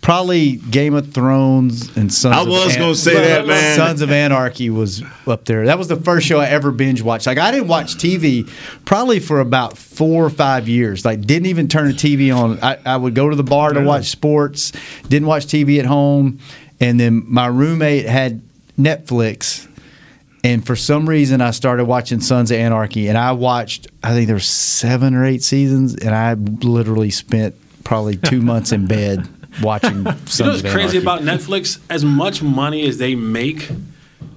probably 0.02 0.56
Game 0.56 0.94
of 0.94 1.12
Thrones 1.12 1.96
and 1.96 2.12
Sons. 2.12 2.34
I 2.34 2.42
was 2.42 2.74
An- 2.74 2.80
gonna 2.80 2.94
say 2.94 3.14
that, 3.14 3.46
man. 3.46 3.76
Sons 3.76 4.00
of 4.00 4.10
Anarchy 4.10 4.70
was 4.70 5.02
up 5.26 5.44
there. 5.44 5.66
That 5.66 5.78
was 5.78 5.88
the 5.88 5.96
first 5.96 6.26
show 6.26 6.40
I 6.40 6.46
ever 6.46 6.70
binge 6.70 7.02
watched. 7.02 7.26
Like 7.26 7.38
I 7.38 7.50
didn't 7.50 7.68
watch 7.68 7.96
TV 7.96 8.48
probably 8.84 9.20
for 9.20 9.40
about 9.40 9.76
four 9.76 10.24
or 10.24 10.30
five 10.30 10.68
years. 10.68 11.04
Like 11.04 11.22
didn't 11.22 11.46
even 11.46 11.68
turn 11.68 11.88
the 11.88 11.94
TV 11.94 12.34
on. 12.34 12.58
I, 12.62 12.78
I 12.84 12.96
would 12.96 13.14
go 13.14 13.28
to 13.28 13.36
the 13.36 13.44
bar 13.44 13.72
to 13.72 13.80
watch 13.82 14.06
sports. 14.06 14.72
Didn't 15.08 15.28
watch 15.28 15.46
TV 15.46 15.78
at 15.78 15.86
home. 15.86 16.38
And 16.80 16.98
then 16.98 17.22
my 17.26 17.46
roommate 17.46 18.06
had 18.06 18.40
Netflix. 18.78 19.66
And 20.42 20.66
for 20.66 20.74
some 20.74 21.06
reason, 21.06 21.42
I 21.42 21.50
started 21.50 21.84
watching 21.84 22.20
Sons 22.20 22.50
of 22.50 22.56
Anarchy, 22.56 23.08
and 23.08 23.18
I 23.18 23.32
watched. 23.32 23.88
I 24.02 24.14
think 24.14 24.26
there 24.26 24.36
were 24.36 24.40
seven 24.40 25.14
or 25.14 25.26
eight 25.26 25.42
seasons, 25.42 25.94
and 25.94 26.14
I 26.14 26.32
literally 26.32 27.10
spent 27.10 27.54
probably 27.84 28.16
two 28.16 28.40
months 28.40 28.72
in 28.72 28.86
bed 28.86 29.28
watching. 29.62 30.04
Sons 30.26 30.38
You 30.38 30.44
know 30.44 30.50
what's 30.52 30.62
crazy 30.62 30.98
Anarchy. 30.98 30.98
about 30.98 31.20
Netflix? 31.22 31.78
As 31.90 32.04
much 32.04 32.42
money 32.42 32.86
as 32.88 32.98
they 32.98 33.14
make, 33.14 33.70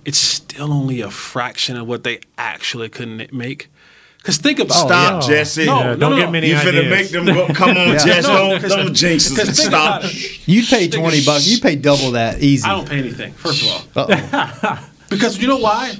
it's 0.05 0.17
still 0.17 0.71
only 0.73 1.01
a 1.01 1.09
fraction 1.11 1.77
of 1.77 1.87
what 1.87 2.03
they 2.03 2.19
actually 2.37 2.89
couldn't 2.89 3.31
make. 3.33 3.69
Because 4.17 4.37
think 4.37 4.59
about 4.59 4.85
oh, 4.85 4.87
Stop, 4.87 5.23
Jesse. 5.27 5.65
No, 5.65 5.79
Yeah, 5.79 5.83
no, 5.83 5.95
don't 5.97 6.11
no, 6.11 6.17
get 6.17 6.25
no. 6.27 6.31
many 6.31 6.47
You 6.47 6.55
finna 6.55 6.67
ideas. 6.85 6.89
make 6.89 7.09
them 7.09 7.25
go. 7.25 7.47
Come 7.53 7.71
on, 7.71 7.75
Yeah. 7.89 7.97
Jess. 7.97 8.23
No, 8.23 8.37
don't, 8.37 8.55
because- 8.61 8.75
don't 8.75 8.93
jinx 8.93 9.37
us. 9.37 9.57
Stop. 9.65 10.03
You'd 10.45 10.65
pay 10.67 10.87
twenty 10.87 11.19
of- 11.19 11.25
bucks. 11.25 11.45
You 11.47 11.59
pay 11.59 11.75
double 11.75 12.11
that 12.11 12.41
easy. 12.41 12.65
I 12.65 12.71
don't 12.71 12.87
pay 12.87 12.99
anything. 12.99 13.33
First 13.33 13.63
of 13.63 13.97
all, 13.97 14.77
because 15.09 15.37
you 15.39 15.47
know 15.47 15.57
why? 15.57 15.93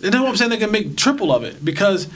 You 0.00 0.10
know 0.10 0.22
what 0.22 0.28
I'm 0.30 0.36
saying? 0.36 0.50
They 0.50 0.56
can 0.58 0.70
make 0.70 0.96
triple 0.96 1.32
of 1.32 1.42
it 1.44 1.64
because 1.64 2.06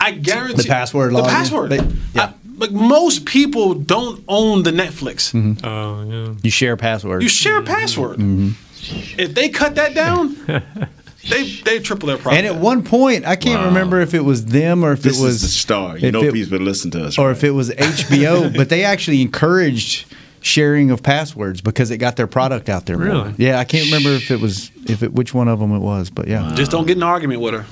I 0.00 0.10
guarantee 0.12 0.62
The 0.62 0.68
password 0.68 1.12
The 1.12 1.18
login? 1.22 1.28
password. 1.28 1.70
They- 1.70 1.76
yeah. 2.14 2.24
I- 2.24 2.34
like 2.56 2.70
most 2.70 3.24
people 3.26 3.74
don't 3.74 4.22
own 4.28 4.62
the 4.62 4.70
Netflix. 4.72 5.32
Mm-hmm. 5.32 5.66
Oh 5.66 6.04
yeah. 6.28 6.34
You 6.42 6.50
share 6.50 6.76
passwords. 6.76 7.22
You 7.22 7.28
share 7.28 7.58
a 7.58 7.62
password. 7.62 8.16
If 8.20 9.34
they 9.34 9.48
cut 9.48 9.76
that 9.76 9.94
down, 9.94 10.36
they 11.30 11.50
they 11.64 11.78
triple 11.80 12.06
their 12.08 12.18
profit. 12.18 12.38
and 12.38 12.46
at 12.46 12.60
one 12.60 12.82
point, 12.84 13.24
I 13.26 13.36
can't 13.36 13.60
Wow. 13.60 13.66
remember 13.68 14.00
if 14.00 14.12
it 14.14 14.24
was 14.24 14.46
them 14.46 14.84
or 14.84 14.92
if 14.92 15.02
This 15.02 15.18
it 15.18 15.22
was 15.22 15.34
is 15.36 15.42
the 15.42 15.48
star. 15.48 15.96
You 15.98 16.12
know 16.12 16.18
if 16.20 16.24
know, 16.24 16.28
it- 16.30 16.32
people 16.44 16.58
listen 16.58 16.90
to 16.92 17.04
us. 17.06 17.18
or 17.18 17.28
right? 17.28 17.36
if 17.36 17.44
it 17.44 17.50
was 17.52 17.70
HBO, 17.70 18.54
but 18.56 18.68
they 18.68 18.84
actually 18.84 19.22
encouraged 19.22 20.06
sharing 20.42 20.90
of 20.90 21.02
passwords 21.02 21.62
because 21.62 21.90
it 21.90 21.96
got 21.96 22.16
their 22.16 22.26
product 22.26 22.68
out 22.68 22.84
there. 22.84 22.98
more. 22.98 23.06
Really? 23.06 23.34
Yeah, 23.38 23.58
I 23.58 23.64
can't 23.64 23.86
remember 23.86 24.10
if 24.10 24.30
it 24.30 24.40
was 24.40 24.70
if 24.86 25.02
it 25.02 25.14
which 25.14 25.32
one 25.32 25.48
of 25.48 25.58
them 25.60 25.72
it 25.72 25.78
was, 25.78 26.10
but 26.10 26.28
yeah. 26.28 26.52
just 26.54 26.70
don't 26.70 26.86
get 26.86 26.98
in 26.98 27.02
an 27.02 27.08
argument 27.08 27.40
with 27.40 27.54
her. 27.54 27.64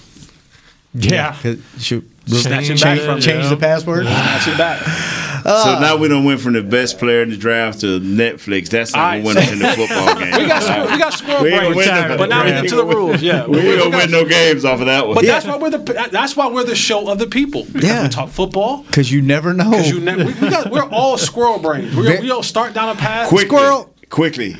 Yeah. 0.94 1.36
Shoot, 1.78 2.08
Snatch 2.26 2.64
it 2.64 2.66
change, 2.76 2.82
back 2.82 3.00
from 3.00 3.20
change 3.20 3.48
the 3.48 3.56
password. 3.56 4.04
Snatch 4.06 4.48
it 4.48 4.56
back. 4.58 4.80
so 5.42 5.78
now 5.80 5.96
we 5.96 6.06
don't 6.06 6.24
went 6.24 6.40
from 6.40 6.52
the 6.52 6.62
best 6.62 7.00
player 7.00 7.22
in 7.22 7.30
the 7.30 7.36
draft 7.36 7.80
to 7.80 7.98
Netflix. 7.98 8.68
That's 8.68 8.92
not 8.92 8.98
All 9.00 9.06
right. 9.10 9.24
win 9.24 9.36
us 9.36 9.50
in 9.50 9.58
the 9.58 9.68
football 9.70 10.14
game. 10.18 10.30
We 10.40 10.46
got 10.46 10.62
squirrel, 10.62 10.86
we 10.92 10.98
got 10.98 11.12
squirrel 11.12 11.42
We 11.42 11.48
ain't 11.50 11.74
brains, 11.74 11.86
gonna 11.88 12.00
win 12.00 12.08
no- 12.10 12.16
but 12.18 12.28
now 12.28 12.44
we 12.44 12.50
get 12.52 12.68
to 12.68 12.76
the 12.76 12.84
rules. 12.86 13.22
Yeah, 13.22 13.46
we 13.48 13.58
ain't 13.58 13.78
gonna 13.82 13.96
win 13.96 14.10
no 14.12 14.24
games 14.24 14.64
off 14.64 14.78
of 14.80 14.86
that 14.86 15.04
one. 15.06 15.16
But 15.16 15.24
that's 15.26 15.44
why 15.46 15.56
we're 15.56 15.70
the 15.70 16.08
that's 16.12 16.36
why 16.36 16.46
we're 16.48 16.62
the 16.64 16.76
show 16.76 17.08
of 17.10 17.18
the 17.18 17.26
people. 17.26 17.64
Because 17.64 17.84
Yeah. 17.84 18.02
we 18.04 18.08
talk 18.08 18.28
football. 18.28 18.84
Because 18.84 19.10
you 19.10 19.20
never 19.20 19.52
know. 19.52 19.72
You 19.78 19.98
ne- 19.98 20.16
we, 20.16 20.32
we 20.32 20.48
got 20.48 20.70
we're 20.70 20.88
all 20.90 21.18
squirrel 21.18 21.58
brains. 21.58 21.94
We, 21.96 22.20
we 22.20 22.30
all 22.30 22.44
start 22.44 22.72
down 22.72 22.90
a 22.90 22.94
path. 22.98 23.28
quickly, 23.28 23.48
Squirrel. 23.58 23.94
quickly. 24.10 24.56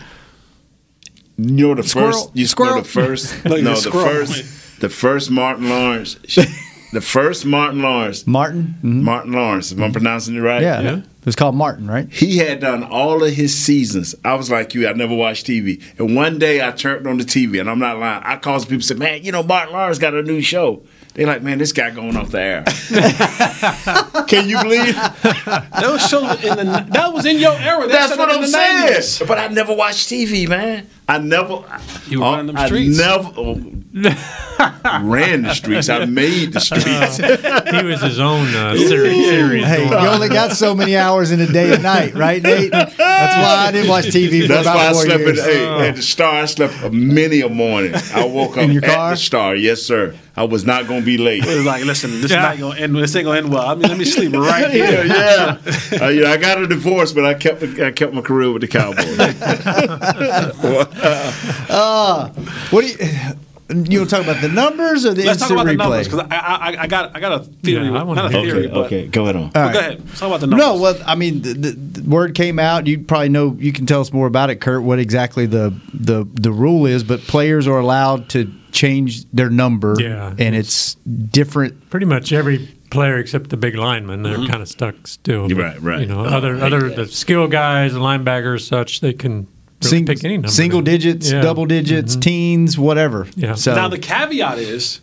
You 1.38 1.68
know 1.68 1.74
the 1.76 1.82
Squirrel. 1.84 2.12
first. 2.12 2.30
You 2.36 2.46
Squirrel. 2.46 2.74
know 2.76 2.80
the 2.82 2.88
first. 2.88 3.44
Look 3.44 3.62
no, 3.62 3.70
the 3.70 3.70
the 3.70 3.76
squirrel. 3.76 4.26
first. 4.26 4.80
The 4.80 4.88
first 4.88 5.30
Martin 5.30 5.68
Lawrence. 5.68 6.16
the 6.92 7.00
first 7.00 7.44
Martin 7.44 7.82
Lawrence. 7.82 8.26
Martin. 8.26 8.74
Mhm. 8.84 9.02
Martin 9.02 9.32
Lawrence. 9.32 9.72
If 9.72 9.80
I'm 9.80 9.92
pronouncing 9.92 10.36
it 10.36 10.40
right. 10.40 10.62
Yeah. 10.62 10.96
it 10.98 11.26
was 11.26 11.36
called 11.36 11.54
Martin, 11.54 11.86
right? 11.88 12.08
He 12.10 12.38
had 12.38 12.60
done 12.60 12.82
all 12.84 13.22
of 13.22 13.32
his 13.32 13.56
seasons. 13.56 14.14
I 14.24 14.34
was 14.34 14.50
like 14.50 14.74
you, 14.74 14.88
I 14.88 14.92
never 14.92 15.14
watched 15.14 15.46
TV. 15.46 15.80
And 15.98 16.14
one 16.16 16.38
day 16.38 16.66
I 16.66 16.70
turned 16.72 17.06
on 17.06 17.18
the 17.18 17.24
TV, 17.24 17.60
and 17.60 17.70
I'm 17.70 17.78
not 17.78 17.98
lying. 17.98 18.22
I 18.24 18.36
called 18.36 18.62
some 18.62 18.66
people 18.68 18.76
and 18.76 18.84
said, 18.84 18.98
Man, 18.98 19.22
you 19.24 19.32
know, 19.32 19.42
Martin 19.42 19.72
Lawrence 19.72 19.98
got 19.98 20.14
a 20.14 20.22
new 20.22 20.40
show. 20.40 20.82
They're 21.14 21.26
like, 21.26 21.42
Man, 21.42 21.58
this 21.58 21.72
guy 21.72 21.90
going 21.90 22.16
off 22.16 22.30
the 22.30 22.40
air. 22.40 22.64
Can 24.28 24.48
you 24.48 24.58
believe? 24.62 24.94
That 24.94 25.88
was 25.90 26.06
show 26.08 26.20
in 26.20 26.56
the 26.56 26.86
that 26.90 27.12
was 27.12 27.26
in 27.26 27.38
your 27.38 27.52
era. 27.52 27.86
That 27.86 28.08
That's 28.08 28.16
what 28.18 28.30
I'm 28.30 28.46
saying. 28.46 28.88
90s. 28.94 29.26
But 29.28 29.38
I 29.38 29.48
never 29.48 29.74
watched 29.74 30.08
TV, 30.08 30.48
man. 30.48 30.88
I 31.08 31.18
never. 31.18 31.64
You 32.06 32.20
were 32.20 32.26
running 32.26 32.46
them 32.46 32.56
I 32.56 32.68
never 32.68 33.32
oh, 33.36 33.54
ran 35.04 35.42
the 35.42 35.54
streets. 35.54 35.88
I 35.88 36.04
made 36.04 36.52
the 36.52 36.60
streets. 36.60 37.18
He 37.72 37.82
was 37.84 38.00
his 38.02 38.20
own 38.20 38.46
uh, 38.54 38.76
series. 38.76 39.24
series 39.26 39.64
Hey, 39.64 39.88
you 39.88 39.94
only 40.08 40.28
got 40.28 40.52
so 40.52 40.74
many 40.74 40.96
hours 40.96 41.30
in 41.30 41.40
a 41.40 41.46
day 41.46 41.72
and 41.72 41.82
night, 41.82 42.14
right, 42.14 42.42
Nate? 42.42 42.70
That's 42.70 42.96
why 42.98 43.66
I 43.66 43.72
didn't 43.72 43.88
watch 43.88 44.06
TV 44.06 44.42
for 44.42 44.48
That's 44.48 44.66
about 44.66 44.76
why 44.76 44.88
I 44.88 44.92
four 44.92 45.04
slept 45.04 45.20
years. 45.20 45.38
in, 45.38 45.44
hey, 45.44 45.88
at 45.88 45.96
the 45.96 46.02
Star. 46.02 46.34
I 46.42 46.44
slept 46.44 46.74
a 46.82 46.90
many 46.90 47.40
a 47.40 47.48
morning. 47.48 47.94
I 48.14 48.24
woke 48.26 48.52
up 48.52 48.64
In 48.64 48.72
your 48.72 48.84
at 48.84 49.10
the 49.10 49.16
Star. 49.16 49.54
Yes, 49.56 49.82
sir. 49.82 50.14
I 50.34 50.44
was 50.44 50.64
not 50.64 50.86
going 50.86 51.00
to 51.00 51.06
be 51.06 51.18
late. 51.18 51.44
It 51.44 51.56
was 51.56 51.66
like, 51.66 51.84
listen, 51.84 52.10
this 52.22 52.30
Yeah. 52.30 52.52
is 52.52 52.58
not 52.60 52.68
gonna 52.70 52.80
end. 52.80 52.96
This 52.96 53.14
ain't 53.16 53.26
gonna 53.26 53.38
end 53.38 53.52
well. 53.52 53.66
I 53.66 53.74
mean, 53.74 53.88
let 53.88 53.98
me 53.98 54.04
sleep 54.06 54.32
right 54.36 54.72
yeah, 54.74 54.86
here. 54.90 55.04
yeah. 55.04 55.58
Uh, 56.00 56.08
yeah, 56.08 56.30
I 56.30 56.38
got 56.38 56.58
a 56.58 56.66
divorce, 56.66 57.12
but 57.12 57.26
I 57.26 57.34
kept 57.34 57.62
I 57.62 57.90
kept 57.90 58.14
my 58.14 58.22
career 58.22 58.50
with 58.50 58.62
the 58.62 58.68
Cowboys. 58.68 59.06
Uh, 61.72 62.28
what 62.70 62.82
do 62.82 62.88
you? 62.88 62.96
You 63.70 64.00
want 64.00 64.10
to 64.10 64.16
talk 64.16 64.24
about 64.24 64.42
the 64.42 64.48
numbers 64.48 65.06
or 65.06 65.14
the 65.14 65.24
Let's 65.24 65.40
talk 65.40 65.50
instant 65.50 65.60
about 65.60 65.66
the 65.70 65.76
numbers 65.76 66.08
because 66.08 66.26
I, 66.30 66.36
I 66.36 66.82
I 66.82 66.86
got 66.86 67.16
I 67.16 67.20
got 67.20 67.32
a 67.32 67.44
theory. 67.44 67.86
Yeah, 67.86 67.98
I 67.98 68.02
wanna 68.02 68.22
not 68.22 68.34
a 68.34 68.38
hear 68.38 68.54
theory, 68.54 68.66
okay, 68.66 68.74
but 68.74 68.86
okay, 68.86 69.06
go 69.06 69.22
ahead 69.22 69.36
on. 69.36 69.42
All 69.44 69.50
but 69.50 69.60
right. 69.60 69.72
go 69.72 69.78
ahead. 69.78 70.04
Let's 70.04 70.20
talk 70.20 70.26
about 70.26 70.40
the 70.40 70.46
numbers. 70.48 70.66
No, 70.66 70.80
well, 70.80 71.02
I 71.06 71.14
mean, 71.14 71.40
the, 71.40 71.54
the, 71.54 71.70
the 71.70 72.10
word 72.10 72.34
came 72.34 72.58
out. 72.58 72.86
You 72.86 72.98
probably 72.98 73.30
know. 73.30 73.56
You 73.58 73.72
can 73.72 73.86
tell 73.86 74.02
us 74.02 74.12
more 74.12 74.26
about 74.26 74.50
it, 74.50 74.56
Kurt. 74.56 74.82
What 74.82 74.98
exactly 74.98 75.46
the 75.46 75.74
the 75.94 76.28
the 76.34 76.52
rule 76.52 76.84
is? 76.84 77.04
But 77.04 77.20
players 77.20 77.66
are 77.66 77.78
allowed 77.78 78.28
to 78.30 78.52
change 78.72 79.24
their 79.30 79.48
number. 79.48 79.96
Yeah. 79.98 80.34
and 80.38 80.54
it's 80.54 80.94
different. 80.96 81.88
Pretty 81.88 82.06
much 82.06 82.32
every 82.32 82.68
player 82.92 83.18
except 83.18 83.50
the 83.50 83.56
big 83.56 83.74
lineman, 83.74 84.22
they're 84.22 84.36
mm-hmm. 84.36 84.50
kind 84.50 84.62
of 84.62 84.68
stuck 84.68 85.06
still. 85.06 85.48
But, 85.48 85.56
right, 85.56 85.82
right. 85.82 86.00
You 86.00 86.06
know, 86.06 86.20
Oh, 86.20 86.24
other 86.24 86.56
I 86.56 86.60
other 86.60 86.90
the 86.90 87.06
skill 87.06 87.48
guys, 87.48 87.94
the 87.94 88.00
linebackers, 88.00 88.68
such 88.68 89.00
they 89.00 89.14
can 89.14 89.32
really 89.32 89.51
Sing- 89.88 90.06
pick 90.06 90.24
any 90.24 90.34
number. 90.36 90.48
single 90.48 90.80
now. 90.80 90.84
digits, 90.84 91.30
Yeah. 91.30 91.40
double 91.40 91.66
digits, 91.66 92.16
teens, 92.16 92.78
whatever. 92.78 93.26
Yeah. 93.36 93.54
So 93.54 93.74
now 93.74 93.88
the 93.88 93.98
caveat 93.98 94.58
is, 94.58 95.00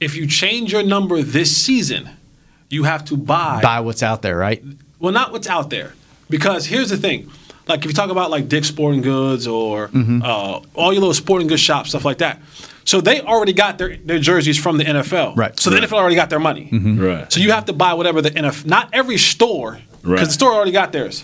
if 0.00 0.14
you 0.16 0.26
change 0.26 0.72
your 0.72 0.82
number 0.82 1.22
this 1.22 1.56
season, 1.56 2.10
you 2.70 2.84
have 2.84 3.04
to 3.06 3.16
buy. 3.16 3.60
buy 3.62 3.80
what's 3.80 4.02
out 4.02 4.22
there, 4.22 4.36
right? 4.36 4.62
Well, 4.98 5.12
not 5.12 5.32
what's 5.32 5.48
out 5.48 5.70
there, 5.70 5.94
because 6.28 6.66
here's 6.66 6.90
the 6.90 6.96
thing. 6.96 7.30
Like 7.66 7.80
if 7.80 7.86
you 7.86 7.92
talk 7.92 8.10
about 8.10 8.30
like 8.30 8.48
Dick's 8.48 8.68
Sporting 8.68 9.02
Goods 9.02 9.46
or 9.46 9.88
Mm-hmm. 9.88 10.22
uh, 10.22 10.60
all 10.74 10.92
your 10.92 11.00
little 11.00 11.14
sporting 11.14 11.48
goods 11.48 11.60
shops, 11.60 11.90
stuff 11.90 12.04
like 12.04 12.18
that. 12.18 12.40
So 12.84 13.02
they 13.02 13.20
already 13.20 13.52
got 13.52 13.76
their, 13.76 13.96
their 13.98 14.18
jerseys 14.18 14.58
from 14.58 14.78
the 14.78 14.84
NFL. 14.84 15.36
Right. 15.36 15.58
So 15.60 15.68
the 15.68 15.76
NFL 15.76 15.92
already 15.98 16.16
got 16.16 16.30
their 16.30 16.38
money. 16.38 16.70
Right. 16.72 17.30
So 17.30 17.40
you 17.40 17.52
have 17.52 17.66
to 17.66 17.74
buy 17.74 17.92
whatever 17.92 18.22
the 18.22 18.30
NFL. 18.30 18.64
Not 18.64 18.88
every 18.94 19.18
store, 19.18 19.72
because 20.00 20.04
Right. 20.04 20.24
the 20.26 20.32
store 20.32 20.52
already 20.54 20.70
got 20.72 20.92
theirs. 20.92 21.22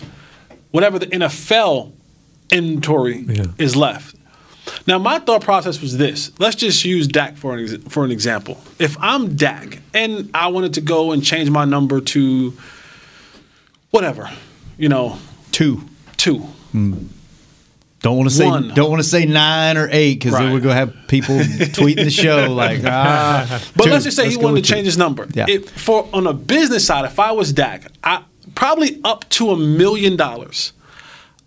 Whatever 0.69 0.99
the 0.99 1.07
NFL 1.07 1.93
inventory 2.51 3.25
Yeah. 3.27 3.45
is 3.57 3.75
left. 3.75 4.15
Now 4.87 4.97
my 4.97 5.19
thought 5.19 5.41
process 5.43 5.79
was 5.81 5.97
this. 5.97 6.31
Let's 6.39 6.55
just 6.55 6.83
use 6.85 7.07
Dak 7.07 7.37
for 7.37 7.53
an 7.55 7.63
ex- 7.63 7.83
for 7.93 8.03
an 8.03 8.11
example. 8.11 8.59
If 8.79 8.97
I'm 8.99 9.35
Dak 9.35 9.79
and 9.93 10.29
I 10.33 10.47
wanted 10.47 10.73
to 10.75 10.81
go 10.81 11.11
and 11.11 11.23
change 11.23 11.49
my 11.51 11.65
number 11.65 12.01
to 12.01 12.53
whatever, 13.91 14.29
you 14.77 14.89
know, 14.89 15.17
Two. 15.51 15.83
two. 16.17 16.45
Don't 16.73 18.17
want 18.17 18.29
to 18.29 18.35
say 18.35 18.45
One. 18.45 18.73
don't 18.75 18.89
want 18.91 19.01
to 19.01 19.07
say 19.07 19.25
nine 19.25 19.77
or 19.77 19.87
eight 19.91 20.15
because 20.19 20.33
then 20.37 20.51
we're 20.53 20.59
gonna 20.59 20.75
have 20.75 20.93
people 21.07 21.35
tweeting 21.39 22.03
the 22.03 22.09
show 22.11 22.51
like 22.53 22.81
ah. 22.85 23.63
But 23.75 23.85
two. 23.85 23.89
let's 23.89 24.03
just 24.03 24.17
say 24.17 24.29
he 24.29 24.37
wanted 24.37 24.53
with 24.55 24.63
to 24.65 24.69
two. 24.69 24.73
change 24.75 24.85
his 24.85 24.97
number. 24.97 25.27
Yeah. 25.33 25.45
If, 25.47 25.69
for 25.71 26.07
on 26.13 26.27
a 26.27 26.33
business 26.33 26.85
side, 26.85 27.05
if 27.05 27.19
I 27.19 27.31
was 27.31 27.53
Dak, 27.53 27.87
I 28.03 28.21
probably 28.53 28.99
up 29.03 29.27
to 29.29 29.51
a 29.51 29.57
million 29.57 30.15
dollars. 30.17 30.73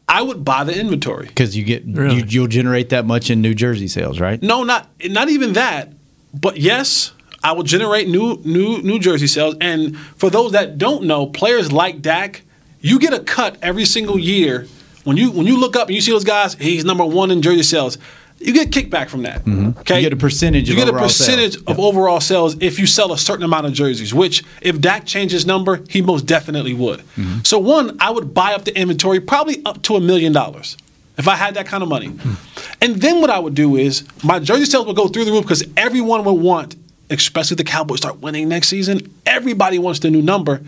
I 0.09 0.23
would 0.23 0.45
buy 0.45 0.65
the 0.65 0.79
inventory. 0.79 1.27
because 1.27 1.57
you 1.57 1.65
get 1.65 1.85
Really? 1.87 2.17
you, 2.17 2.25
you'll 2.27 2.47
generate 2.47 2.89
that 2.91 3.05
much 3.05 3.31
in 3.31 3.43
New 3.43 3.55
Jersey 3.55 3.89
sales, 3.89 4.19
right? 4.21 4.43
No, 4.43 4.65
not 4.65 4.89
not 5.05 5.29
even 5.29 5.53
that. 5.53 5.93
But 6.33 6.57
yes, 6.59 7.13
I 7.43 7.53
will 7.53 7.63
generate 7.63 8.09
new 8.09 8.41
new 8.45 8.81
New 8.83 8.99
Jersey 8.99 9.27
sales. 9.27 9.55
And 9.61 9.99
for 10.17 10.31
those 10.31 10.53
that 10.53 10.79
don't 10.79 11.05
know, 11.05 11.27
players 11.27 11.73
like 11.73 12.01
Dak, 12.03 12.43
you 12.81 12.99
get 12.99 13.13
a 13.13 13.21
cut 13.21 13.59
every 13.63 13.85
single 13.85 14.19
year. 14.19 14.67
When 15.05 15.17
you 15.17 15.31
when 15.31 15.47
you 15.47 15.59
look 15.59 15.77
up 15.77 15.89
and 15.89 15.95
you 15.95 16.01
see 16.01 16.13
those 16.13 16.25
guys, 16.25 16.55
he's 16.55 16.85
number 16.85 17.05
one 17.05 17.31
in 17.31 17.41
Jersey 17.43 17.63
sales. 17.63 17.99
You 18.41 18.53
get 18.53 18.71
kickback 18.71 19.09
from 19.09 19.23
that. 19.23 19.41
Okay, 19.41 19.51
Mm-hmm. 19.51 19.95
You 19.95 20.01
get 20.01 20.13
a 20.13 20.17
percentage 20.17 20.69
You 20.69 20.75
of 20.75 20.79
get 20.79 20.89
a 20.89 20.91
overall 20.93 21.09
sales. 21.09 21.29
percentage 21.29 21.57
of 21.67 21.81
overall 21.81 22.21
sales 22.21 22.57
if 22.61 22.79
you 22.79 22.87
sell 22.87 23.13
a 23.13 23.19
certain 23.19 23.45
amount 23.45 23.67
of 23.67 23.73
jerseys. 23.73 24.15
Which, 24.15 24.45
if 24.63 24.81
Dak 24.81 25.07
changed 25.07 25.33
his 25.33 25.45
number, 25.45 25.83
he 25.89 26.03
most 26.03 26.27
definitely 26.27 26.75
would. 26.75 27.01
Mm-hmm. 27.01 27.41
So 27.45 27.59
one, 27.59 27.97
I 28.01 28.11
would 28.11 28.33
buy 28.35 28.55
up 28.55 28.65
the 28.65 28.79
inventory, 28.79 29.21
probably 29.21 29.63
up 29.65 29.83
to 29.83 29.97
a 29.97 30.01
million 30.01 30.33
dollars 30.33 30.77
if 31.17 31.27
I 31.27 31.35
had 31.35 31.55
that 31.55 31.67
kind 31.67 31.83
of 31.83 31.89
money. 31.89 32.07
Hmm. 32.09 32.35
And 32.81 32.97
then 33.03 33.21
what 33.21 33.29
I 33.29 33.41
would 33.41 33.55
do 33.55 33.77
is 33.77 34.05
my 34.23 34.39
jersey 34.39 34.67
sales 34.67 34.87
would 34.87 34.95
go 34.95 35.09
through 35.09 35.25
the 35.25 35.33
roof 35.33 35.43
because 35.43 35.65
everyone 35.77 36.25
would 36.25 36.33
want 36.33 36.77
especially 37.11 37.55
the 37.55 37.65
Cowboys 37.65 37.99
start 37.99 38.21
winning 38.21 38.49
next 38.49 38.69
season, 38.69 39.01
everybody 39.25 39.79
wants 39.79 40.01
the 40.01 40.11
new 40.11 40.23
number. 40.23 40.61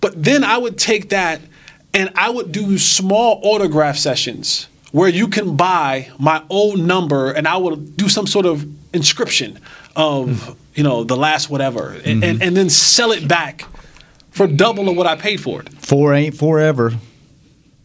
But 0.00 0.22
then 0.22 0.44
I 0.44 0.58
would 0.58 0.78
take 0.78 1.10
that 1.10 1.40
and 1.94 2.10
I 2.16 2.30
would 2.30 2.52
do 2.52 2.76
small 2.78 3.40
autograph 3.42 3.96
sessions 3.96 4.68
where 4.96 5.10
you 5.10 5.28
can 5.28 5.56
buy 5.56 6.08
my 6.18 6.42
old 6.48 6.80
number 6.80 7.30
and 7.30 7.46
I 7.46 7.58
will 7.58 7.76
do 7.76 8.08
some 8.08 8.26
sort 8.26 8.46
of 8.46 8.66
inscription 8.94 9.60
of, 9.94 10.56
you 10.74 10.82
know, 10.82 11.04
the 11.04 11.18
last 11.18 11.50
whatever 11.50 11.90
and, 11.90 12.06
and, 12.06 12.22
mm-hmm. 12.22 12.42
and 12.42 12.56
then 12.56 12.70
sell 12.70 13.12
it 13.12 13.28
back 13.28 13.66
for 14.30 14.46
double 14.46 14.88
of 14.88 14.96
what 14.96 15.06
I 15.06 15.14
paid 15.14 15.42
for 15.42 15.60
it. 15.60 15.68
Four 15.68 16.14
ain't 16.14 16.34
forever. 16.34 16.94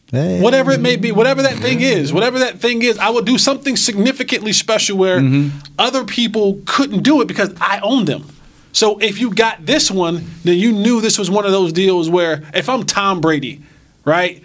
Hey. 0.10 0.40
Whatever 0.40 0.72
it 0.72 0.80
may 0.80 0.96
be, 0.96 1.12
whatever 1.12 1.42
that 1.42 1.58
thing 1.58 1.82
is, 1.82 2.14
whatever 2.14 2.40
that 2.40 2.60
thing 2.60 2.82
is, 2.82 2.98
I 2.98 3.10
will 3.10 3.24
do 3.24 3.38
something 3.38 3.76
significantly 3.76 4.54
special 4.54 4.98
where 4.98 5.20
mm-hmm. 5.20 5.58
other 5.78 6.06
people 6.06 6.62
couldn't 6.66 7.04
do 7.04 7.20
it 7.20 7.28
because 7.28 7.54
I 7.60 7.82
own 7.82 8.06
them. 8.06 8.26
So 8.72 9.00
if 9.00 9.20
you 9.20 9.36
got 9.36 9.66
this 9.66 9.92
one, 9.92 10.24
then 10.46 10.58
you 10.58 10.72
knew 10.72 11.02
this 11.02 11.20
was 11.20 11.30
one 11.30 11.46
of 11.46 11.52
those 11.52 11.74
deals 11.74 12.10
where 12.10 12.44
if 12.54 12.70
I'm 12.70 12.86
Tom 12.86 13.20
Brady, 13.20 13.64
right, 14.06 14.42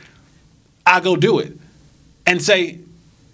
I 0.84 0.98
go 0.98 1.14
do 1.14 1.38
it 1.38 1.56
and 2.26 2.42
say, 2.42 2.78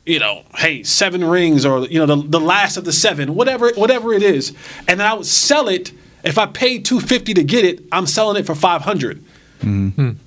you 0.05 0.19
know, 0.19 0.43
hey, 0.57 0.83
seven 0.83 1.25
rings 1.25 1.65
or 1.65 1.87
you 1.87 1.99
know 1.99 2.07
the, 2.07 2.29
the 2.29 2.41
last 2.41 2.77
of 2.77 2.85
the 2.85 2.93
seven, 2.93 3.35
whatever 3.35 3.73
whatever 3.75 4.13
it 4.13 4.23
is, 4.23 4.55
and 4.89 5.01
then 5.01 5.07
I 5.07 5.15
would 5.15 5.27
sell 5.27 5.69
it. 5.69 5.93
If 6.25 6.39
I 6.39 6.47
paid 6.47 6.85
two 6.85 7.01
fifty 7.01 7.35
to 7.35 7.43
get 7.43 7.65
it, 7.65 7.83
I'm 7.91 8.07
selling 8.07 8.37
it 8.37 8.47
for 8.47 8.55
five 8.55 8.83
hundred 8.83 9.25
hmm. 9.63 9.91
and 9.99 10.19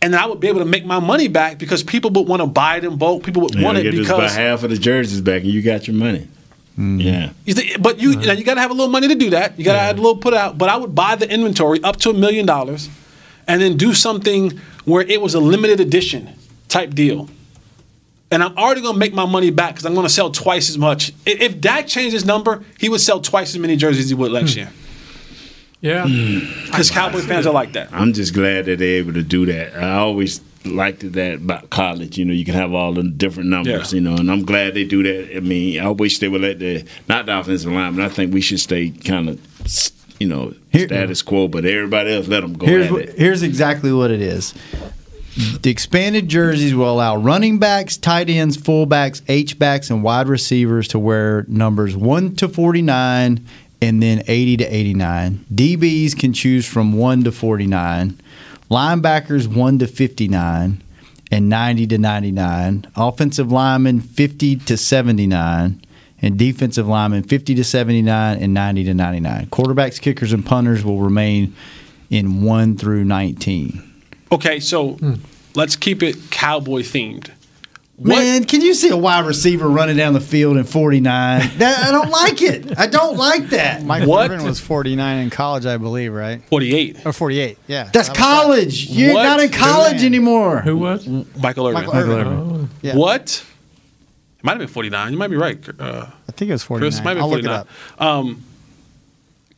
then 0.00 0.14
I 0.14 0.26
would 0.26 0.40
be 0.40 0.48
able 0.48 0.60
to 0.60 0.66
make 0.66 0.84
my 0.84 1.00
money 1.00 1.28
back 1.28 1.58
because 1.58 1.82
people 1.82 2.10
would 2.10 2.28
want 2.28 2.40
to 2.40 2.46
buy 2.46 2.76
it 2.76 2.84
in 2.84 2.96
bulk. 2.96 3.24
People 3.24 3.42
would 3.42 3.54
You 3.54 3.64
want 3.64 3.78
it 3.78 3.84
get 3.84 3.94
just 3.94 4.10
about 4.10 4.20
because. 4.20 4.36
half 4.36 4.62
of 4.62 4.70
the 4.70 4.78
jerseys 4.78 5.20
back, 5.20 5.42
and 5.42 5.50
you 5.50 5.62
got 5.62 5.86
your 5.86 5.96
money. 5.96 6.28
Hmm. 6.76 7.00
Yeah. 7.00 7.30
You 7.44 7.54
thi- 7.54 7.76
but 7.78 7.98
you, 7.98 8.10
you, 8.10 8.26
know, 8.26 8.32
you 8.32 8.44
got 8.44 8.54
to 8.54 8.60
have 8.60 8.70
a 8.70 8.74
little 8.74 8.90
money 8.90 9.08
to 9.08 9.14
do 9.14 9.30
that. 9.30 9.58
You 9.58 9.64
got 9.64 9.74
to 9.74 9.78
have 9.78 9.98
a 9.98 10.00
little 10.00 10.16
put 10.16 10.34
out. 10.34 10.58
But 10.58 10.68
I 10.68 10.76
would 10.76 10.94
buy 10.94 11.14
the 11.14 11.30
inventory 11.30 11.82
up 11.82 11.96
to 11.98 12.10
a 12.10 12.14
million 12.14 12.46
dollars, 12.46 12.88
and 13.46 13.60
then 13.62 13.76
do 13.76 13.94
something 13.94 14.58
where 14.84 15.02
it 15.02 15.20
was 15.20 15.34
a 15.34 15.40
limited 15.40 15.80
edition 15.80 16.30
type 16.68 16.90
deal. 16.94 17.28
And 18.30 18.42
I'm 18.42 18.56
already 18.56 18.80
going 18.80 18.94
to 18.94 18.98
make 18.98 19.14
my 19.14 19.26
money 19.26 19.50
back 19.50 19.74
because 19.74 19.86
I'm 19.86 19.94
going 19.94 20.06
to 20.06 20.12
sell 20.12 20.30
twice 20.30 20.68
as 20.68 20.78
much. 20.78 21.12
If 21.24 21.60
Dak 21.60 21.86
changed 21.86 22.14
his 22.14 22.24
number, 22.24 22.64
he 22.78 22.88
would 22.88 23.00
sell 23.00 23.20
twice 23.20 23.54
as 23.54 23.58
many 23.58 23.76
jerseys 23.76 24.04
as 24.04 24.10
he 24.10 24.14
would 24.14 24.32
last 24.32 24.54
hmm. 24.54 24.60
year. 24.60 24.72
Yeah. 25.80 26.06
Hmm. 26.08 26.64
Because 26.64 26.90
Cowboy 26.90 27.20
fans 27.20 27.46
are 27.46 27.52
like 27.52 27.74
that. 27.74 27.92
I'm 27.92 28.12
just 28.14 28.32
glad 28.32 28.64
that 28.64 28.78
they're 28.78 28.98
able 28.98 29.12
to 29.12 29.22
do 29.22 29.44
that. 29.46 29.76
I 29.76 29.96
always 29.96 30.40
liked 30.64 31.12
that 31.12 31.34
about 31.34 31.70
college. 31.70 32.16
You 32.18 32.24
know, 32.24 32.32
you 32.32 32.44
can 32.44 32.54
have 32.54 32.72
all 32.72 32.94
the 32.94 33.02
different 33.02 33.50
numbers. 33.50 33.92
Yeah. 33.92 33.96
You 33.96 34.00
know, 34.00 34.16
and 34.16 34.30
I'm 34.30 34.44
glad 34.44 34.74
they 34.74 34.84
do 34.84 35.02
that. 35.02 35.36
I 35.36 35.40
mean, 35.40 35.80
I 35.80 35.90
wish 35.90 36.18
they 36.18 36.28
would 36.28 36.40
let 36.40 36.58
the 36.58 36.84
not 37.08 37.26
the 37.26 37.38
offensive 37.38 37.70
line, 37.70 37.96
but 37.96 38.04
I 38.04 38.08
think 38.08 38.32
we 38.32 38.40
should 38.40 38.60
stay 38.60 38.90
kind 38.90 39.28
of, 39.28 39.92
you 40.18 40.26
know, 40.26 40.54
Here- 40.70 40.86
status 40.86 41.22
quo. 41.22 41.48
But 41.48 41.64
everybody 41.64 42.14
else, 42.14 42.28
let 42.28 42.40
them 42.40 42.54
go 42.54 42.66
Here's 42.66 42.86
at 42.86 42.92
what, 42.92 43.02
it. 43.02 43.18
here's 43.18 43.42
exactly 43.42 43.92
what 43.92 44.10
it 44.10 44.22
is. 44.22 44.54
The 45.36 45.70
expanded 45.70 46.28
jerseys 46.28 46.74
will 46.74 46.90
allow 46.90 47.16
running 47.16 47.58
backs, 47.58 47.96
tight 47.96 48.30
ends, 48.30 48.56
fullbacks, 48.56 49.20
H 49.26 49.58
backs, 49.58 49.90
and 49.90 50.02
wide 50.02 50.28
receivers 50.28 50.86
to 50.88 50.98
wear 50.98 51.44
numbers 51.48 51.96
1 51.96 52.36
to 52.36 52.48
49 52.48 53.44
and 53.82 54.02
then 54.02 54.22
80 54.26 54.58
to 54.58 54.64
89. 54.64 55.44
DBs 55.52 56.18
can 56.18 56.32
choose 56.32 56.66
from 56.66 56.92
1 56.92 57.24
to 57.24 57.32
49. 57.32 58.20
Linebackers 58.70 59.46
1 59.48 59.78
to 59.80 59.86
59 59.86 60.82
and 61.32 61.48
90 61.48 61.86
to 61.88 61.98
99. 61.98 62.86
Offensive 62.94 63.50
linemen 63.50 64.00
50 64.00 64.56
to 64.56 64.76
79 64.76 65.82
and 66.22 66.38
defensive 66.38 66.86
linemen 66.86 67.24
50 67.24 67.56
to 67.56 67.64
79 67.64 68.38
and 68.38 68.54
90 68.54 68.84
to 68.84 68.94
99. 68.94 69.46
Quarterbacks, 69.46 70.00
kickers, 70.00 70.32
and 70.32 70.46
punters 70.46 70.84
will 70.84 71.00
remain 71.00 71.54
in 72.08 72.42
1 72.42 72.78
through 72.78 73.04
19. 73.04 73.93
Okay, 74.34 74.60
so 74.60 74.98
let's 75.54 75.76
keep 75.76 76.02
it 76.02 76.16
Cowboy 76.30 76.82
themed. 76.82 77.30
What- 77.96 78.08
Man, 78.08 78.44
can 78.44 78.60
you 78.60 78.74
see 78.74 78.88
a 78.88 78.96
wide 78.96 79.24
receiver 79.24 79.68
running 79.68 79.96
down 79.96 80.14
the 80.14 80.20
field 80.20 80.56
in 80.56 80.64
49? 80.64 81.50
That, 81.58 81.84
I 81.86 81.90
don't 81.92 82.10
like 82.10 82.42
it. 82.42 82.76
I 82.76 82.88
don't 82.88 83.16
like 83.16 83.50
that. 83.50 83.84
Mike 83.84 84.08
What? 84.08 84.32
Irvin 84.32 84.44
was 84.44 84.58
49 84.58 85.18
in 85.18 85.30
college, 85.30 85.64
I 85.64 85.76
believe, 85.76 86.12
right? 86.12 86.42
48. 86.48 87.06
Or 87.06 87.12
48, 87.12 87.56
yeah. 87.68 87.90
That's 87.92 88.08
How 88.08 88.14
about 88.14 88.42
college. 88.46 88.86
You're 88.90 89.14
What? 89.14 89.22
not 89.22 89.38
in 89.40 89.50
college 89.50 89.98
Man. 89.98 90.04
anymore. 90.06 90.60
Who 90.62 90.76
was? 90.78 91.06
Michael 91.06 91.68
Irvin. 91.68 91.86
Michael 91.86 91.94
Irvin. 92.12 92.70
Yeah. 92.82 92.96
What? 92.96 93.44
It 94.38 94.44
might 94.44 94.52
have 94.52 94.58
been 94.58 94.66
49. 94.68 95.12
You 95.12 95.18
might 95.18 95.28
be 95.30 95.36
right. 95.36 95.56
Uh, 95.78 96.06
I 96.28 96.32
think 96.32 96.48
it 96.48 96.54
was 96.54 96.64
49. 96.64 96.90
Chris, 96.90 96.98
it 97.00 97.04
might 97.04 97.14
be 97.14 97.20
I'll 97.20 97.28
look 97.30 97.44
49. 97.44 97.60
it 97.60 97.60
up. 97.60 98.02
Um, 98.02 98.42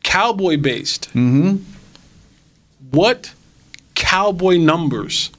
cowboy 0.02 0.58
based. 0.58 1.08
Mm-hmm. 1.14 1.56
What 2.90 3.32
cowboy 3.96 4.58
numbers? 4.58 5.32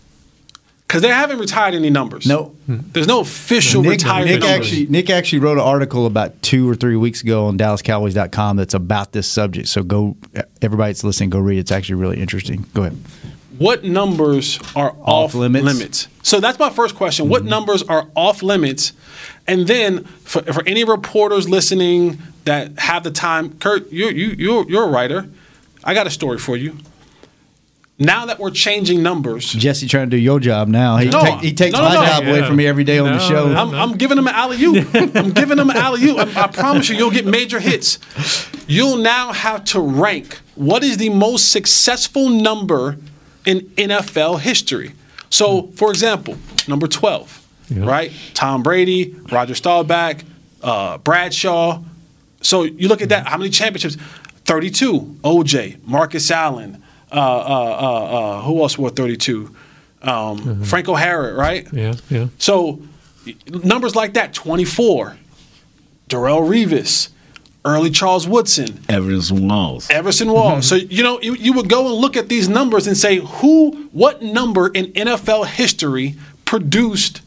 Because 0.88 1.01
they 1.01 1.10
haven't 1.10 1.39
retired 1.39 1.76
any 1.76 1.89
numbers. 1.89 2.26
No. 2.26 2.55
Hmm. 2.66 2.78
There's 2.93 3.08
no 3.08 3.20
official 3.20 3.82
Nick, 3.82 3.91
retired 3.91 4.26
Nick 4.26 4.39
numbers. 4.39 4.68
actually 4.68 4.88
Nick 4.88 5.10
actually 5.10 5.39
wrote 5.39 5.58
an 5.58 5.64
article 5.64 6.05
about 6.05 6.41
two 6.41 6.70
or 6.70 6.76
three 6.76 6.95
weeks 6.95 7.22
ago 7.22 7.45
on 7.47 7.58
DallasCowboys.com 7.58 8.55
that's 8.55 8.74
about 8.74 9.12
this 9.12 9.30
subject. 9.30 9.68
So 9.68 9.84
go, 9.84 10.16
everybody 10.62 10.91
that's 10.91 11.03
listening, 11.03 11.30
go 11.30 11.39
read. 11.39 11.60
It's 11.60 11.74
actually 11.74 11.95
really 11.95 12.22
interesting. 12.22 12.66
Go 12.74 12.84
ahead. 12.84 12.97
what 13.58 13.84
numbers 13.84 14.60
are 14.78 14.95
off, 15.01 15.34
limits? 15.34 15.66
limits? 15.66 16.08
So 16.24 16.39
that's 16.39 16.58
my 16.58 16.70
first 16.70 16.95
question. 16.95 17.28
What 17.28 17.41
mm-hmm. 17.41 17.49
numbers 17.49 17.84
are 17.84 18.08
off 18.16 18.41
limits? 18.41 18.93
And 19.45 19.68
then 19.68 20.05
for, 20.05 20.41
for 20.41 20.64
any 20.66 20.86
reporters 20.86 21.49
listening 21.49 22.20
that 22.45 22.80
have 22.80 23.03
the 23.03 23.12
time, 23.12 23.58
Kurt, 23.60 23.91
you're, 23.91 24.12
you, 24.12 24.28
you're, 24.38 24.70
you're 24.70 24.84
a 24.86 24.89
writer. 24.89 25.28
I 25.84 25.93
got 25.93 26.08
a 26.08 26.12
story 26.12 26.38
for 26.38 26.55
you. 26.55 26.78
Now 28.00 28.28
that 28.28 28.38
we're 28.38 28.52
changing 28.52 29.02
numbers, 29.02 29.52
Jesse 29.52 29.88
trying 29.88 30.10
to 30.12 30.16
do 30.16 30.22
your 30.22 30.39
job 30.39 30.68
now. 30.68 30.98
He, 30.98 31.10
No. 31.10 31.20
take- 31.22 31.39
he 31.39 31.54
takes 31.54 31.74
No, 31.74 31.80
no, 31.82 31.88
my 31.89 31.93
no. 31.95 32.06
job 32.06 32.28
away 32.28 32.45
from 32.45 32.56
me 32.56 32.68
every 32.68 32.84
day 32.84 33.00
on 33.00 33.12
the 33.12 33.20
show. 33.20 33.48
I'm, 33.48 33.74
I'm 33.74 33.98
giving 33.98 34.18
them 34.18 34.28
an 34.28 34.36
alley 34.36 34.62
oop. 34.64 34.88
I'm 35.16 35.32
giving 35.32 35.58
them 35.58 35.70
an 35.72 35.78
alley 35.78 36.04
oop. 36.08 36.20
I, 36.38 36.43
I 36.43 36.48
promise 36.48 36.89
you, 36.89 36.95
you'll 36.95 37.10
get 37.12 37.26
major 37.26 37.60
hits. 37.60 37.98
You'll 38.68 38.98
now 38.98 39.34
have 39.34 39.64
to 39.66 39.80
rank 39.82 40.39
what 40.54 40.84
is 40.84 40.98
the 40.98 41.10
most 41.10 41.52
successful 41.52 42.30
number 42.30 42.98
in 43.48 43.62
NFL 43.78 44.41
history. 44.41 44.91
So, 45.32 45.64
for 45.76 45.89
example, 45.89 46.38
number 46.68 46.86
12, 46.88 47.48
right? 47.78 48.12
Tom 48.36 48.62
Brady, 48.62 49.16
Roger 49.32 49.56
Staubach, 49.56 50.24
uh, 50.62 51.00
Bradshaw. 51.00 51.82
So 52.41 52.64
you 52.64 52.88
look 52.89 53.02
at 53.02 53.10
that. 53.10 53.26
How 53.28 53.38
many 53.38 53.50
championships? 53.50 53.98
32. 54.45 55.18
OJ, 55.24 55.84
Marcus 55.88 56.30
Allen. 56.30 56.84
Uh, 57.12 57.16
uh, 57.16 57.20
uh, 57.20 58.03
uh, 58.39 58.41
who 58.43 58.62
else 58.62 58.78
wore 58.78 58.89
32? 58.89 59.55
Um, 60.01 60.64
Franco 60.64 60.93
Harris, 60.95 61.36
right? 61.38 61.68
Yeah, 61.74 61.93
yeah. 62.10 62.28
So 62.38 62.82
numbers 63.64 63.95
like 63.95 64.14
that, 64.16 64.34
24. 64.34 65.18
Darrelle 66.10 66.47
Revis, 66.47 67.10
early 67.66 67.89
Charles 67.89 68.28
Woodson, 68.28 68.80
Everson 68.88 69.47
Walls. 69.47 69.89
Everson 69.89 70.32
Wall. 70.32 70.62
So 70.62 70.76
you 70.76 71.03
know 71.03 71.20
you, 71.22 71.36
you 71.36 71.53
would 71.53 71.68
go 71.70 71.88
and 71.88 71.95
look 71.95 72.16
at 72.16 72.30
these 72.30 72.47
numbers 72.47 72.88
and 72.88 72.95
say 72.95 73.18
who, 73.18 73.89
what 73.91 74.22
number 74.22 74.68
in 74.70 74.86
NFL 74.93 75.47
history 75.47 76.16
produced 76.45 77.22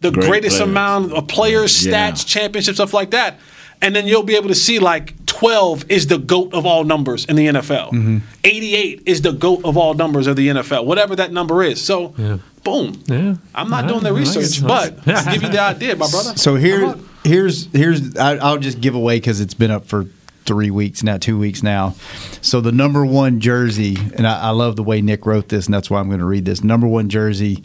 the 0.00 0.10
Great 0.10 0.28
greatest 0.28 0.56
players. 0.58 0.68
amount 0.70 1.12
of 1.12 1.28
players, 1.28 1.86
Yeah. 1.86 2.10
stats, 2.10 2.26
championships, 2.26 2.76
stuff 2.76 2.92
like 2.94 3.10
that. 3.12 3.38
And 3.80 3.94
then 3.96 4.06
you'll 4.06 4.22
be 4.22 4.36
able 4.36 4.48
to 4.48 4.54
see 4.54 4.78
like 4.80 5.14
12 5.38 5.84
is 5.88 6.08
the 6.08 6.18
GOAT 6.18 6.52
of 6.52 6.66
all 6.66 6.82
numbers 6.82 7.24
in 7.26 7.36
the 7.36 7.46
NFL. 7.46 7.90
Mm-hmm. 7.92 8.18
88 8.42 9.02
is 9.06 9.22
the 9.22 9.30
GOAT 9.32 9.64
of 9.64 9.76
all 9.76 9.94
numbers 9.94 10.26
of 10.26 10.34
the 10.34 10.48
NFL, 10.48 10.84
whatever 10.84 11.14
that 11.14 11.32
number 11.32 11.62
is. 11.62 11.80
So, 11.80 12.12
Yeah. 12.18 12.38
boom. 12.64 13.00
Yeah. 13.06 13.36
I'm 13.54 13.70
not 13.70 13.84
Yeah, 13.84 13.88
doing 13.90 14.02
the 14.02 14.12
research, 14.12 14.58
it. 14.58 14.66
but 14.66 15.04
to 15.04 15.30
give 15.32 15.44
you 15.44 15.48
the 15.48 15.60
idea, 15.60 15.94
my 15.94 16.10
brother. 16.10 16.32
So 16.36 16.56
here, 16.56 16.92
here's 17.22 17.66
here's 17.72 18.16
I, 18.16 18.36
I'll 18.38 18.58
just 18.58 18.80
give 18.80 18.96
away 18.96 19.18
because 19.18 19.40
it's 19.40 19.54
been 19.54 19.70
up 19.70 19.84
for 19.86 20.06
three 20.44 20.70
weeks 20.72 21.04
now, 21.04 21.18
two 21.18 21.38
weeks 21.38 21.62
now. 21.62 21.94
So 22.40 22.60
the 22.60 22.72
number 22.72 23.06
one 23.06 23.38
jersey, 23.38 23.96
and 24.16 24.26
I, 24.26 24.40
I 24.40 24.50
love 24.50 24.74
the 24.74 24.82
way 24.82 25.00
Nick 25.02 25.24
wrote 25.24 25.50
this, 25.50 25.66
and 25.66 25.74
that's 25.74 25.88
why 25.88 26.00
I'm 26.00 26.08
going 26.08 26.18
to 26.20 26.26
read 26.26 26.46
this. 26.46 26.64
Number 26.64 26.88
one 26.88 27.08
jersey 27.08 27.62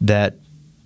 that 0.00 0.34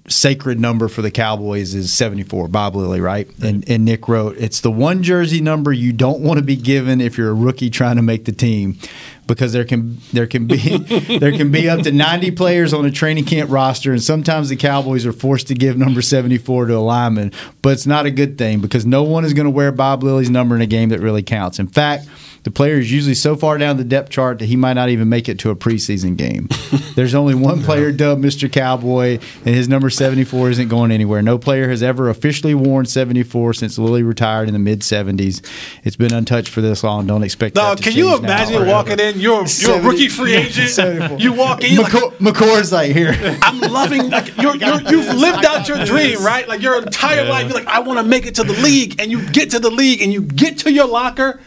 sacred 0.09 0.61
number 0.61 0.89
for 0.89 1.03
the 1.03 1.11
Cowboys 1.11 1.75
is 1.75 1.93
74, 1.93 2.49
Bob 2.49 2.77
Lilly, 2.77 3.01
right? 3.01 3.29
And 3.43 3.69
and 3.69 3.85
Nick 3.85 4.09
wrote, 4.09 4.37
it's 4.39 4.61
the 4.61 4.71
one 4.71 5.03
jersey 5.03 5.41
number 5.41 5.73
you 5.73 5.93
don't 5.93 6.21
want 6.21 6.39
to 6.39 6.45
be 6.45 6.57
given 6.57 7.01
if 7.01 7.19
you're 7.19 7.31
a 7.31 7.35
rookie 7.35 7.71
trying 7.71 7.97
to 7.97 8.03
make 8.03 8.25
the 8.25 8.33
team. 8.33 8.79
Because 9.27 9.53
there 9.53 9.65
can 9.65 9.99
there 10.13 10.27
can 10.27 10.47
be 10.47 10.57
there 11.19 11.33
can 11.33 11.51
be 11.51 11.69
up 11.69 11.81
to 11.83 11.93
90 11.93 12.31
players 12.33 12.73
on 12.73 12.85
a 12.85 12.91
training 12.91 13.25
camp 13.25 13.51
roster 13.51 13.93
and 13.93 14.03
sometimes 14.03 14.49
the 14.49 14.57
Cowboys 14.57 15.05
are 15.07 15.13
forced 15.13 15.49
to 15.49 15.55
give 15.55 15.77
number 15.77 16.03
74 16.03 16.67
to 16.67 16.77
a 16.77 16.79
lineman 16.79 17.33
but 17.63 17.71
it's 17.71 17.87
not 17.87 18.07
a 18.07 18.11
good 18.11 18.39
thing 18.39 18.61
because 18.61 18.87
no 18.87 19.03
one 19.03 19.25
is 19.25 19.33
going 19.33 19.47
to 19.47 19.51
wear 19.51 19.73
Bob 19.73 20.03
Lilly's 20.03 20.31
number 20.31 20.55
in 20.55 20.63
a 20.63 20.67
game 20.67 20.91
that 20.91 21.01
really 21.01 21.23
counts 21.23 21.59
in 21.59 21.67
fact 21.67 22.07
the 22.47 22.53
player 22.53 22.77
is 22.77 22.93
usually 22.93 23.17
so 23.17 23.35
far 23.35 23.59
down 23.59 23.77
the 23.77 23.83
depth 23.83 24.09
chart 24.09 24.39
that 24.39 24.47
he 24.47 24.55
might 24.55 24.75
not 24.75 24.89
even 24.89 25.09
make 25.09 25.29
it 25.29 25.41
to 25.41 25.51
a 25.51 25.57
preseason 25.57 26.17
game. 26.17 26.49
There's 26.95 27.13
only 27.13 27.35
one 27.35 27.61
player 27.65 27.91
dubbed 27.91 28.23
Mr. 28.25 28.51
Cowboy, 28.51 29.19
and 29.45 29.53
his 29.53 29.69
number 29.69 29.91
74 29.91 30.51
isn't 30.51 30.69
going 30.69 30.93
anywhere. 30.93 31.23
No 31.23 31.39
player 31.39 31.69
has 31.69 31.83
ever 31.83 32.09
officially 32.09 32.55
worn 32.55 32.87
74 32.87 33.55
since 33.55 33.79
Lilly 33.79 34.05
retired 34.05 34.47
in 34.47 34.53
the 34.53 34.61
mid 34.61 34.83
70s. 34.83 35.45
It's 35.83 35.97
been 35.97 36.15
untouched 36.15 36.51
for 36.51 36.61
this 36.61 36.85
long. 36.85 37.09
Don't 37.09 37.25
expect 37.25 37.57
No, 37.57 37.75
can 37.75 37.95
you 37.95 38.17
imagine 38.17 38.65
walking 38.65 39.01
in? 39.01 39.16
You're 39.19 39.47
you're 39.47 39.79
a 39.79 39.83
rookie 39.83 40.09
free 40.09 40.35
agent. 40.43 41.21
You 41.21 41.33
walk 41.33 41.63
in, 41.65 41.73
you're 41.73 41.83
like, 41.85 41.93
McCoy, 42.19 42.73
like 42.73 42.93
here. 42.93 43.15
I'm 43.43 43.61
loving 43.61 44.11
like 44.11 44.37
you're, 44.37 44.57
you're 44.57 44.81
you've 44.83 45.15
lived 45.15 45.45
out 45.45 45.69
your 45.69 45.85
dream, 45.85 46.23
right? 46.25 46.47
Like 46.49 46.63
your 46.63 46.83
entire 46.83 47.25
life, 47.29 47.49
you're 47.49 47.59
like, 47.59 47.67
I 47.69 47.81
want 47.81 47.99
to 47.99 48.05
make 48.05 48.27
it 48.27 48.35
to 48.37 48.45
the 48.45 48.53
league, 48.55 49.01
and 49.01 49.11
you 49.11 49.27
get 49.31 49.51
to 49.51 49.59
the 49.59 49.71
league, 49.71 50.03
and 50.03 50.13
you 50.13 50.21
get 50.23 50.59
to 50.59 50.73
your 50.73 50.87
locker, 50.87 51.41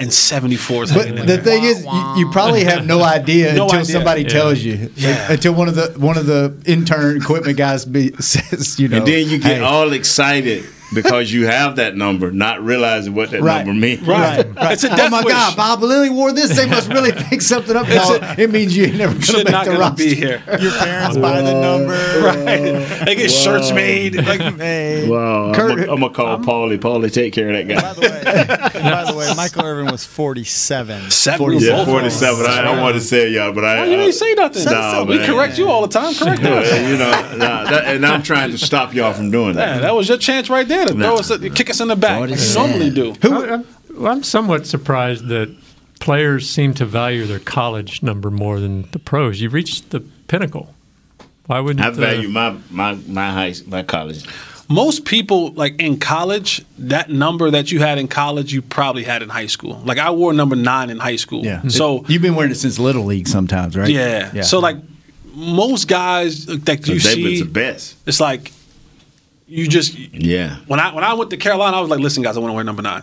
and 0.00 0.12
74 0.12 0.84
is 0.84 0.92
But 0.92 1.06
in 1.06 1.14
the 1.14 1.22
there. 1.22 1.38
thing 1.42 1.64
is, 1.64 1.84
you, 1.84 2.14
you 2.16 2.30
probably 2.32 2.64
have 2.64 2.84
no 2.86 3.02
idea 3.02 3.52
No 3.54 3.64
until 3.64 3.80
idea. 3.80 3.92
somebody 3.92 4.22
Yeah. 4.22 4.28
tells 4.28 4.58
you. 4.60 4.90
Yeah. 4.96 5.32
Until 5.32 5.54
one 5.54 5.68
of 5.68 5.74
the 5.76 5.92
one 5.96 6.16
of 6.18 6.26
the 6.26 6.60
intern 6.66 7.16
equipment 7.18 7.56
guys 7.56 7.84
be, 7.84 8.12
says, 8.18 8.80
you 8.80 8.88
know, 8.88 8.96
and 8.98 9.06
then 9.06 9.28
you 9.28 9.38
get 9.38 9.58
hey, 9.58 9.60
all 9.60 9.92
excited 9.92 10.64
because 10.94 11.32
you 11.32 11.46
have 11.46 11.76
that 11.76 11.96
number, 11.96 12.30
not 12.30 12.62
realizing 12.62 13.14
what 13.14 13.30
that 13.30 13.42
Right. 13.42 13.66
number 13.66 13.80
means. 13.80 14.00
Right, 14.02 14.44
right. 14.56 14.72
It's 14.72 14.84
a 14.84 14.90
oh 14.92 15.08
my 15.10 15.22
wish. 15.22 15.32
God, 15.32 15.56
Bob 15.56 15.82
Lilly 15.82 16.10
wore 16.10 16.32
this. 16.32 16.56
They 16.56 16.66
must 16.66 16.88
really 16.90 17.12
think 17.12 17.42
something 17.52 17.76
up. 17.76 17.88
No, 17.88 18.18
a- 18.20 18.34
it 18.40 18.50
means 18.50 18.76
you 18.76 18.84
ain't 18.84 18.96
never 18.96 19.12
going 19.12 19.20
to 19.22 19.26
Shit 19.32 19.44
make 19.44 19.52
not 19.52 19.64
the 19.64 19.72
roster. 19.72 19.96
be 20.04 20.14
here. 20.14 20.42
Your 20.60 20.72
parents 20.72 21.16
buy 21.16 21.42
the 21.42 21.60
number. 21.60 21.92
Right. 22.22 23.04
They 23.06 23.14
get 23.16 23.30
shirts 23.30 23.72
made. 23.72 24.14
Like, 24.16 24.40
Hey. 24.56 25.08
Wow, 25.08 25.52
Kurt- 25.54 25.80
I'm 25.88 26.00
gonna 26.00 26.10
call 26.10 26.38
Paulie. 26.38 26.78
Paulie, 26.78 27.12
take 27.12 27.32
care 27.32 27.48
of 27.50 27.66
that 27.66 27.68
guy. 27.68 27.80
By 27.80 27.82
guy. 27.82 27.94
the 27.94 28.00
way, 28.00 28.82
by 28.82 29.04
the 29.10 29.16
way, 29.16 29.32
Michael 29.36 29.64
Irvin 29.64 29.86
was 29.90 30.04
47. 30.04 31.10
seven. 31.10 31.46
we 31.46 31.54
were 31.56 31.60
Yeah, 31.60 31.84
forty-seven. 31.84 32.46
I 32.46 32.62
don't 32.62 32.80
want 32.80 32.94
to 32.94 33.00
say 33.00 33.30
y'all, 33.30 33.52
but 33.52 33.64
I. 33.64 33.74
wrong. 33.76 33.82
Oh, 33.86 33.90
you 33.90 33.96
didn't 33.96 34.08
uh, 34.10 34.12
say 34.12 34.34
nothing. 34.34 34.64
Nah, 34.64 35.04
we 35.04 35.18
correct 35.24 35.58
you 35.58 35.68
all 35.68 35.82
the 35.82 35.88
time. 35.88 36.14
Correct 36.14 36.42
us. 36.42 36.88
You 36.88 36.96
know, 36.96 37.10
nah, 37.36 37.64
that, 37.64 37.84
and 37.86 38.04
I'm 38.06 38.22
trying 38.22 38.50
to 38.52 38.58
stop 38.58 38.94
y'all 38.94 39.12
from 39.12 39.30
doing 39.30 39.56
Yeah, 39.56 39.74
that. 39.74 39.82
that 39.82 39.94
was 39.94 40.08
your 40.08 40.18
chance 40.18 40.48
right 40.50 40.66
there 40.68 40.81
to 40.88 40.94
throw 40.94 41.14
Nah. 41.14 41.14
us, 41.16 41.30
kick 41.54 41.70
us 41.70 41.80
in 41.80 41.88
the 41.88 41.96
back, 41.96 42.20
like 42.20 42.30
you 42.30 42.54
normally 42.54 42.90
do. 42.90 43.14
I- 43.22 43.54
I'm, 43.54 44.06
I'm 44.06 44.22
somewhat 44.22 44.66
surprised 44.66 45.26
that 45.28 45.54
players 46.00 46.48
seem 46.50 46.74
to 46.74 46.84
value 46.86 47.26
their 47.26 47.38
college 47.38 48.02
number 48.02 48.30
more 48.30 48.58
than 48.60 48.82
the 48.92 48.98
pros. 48.98 49.40
You 49.40 49.48
reached 49.50 49.90
the 49.90 50.00
pinnacle. 50.28 50.74
Why 51.46 51.60
wouldn't 51.60 51.84
I 51.84 51.88
uh, 51.88 51.92
value 51.92 52.28
my 52.28 52.56
my 52.70 52.94
my 53.06 53.30
high 53.30 53.54
my 53.66 53.82
college. 53.82 54.24
Most 54.68 55.04
people, 55.04 55.50
like 55.52 55.78
in 55.82 55.98
college, 55.98 56.64
that 56.78 57.10
number 57.10 57.50
that 57.50 57.70
you 57.72 57.80
had 57.80 57.98
in 57.98 58.08
college, 58.08 58.54
you 58.54 58.62
probably 58.62 59.02
had 59.04 59.20
in 59.22 59.28
high 59.28 59.48
school. 59.48 59.82
Like 59.84 59.98
I 59.98 60.10
wore 60.12 60.32
number 60.32 60.56
nine 60.56 60.88
in 60.88 60.98
high 60.98 61.16
school. 61.16 61.44
Yeah. 61.44 61.62
So 61.68 62.04
you've 62.08 62.22
been 62.22 62.36
wearing 62.36 62.52
it 62.52 62.54
since 62.56 62.78
little 62.78 63.04
league 63.04 63.28
sometimes, 63.28 63.76
right? 63.76 63.88
yeah. 63.90 64.30
yeah. 64.32 64.42
So 64.42 64.60
like 64.60 64.76
most 65.34 65.88
guys 65.88 66.46
that 66.46 66.88
you 66.88 66.98
So 67.00 67.08
they 67.14 67.22
was 67.22 67.32
see, 67.32 67.42
the 67.42 67.50
best. 67.50 67.96
it's 68.06 68.20
like 68.20 68.50
you 69.46 69.66
just 69.68 69.94
Yeah. 69.98 70.56
when 70.66 70.80
I 70.80 70.94
when 70.94 71.04
I 71.04 71.14
went 71.14 71.30
to 71.30 71.36
Carolina, 71.36 71.76
I 71.76 71.80
was 71.80 71.90
like, 71.90 72.00
listen, 72.00 72.22
guys, 72.22 72.36
I 72.36 72.40
want 72.40 72.50
to 72.50 72.54
wear 72.54 72.64
number 72.64 72.82
nine. 72.82 73.02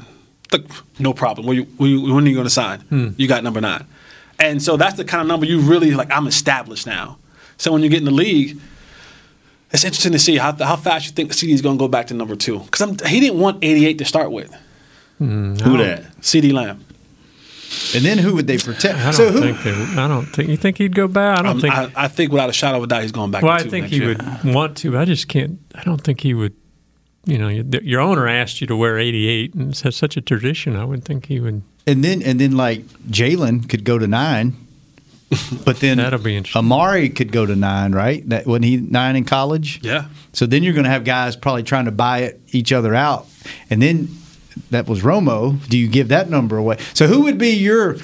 Like, 0.52 0.66
no 0.98 1.14
problem. 1.14 1.46
When, 1.46 1.58
you, 1.58 1.64
when, 1.78 1.90
you, 1.92 2.14
when 2.14 2.24
are 2.26 2.28
you 2.28 2.34
going 2.34 2.48
to 2.48 2.50
sign? 2.50 2.80
Hmm. 2.82 3.10
You 3.18 3.28
got 3.28 3.44
number 3.44 3.62
nine. 3.62 3.86
And 4.40 4.62
so 4.64 4.78
that's 4.78 4.96
the 4.98 5.06
kind 5.06 5.22
of 5.22 5.28
number 5.28 5.46
you 5.46 5.60
really 5.60 5.92
like. 5.92 6.10
I'm 6.12 6.26
established 6.28 6.88
now. 6.88 7.18
So 7.58 7.72
when 7.72 7.84
you 7.84 7.90
get 7.90 8.00
in 8.00 8.06
the 8.06 8.12
league, 8.12 8.60
it's 9.72 9.84
interesting 9.84 10.14
to 10.14 10.20
see 10.20 10.38
how, 10.38 10.54
how 10.54 10.76
fast 10.76 11.06
you 11.06 11.12
think 11.12 11.32
CeeDee 11.34 11.54
is 11.54 11.62
going 11.62 11.78
to 11.78 11.80
go 11.80 11.88
back 11.88 12.08
to 12.08 12.16
number 12.16 12.36
two. 12.36 12.60
Because 12.60 12.82
he 13.08 13.20
didn't 13.20 13.40
want 13.40 13.64
88 13.64 13.98
to 14.00 14.06
start 14.06 14.32
with. 14.32 14.52
Who 15.20 15.54
that? 15.78 16.18
CeeDee 16.22 16.54
Lamb. 16.54 16.84
And 17.96 18.04
then 18.04 18.18
who 18.18 18.36
would 18.36 18.48
they 18.48 18.58
protect? 18.58 18.98
I 19.00 19.04
don't 19.04 19.14
so 19.14 19.32
who? 19.32 19.40
think. 19.42 19.64
They, 19.64 20.02
I 20.02 20.08
don't 20.08 20.26
think. 20.26 20.50
You 20.50 20.58
think 20.58 20.78
he'd 20.80 20.96
go 20.96 21.08
back? 21.08 21.40
I 21.40 21.42
don't 21.44 21.52
Um, 21.56 21.62
think. 21.62 21.74
I, 21.74 21.92
I 21.96 22.08
think 22.08 22.32
without 22.32 22.50
a 22.50 22.54
shadow 22.54 22.78
of 22.78 22.84
a 22.84 22.88
doubt, 22.88 23.04
he's 23.04 23.12
going 23.12 23.32
back. 23.32 23.44
well, 23.44 23.58
to 23.58 23.66
I 23.66 23.68
think 23.70 23.88
he 23.88 23.98
year. 23.98 24.08
would 24.10 24.54
want 24.56 24.78
to. 24.78 24.98
I 24.98 25.06
just 25.06 25.28
can't. 25.28 25.60
I 25.76 25.84
don't 25.84 26.02
think 26.02 26.22
he 26.22 26.34
would. 26.34 26.54
You 27.26 27.38
know, 27.38 27.48
your, 27.50 27.66
your 27.84 28.02
owner 28.02 28.28
asked 28.28 28.60
you 28.62 28.68
to 28.68 28.76
wear 28.76 28.98
88, 28.98 29.54
and 29.54 29.72
it's 29.72 29.98
such 29.98 30.18
a 30.18 30.22
tradition. 30.22 30.76
I 30.76 30.86
would 30.86 31.04
think 31.06 31.28
he 31.28 31.40
would. 31.40 31.62
And 31.86 32.04
then 32.04 32.22
and 32.24 32.40
then 32.40 32.56
like 32.58 32.84
Jaylon 33.10 33.68
could 33.70 33.84
go 33.84 33.98
to 34.00 34.08
nine, 34.08 34.56
but 35.64 35.80
then 35.80 35.98
That'll 36.00 36.20
be 36.20 36.36
interesting. 36.38 36.60
Amari 36.60 37.10
could 37.10 37.32
go 37.32 37.46
to 37.46 37.56
nine, 37.56 37.92
right? 37.92 38.28
That 38.30 38.48
when 38.48 38.64
he 38.64 38.78
nine 38.78 39.16
in 39.16 39.26
college. 39.26 39.80
Yeah. 39.84 40.06
So 40.34 40.46
then 40.46 40.64
you're 40.64 40.74
going 40.74 40.86
to 40.86 40.90
have 40.92 41.04
guys 41.04 41.36
probably 41.36 41.64
trying 41.64 41.86
to 41.86 41.92
buy 41.92 42.20
it, 42.20 42.42
each 42.52 42.72
other 42.72 42.96
out, 42.96 43.28
and 43.70 43.82
then 43.82 44.08
that 44.72 44.88
was 44.88 45.02
Romo. 45.02 45.66
Do 45.68 45.78
you 45.78 45.88
give 45.88 46.08
that 46.10 46.30
number 46.30 46.58
away? 46.58 46.78
So 46.94 47.08
who 47.08 47.22
would 47.24 47.38
be 47.38 47.50
your 47.52 47.98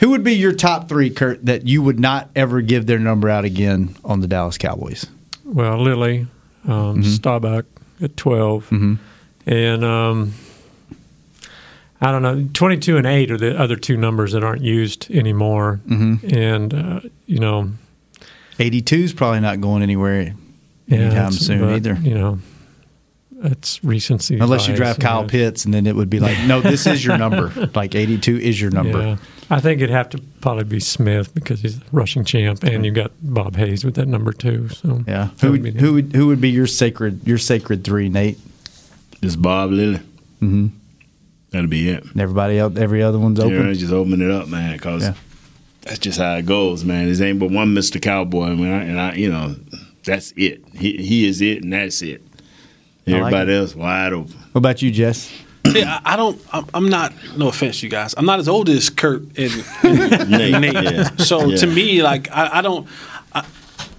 who 0.00 0.10
would 0.10 0.24
be 0.24 0.34
your 0.34 0.52
top 0.52 0.88
three, 0.88 1.10
Kurt, 1.10 1.44
that 1.46 1.66
you 1.66 1.82
would 1.82 2.00
not 2.00 2.28
ever 2.34 2.60
give 2.60 2.86
their 2.86 2.98
number 2.98 3.28
out 3.28 3.44
again 3.44 3.94
on 4.04 4.20
the 4.20 4.26
Dallas 4.26 4.58
Cowboys? 4.58 5.06
Well, 5.44 5.80
Lilly, 5.80 6.26
um, 6.66 7.02
Staubach 7.04 7.66
at 8.00 8.16
12, 8.16 8.98
and 9.46 9.84
um, 9.84 10.32
I 12.00 12.10
don't 12.10 12.22
know, 12.22 12.48
22 12.52 12.96
and 12.96 13.06
8 13.06 13.30
are 13.30 13.36
the 13.38 13.56
other 13.56 13.76
two 13.76 13.96
numbers 13.96 14.32
that 14.32 14.42
aren't 14.42 14.62
used 14.62 15.08
anymore. 15.10 15.80
And, 15.88 16.74
uh, 16.74 17.00
you 17.26 17.38
know, 17.38 17.70
82 18.58 18.96
is 18.96 19.12
probably 19.12 19.38
not 19.40 19.60
going 19.60 19.82
anywhere 19.84 20.34
anytime 20.90 21.28
it's- 21.28 21.38
soon 21.46 21.60
but, 21.60 21.74
either. 21.76 21.94
You 21.94 22.14
know, 22.14 22.38
it's 23.42 23.82
recency. 23.84 24.38
Unless 24.38 24.68
you 24.68 24.74
draft 24.76 25.00
Kyle. 25.00 25.24
Pitts, 25.24 25.64
and 25.64 25.72
then 25.74 25.86
it 25.86 25.94
would 25.96 26.10
be 26.10 26.20
like, 26.20 26.38
no, 26.46 26.60
this 26.60 26.86
is 26.86 27.04
your 27.04 27.18
number. 27.18 27.52
like 27.74 27.94
82 27.94 28.36
is 28.38 28.60
your 28.60 28.70
number. 28.70 29.00
Yeah. 29.00 29.16
I 29.50 29.60
think 29.60 29.80
it'd 29.82 29.90
have 29.94 30.08
to 30.10 30.18
probably 30.40 30.64
be 30.64 30.80
Smith 30.80 31.34
because 31.34 31.60
he's 31.60 31.78
the 31.78 31.84
rushing 31.92 32.24
champ, 32.24 32.62
and 32.62 32.86
you've 32.86 32.94
got 32.94 33.10
Bob 33.22 33.56
Hayes 33.56 33.84
with 33.84 33.96
that 33.96 34.08
number 34.08 34.32
two. 34.32 34.68
So 34.70 35.04
Yeah. 35.06 35.28
Who 35.40 35.50
would 35.52 35.62
would, 35.62 35.74
be- 35.74 35.80
who 35.80 35.92
would 35.94 36.12
who 36.14 36.26
would 36.28 36.40
be 36.40 36.50
your 36.50 36.66
sacred 36.66 37.26
your 37.26 37.38
sacred 37.38 37.84
three, 37.84 38.08
Nate? 38.08 38.38
It's 39.20 39.36
Bob 39.36 39.70
Lilly. 39.70 39.98
Mm-hmm. 40.40 40.68
That'll 41.50 41.68
be 41.68 41.90
it. 41.90 42.04
And 42.04 42.20
everybody 42.20 42.58
else, 42.58 42.76
every 42.78 43.02
other 43.02 43.18
one's 43.18 43.38
open. 43.38 43.66
Yeah, 43.66 43.72
just 43.74 43.92
open 43.92 44.22
it 44.22 44.30
up, 44.30 44.48
man, 44.48 44.72
because 44.72 45.02
Yeah. 45.02 45.14
that's 45.82 45.98
just 45.98 46.18
how 46.18 46.34
it 46.36 46.46
goes, 46.46 46.82
man. 46.84 47.04
There's 47.06 47.20
ain't 47.20 47.38
but 47.38 47.50
one 47.50 47.74
Mr. 47.74 48.00
Cowboy, 48.00 48.46
I 48.46 48.54
mean, 48.54 48.72
I, 48.72 48.82
and 48.84 49.00
I, 49.00 49.12
you 49.14 49.30
know, 49.30 49.54
that's 50.04 50.32
it. 50.36 50.64
He 50.74 50.96
he 50.96 51.26
is 51.28 51.40
it, 51.42 51.62
and 51.62 51.72
that's 51.72 52.00
it. 52.02 52.22
Like 53.06 53.16
Everybody 53.16 53.52
it. 53.52 53.56
else 53.58 53.74
wide 53.74 54.12
open. 54.12 54.32
What 54.52 54.58
about 54.58 54.82
you, 54.82 54.90
Jess? 54.90 55.30
See, 55.66 55.82
I, 55.82 56.00
I 56.04 56.16
don't. 56.16 56.40
I'm, 56.52 56.66
I'm 56.74 56.88
not. 56.88 57.12
No 57.36 57.48
offense, 57.48 57.82
you 57.82 57.88
guys. 57.88 58.14
I'm 58.16 58.26
not 58.26 58.38
as 58.40 58.48
old 58.48 58.68
as 58.68 58.90
Kurt 58.90 59.22
and, 59.38 59.64
and 59.82 60.30
Nate, 60.30 60.60
Nate. 60.60 60.74
yeah. 60.74 61.16
So 61.16 61.46
Yeah. 61.46 61.56
to 61.58 61.66
me, 61.66 62.02
like 62.02 62.30
I, 62.30 62.58
I 62.58 62.62
don't. 62.62 62.88
I, 63.32 63.46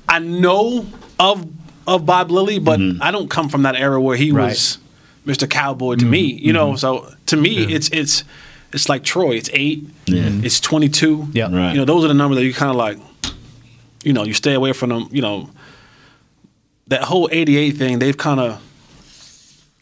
I 0.07 0.19
know 0.19 0.85
of 1.19 1.47
of 1.87 2.05
Bob 2.05 2.31
Lilly, 2.31 2.59
but 2.59 2.79
mm-hmm. 2.79 3.01
I 3.01 3.11
don't 3.11 3.29
come 3.29 3.49
from 3.49 3.63
that 3.63 3.75
era 3.75 4.01
where 4.01 4.17
he 4.17 4.31
Right. 4.31 4.49
was 4.49 4.77
Mr. 5.25 5.49
Cowboy 5.49 5.95
to 5.95 6.05
me. 6.05 6.33
Mm-hmm. 6.35 6.45
You 6.45 6.53
know, 6.53 6.67
mm-hmm. 6.69 6.77
so 6.77 7.13
to 7.27 7.37
me, 7.37 7.73
it's 7.73 7.89
it's 7.89 8.23
it's 8.73 8.89
like 8.89 9.03
Troy. 9.03 9.35
It's 9.35 9.49
eight. 9.53 9.87
Yeah. 10.05 10.29
It's 10.43 10.59
22. 10.59 11.29
Yeah. 11.31 11.43
Right. 11.55 11.71
You 11.73 11.77
know, 11.79 11.85
those 11.85 12.03
are 12.03 12.07
the 12.07 12.13
numbers 12.13 12.37
that 12.37 12.45
you 12.45 12.53
kind 12.53 12.71
of 12.71 12.75
like. 12.75 12.97
You 14.03 14.11
know, 14.11 14.23
you 14.25 14.33
stay 14.33 14.53
away 14.53 14.73
from 14.73 14.89
them. 14.89 15.07
You 15.11 15.21
know, 15.21 15.49
that 16.87 17.03
whole 17.03 17.29
88 17.31 17.71
thing. 17.71 17.99
They've 17.99 18.17
kind 18.17 18.39
of. 18.39 18.61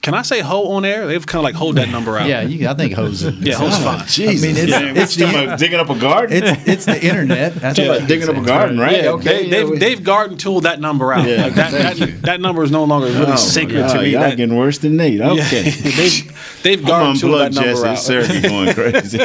Can 0.02 0.16
I 0.16 0.24
say 0.24 0.40
hoe 0.42 0.72
on 0.72 0.84
air? 0.84 1.06
They've 1.06 1.24
kind 1.24 1.40
of 1.40 1.44
like 1.44 1.54
hold 1.54 1.76
that 1.76 1.90
number 1.96 2.18
out. 2.18 2.28
Yeah, 2.28 2.42
you, 2.42 2.68
I 2.68 2.74
think 2.74 2.94
Hose. 2.94 3.22
Yeah, 3.24 3.54
ho's 3.54 3.78
fine. 3.78 4.00
Oh, 4.02 4.06
Jesus, 4.08 4.44
I 4.44 4.48
mean, 4.48 4.58
it's- 4.58 4.68
yeah, 4.82 4.90
it's 4.90 5.00
it's 5.00 5.16
the- 5.16 5.44
about 5.44 5.60
digging 5.60 5.80
up 5.80 5.90
a 5.92 6.00
garden. 6.00 6.44
It's 6.44 6.68
it's 6.68 6.86
the 6.86 7.00
internet. 7.06 7.54
That's 7.54 7.78
Talking 7.78 7.90
what 7.90 7.98
about 8.00 8.08
digging 8.10 8.30
up 8.30 8.36
a 8.38 8.42
garden, 8.46 8.80
right? 8.80 9.04
Yeah, 9.04 9.10
okay, 9.12 9.24
they, 9.24 9.44
yeah, 9.60 9.66
they've 9.70 9.80
they've 9.80 10.04
garden 10.04 10.38
tooled 10.38 10.64
that 10.64 10.80
number 10.82 11.14
out. 11.14 11.28
Yeah, 11.28 11.44
like 11.44 11.54
that, 11.54 11.72
thank 11.72 11.98
that, 12.00 12.08
you. 12.10 12.18
that 12.22 12.42
number 12.42 12.64
is 12.64 12.72
no 12.72 12.84
longer 12.86 13.08
really 13.08 13.34
Oh, 13.34 13.36
sacred 13.36 13.82
my 13.82 13.88
to 13.90 14.00
oh, 14.00 14.02
me. 14.02 14.12
God, 14.12 14.20
Y'all 14.22 14.30
That, 14.32 14.38
getting 14.38 14.56
worse 14.58 14.80
than 14.80 14.98
Nate. 14.98 15.22
Okay. 15.22 15.70
they've 15.70 16.62
they've 16.64 16.80
I'm 16.80 16.86
garden 16.88 17.08
on 17.10 17.16
tooled 17.18 17.32
blood, 17.34 17.54
that 17.54 17.56
number 17.64 17.72
Jesse. 17.72 17.88
out. 17.88 18.00
Syracuse 18.00 18.42
going 18.42 18.74
crazy. 18.74 19.18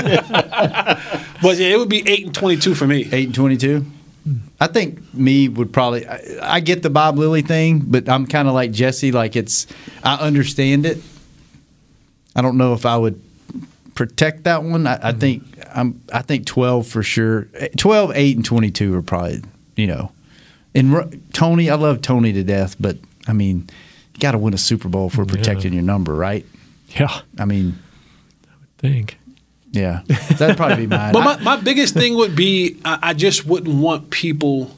But 1.42 1.56
yeah, 1.58 1.68
it 1.68 1.78
would 1.78 1.88
be 1.88 2.06
eight 2.06 2.26
and 2.26 2.34
twenty 2.34 2.58
two 2.58 2.74
for 2.74 2.86
me. 2.86 3.08
Eight 3.12 3.26
and 3.26 3.34
twenty-two. 3.34 3.84
I 4.60 4.66
think 4.66 5.14
me 5.14 5.48
would 5.48 5.72
probably. 5.72 6.06
I, 6.06 6.56
I 6.56 6.60
get 6.60 6.82
the 6.82 6.90
Bob 6.90 7.18
Lilly 7.18 7.42
thing, 7.42 7.82
but 7.86 8.08
I'm 8.08 8.26
kind 8.26 8.48
of 8.48 8.54
like 8.54 8.72
Jesse. 8.72 9.12
Like 9.12 9.36
it's, 9.36 9.66
I 10.02 10.16
understand 10.16 10.86
it. 10.86 10.98
I 12.34 12.42
don't 12.42 12.56
know 12.56 12.72
if 12.72 12.84
I 12.84 12.96
would 12.96 13.20
protect 13.94 14.44
that 14.44 14.62
one. 14.62 14.86
I, 14.86 14.94
I 14.94 14.96
mm-hmm. 14.96 15.18
think 15.18 15.42
I'm. 15.74 16.02
I 16.12 16.22
think 16.22 16.46
twelve 16.46 16.86
for 16.86 17.02
sure. 17.02 17.48
Eh, 17.54 17.68
12, 17.76 18.12
8, 18.14 18.36
and 18.36 18.44
twenty-two 18.44 18.94
are 18.94 19.02
probably. 19.02 19.42
You 19.76 19.86
know, 19.86 20.12
and 20.74 21.22
Tony, 21.32 21.70
I 21.70 21.74
love 21.74 22.02
Tony 22.02 22.32
to 22.32 22.42
death, 22.42 22.76
but 22.80 22.96
I 23.28 23.32
mean, 23.32 23.68
you 24.14 24.20
got 24.20 24.32
to 24.32 24.38
win 24.38 24.54
a 24.54 24.58
Super 24.58 24.88
Bowl 24.88 25.10
for 25.10 25.24
protecting 25.24 25.72
your 25.72 25.82
number, 25.82 26.14
right? 26.14 26.46
yeah, 26.88 27.20
I 27.38 27.44
mean, 27.44 27.78
I 28.46 28.54
would 28.58 28.78
think. 28.78 29.18
Yeah, 29.72 30.02
that'd 30.38 30.56
probably 30.56 30.86
be 30.86 30.86
mine. 30.86 31.12
But 31.12 31.24
my, 31.24 31.56
my 31.56 31.56
biggest 31.60 31.94
thing 31.94 32.16
would 32.16 32.34
be 32.34 32.80
I, 32.84 32.98
I 33.02 33.14
just 33.14 33.46
wouldn't 33.46 33.76
want 33.76 34.10
people 34.10 34.76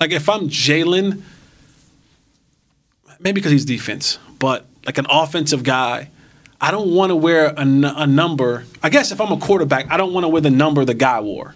like 0.00 0.10
if 0.10 0.28
I'm 0.28 0.48
Jaylon, 0.48 1.22
maybe 3.20 3.34
because 3.34 3.52
he's 3.52 3.64
defense, 3.64 4.18
but 4.38 4.66
like 4.84 4.98
an 4.98 5.06
offensive 5.08 5.62
guy, 5.62 6.10
I 6.60 6.70
don't 6.70 6.94
want 6.94 7.10
to 7.10 7.16
wear 7.16 7.46
a, 7.46 7.60
n- 7.60 7.84
a 7.84 8.06
number. 8.06 8.64
I 8.82 8.88
guess 8.88 9.12
if 9.12 9.20
I'm 9.20 9.32
a 9.32 9.38
quarterback, 9.38 9.90
I 9.90 9.96
don't 9.96 10.12
want 10.12 10.24
to 10.24 10.28
wear 10.28 10.40
the 10.40 10.50
number 10.50 10.84
the 10.84 10.94
guy 10.94 11.20
wore. 11.20 11.54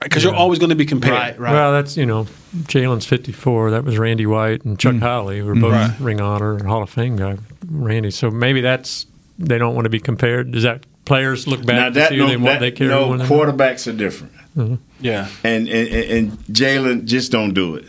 Right, 0.00 0.10
because 0.10 0.22
you're 0.22 0.34
always 0.34 0.58
going 0.58 0.70
to 0.70 0.76
be 0.76 0.84
compared. 0.84 1.38
Right. 1.38 1.52
Well, 1.52 1.72
that's 1.72 1.96
you 1.96 2.04
know, 2.04 2.24
Jaylon's 2.54 3.06
54. 3.06 3.70
That 3.70 3.84
was 3.84 3.96
Randy 3.96 4.26
White 4.26 4.62
and 4.64 4.78
Chuck 4.78 4.94
mm. 4.94 5.00
Howley, 5.00 5.38
who 5.38 5.46
were 5.46 5.54
mm-hmm. 5.54 5.62
both 5.62 5.72
Right. 5.72 6.00
Ring 6.00 6.20
Honor 6.20 6.54
and 6.54 6.66
Hall 6.66 6.82
of 6.82 6.90
Fame 6.90 7.16
guy. 7.16 7.38
Randy. 7.66 8.10
So 8.10 8.30
maybe 8.30 8.60
that's 8.60 9.06
they 9.38 9.56
don't 9.56 9.74
want 9.74 9.86
to 9.86 9.90
be 9.90 9.98
compared. 9.98 10.52
Does 10.52 10.64
that 10.64 10.84
players 11.06 11.46
look 11.46 11.64
back 11.64 11.76
now 11.76 11.84
to 11.86 11.90
that 11.94 12.08
see 12.10 12.16
who 12.16 12.22
no, 12.24 12.28
they 12.28 12.36
want 12.36 12.46
that, 12.46 12.60
they 12.60 12.70
carry? 12.72 12.90
no 12.90 13.08
one 13.08 13.20
of 13.22 13.28
them? 13.28 13.38
quarterbacks 13.38 13.86
are 13.90 13.96
different. 13.96 14.32
Mm-hmm. 14.56 14.74
Yeah. 15.00 15.28
And 15.42 15.66
and, 15.68 15.88
and, 15.88 16.10
and 16.10 16.32
Jaylon, 16.54 17.04
just 17.06 17.32
don't 17.32 17.54
do 17.54 17.76
it. 17.76 17.86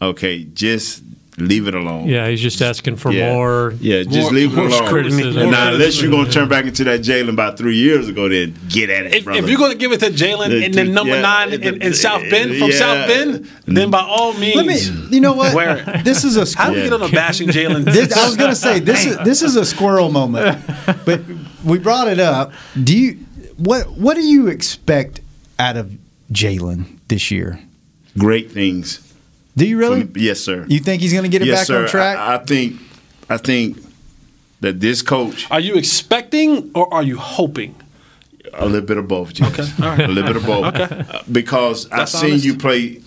Okay, 0.00 0.44
just 0.44 1.02
leave 1.38 1.68
it 1.68 1.74
alone. 1.74 2.08
Yeah, 2.08 2.26
he's 2.28 2.40
just 2.40 2.60
asking 2.60 2.96
for 2.96 3.12
Yeah. 3.12 3.32
more. 3.32 3.72
Yeah, 3.80 4.02
just 4.02 4.16
more- 4.18 4.32
leave 4.32 4.58
it 4.58 4.64
alone. 4.64 4.88
criticism. 4.88 5.38
And 5.38 5.50
now, 5.52 5.72
unless 5.72 6.00
you're 6.02 6.10
going 6.10 6.26
to 6.26 6.32
turn 6.32 6.48
back 6.48 6.64
into 6.64 6.82
that 6.84 7.00
Jaylon 7.00 7.28
about 7.30 7.56
three 7.56 7.76
years 7.76 8.08
ago, 8.08 8.28
then 8.28 8.56
get 8.68 8.90
at 8.90 9.06
it, 9.06 9.14
If, 9.14 9.28
if 9.28 9.48
you're 9.48 9.58
going 9.58 9.70
to 9.70 9.78
give 9.78 9.92
it 9.92 10.00
to 10.00 10.10
Jaylon 10.10 10.64
and 10.64 10.74
then 10.74 10.92
number 10.92 11.14
Yeah, 11.14 11.20
nine 11.20 11.52
in, 11.52 11.80
in 11.82 11.94
South 11.94 12.22
Bend 12.28 12.56
from 12.56 12.70
yeah. 12.70 12.76
South 12.76 13.06
Bend, 13.08 13.48
then 13.66 13.90
by 13.90 14.00
all 14.00 14.32
means, 14.34 14.56
Let 14.56 14.66
me. 14.66 15.14
You 15.14 15.20
know 15.20 15.34
what? 15.34 15.54
wear 15.54 15.84
it. 15.86 16.04
This 16.04 16.24
is 16.24 16.36
a. 16.36 16.58
How 16.58 16.70
do 16.70 16.76
we 16.76 16.82
get 16.82 16.92
on 16.92 17.02
a 17.02 17.08
bashing 17.08 17.48
Jaylon? 17.48 17.86
I 17.88 18.26
was 18.26 18.36
going 18.36 18.50
to 18.50 18.56
say 18.56 18.80
this 18.80 19.06
is 19.06 19.16
this 19.18 19.42
is 19.42 19.54
a 19.54 19.64
squirrel 19.64 20.10
moment, 20.10 20.60
but 21.04 21.20
we 21.64 21.78
brought 21.78 22.08
it 22.08 22.20
up. 22.20 22.52
Do 22.82 22.96
you 22.96 23.14
what 23.56 23.90
what 23.92 24.14
do 24.14 24.22
you 24.22 24.46
expect 24.48 25.20
out 25.58 25.76
of 25.76 25.92
Jaylon 26.32 26.98
this 27.08 27.30
year? 27.30 27.60
Great 28.16 28.50
things. 28.50 29.00
Do 29.56 29.66
you 29.66 29.78
really? 29.78 30.02
From- 30.02 30.12
yes, 30.16 30.40
sir. 30.40 30.64
You 30.68 30.78
think 30.80 31.02
he's 31.02 31.12
going 31.12 31.24
to 31.24 31.28
get 31.28 31.42
it 31.42 31.46
yes, 31.48 31.60
back 31.60 31.66
sir. 31.66 31.82
on 31.84 31.88
track? 31.88 32.18
I, 32.18 32.34
I 32.34 32.38
think. 32.38 32.80
I 33.30 33.36
think 33.36 33.76
that 34.60 34.80
this 34.80 35.02
coach, 35.02 35.50
Are 35.50 35.60
you 35.60 35.74
expecting 35.74 36.70
or 36.74 36.92
are 36.92 37.02
you 37.02 37.18
hoping? 37.18 37.74
a 38.54 38.64
little 38.64 38.86
bit 38.86 38.96
of 38.96 39.06
both, 39.06 39.34
James. 39.34 39.52
Okay, 39.58 39.70
all 39.84 39.90
right. 39.90 40.00
A 40.00 40.08
little 40.08 40.32
bit 40.32 40.36
of 40.36 40.46
both. 40.46 40.74
Okay. 40.74 41.04
Uh, 41.12 41.22
because 41.30 41.86
I've 41.92 42.08
seen 42.08 42.30
honest. 42.30 42.44
you 42.46 42.56
play 42.56 43.02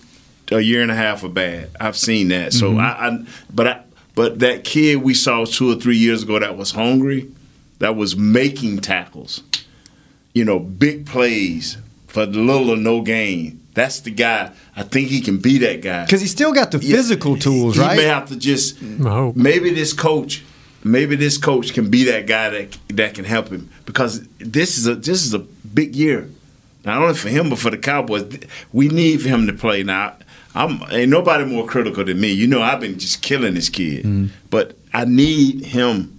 a 0.52 0.60
year 0.60 0.80
and 0.82 0.90
a 0.90 0.94
half 0.94 1.24
of 1.24 1.34
bad. 1.34 1.70
I've 1.80 1.96
seen 1.96 2.28
that. 2.28 2.52
So 2.52 2.72
Mhm. 2.72 2.80
I, 2.80 3.08
I, 3.08 3.26
but 3.52 3.66
I, 3.66 3.80
but 4.14 4.38
that 4.38 4.62
kid 4.62 5.02
we 5.02 5.14
saw 5.14 5.44
two 5.44 5.72
or 5.72 5.74
three 5.74 5.96
years 5.96 6.22
ago 6.22 6.38
that 6.38 6.56
was 6.56 6.70
hungry, 6.70 7.28
that 7.82 7.96
was 7.96 8.16
making 8.16 8.78
tackles, 8.78 9.42
you 10.34 10.44
know, 10.44 10.58
big 10.60 11.04
plays 11.04 11.76
for 12.06 12.24
little 12.26 12.70
or 12.70 12.76
no 12.76 13.02
gain. 13.02 13.58
That's 13.74 14.00
the 14.00 14.10
guy. 14.12 14.52
I 14.76 14.82
think 14.84 15.08
he 15.08 15.20
can 15.20 15.38
be 15.38 15.58
that 15.58 15.80
guy. 15.82 16.04
Because 16.04 16.20
he 16.20 16.28
still 16.28 16.52
got 16.52 16.70
the 16.70 16.78
physical 16.78 17.36
tools, 17.36 17.76
right? 17.76 17.84
He 17.84 17.88
right? 17.88 17.96
may 17.96 18.04
have 18.04 18.28
to 18.28 18.36
just 18.36 18.80
maybe 18.80 19.70
this 19.74 19.92
coach, 19.92 20.44
maybe 20.84 21.16
this 21.16 21.38
coach 21.38 21.72
can 21.74 21.90
be 21.90 22.04
that 22.04 22.26
guy 22.26 22.50
that 22.50 22.78
that 22.88 23.14
can 23.14 23.24
help 23.24 23.48
him 23.48 23.68
because 23.84 24.26
this 24.38 24.78
is 24.78 24.86
a 24.86 24.94
this 24.94 25.24
is 25.24 25.34
a 25.34 25.40
big 25.40 25.96
year, 25.96 26.28
not 26.84 27.02
only 27.02 27.14
for 27.14 27.30
him 27.30 27.50
but 27.50 27.58
for 27.58 27.70
the 27.70 27.78
Cowboys. 27.78 28.24
We 28.72 28.88
need 28.88 29.22
for 29.22 29.28
him 29.28 29.46
to 29.48 29.52
play 29.54 29.82
now. 29.82 30.14
I'm 30.54 30.82
ain't 30.92 31.10
nobody 31.10 31.44
more 31.46 31.66
critical 31.66 32.04
than 32.04 32.20
me. 32.20 32.30
You 32.30 32.46
know 32.46 32.60
I've 32.62 32.80
been 32.80 32.98
just 32.98 33.22
killing 33.22 33.54
this 33.54 33.70
kid, 33.70 34.04
Mm-hmm. 34.04 34.26
but 34.50 34.76
I 34.92 35.06
need 35.06 35.64
him 35.64 36.18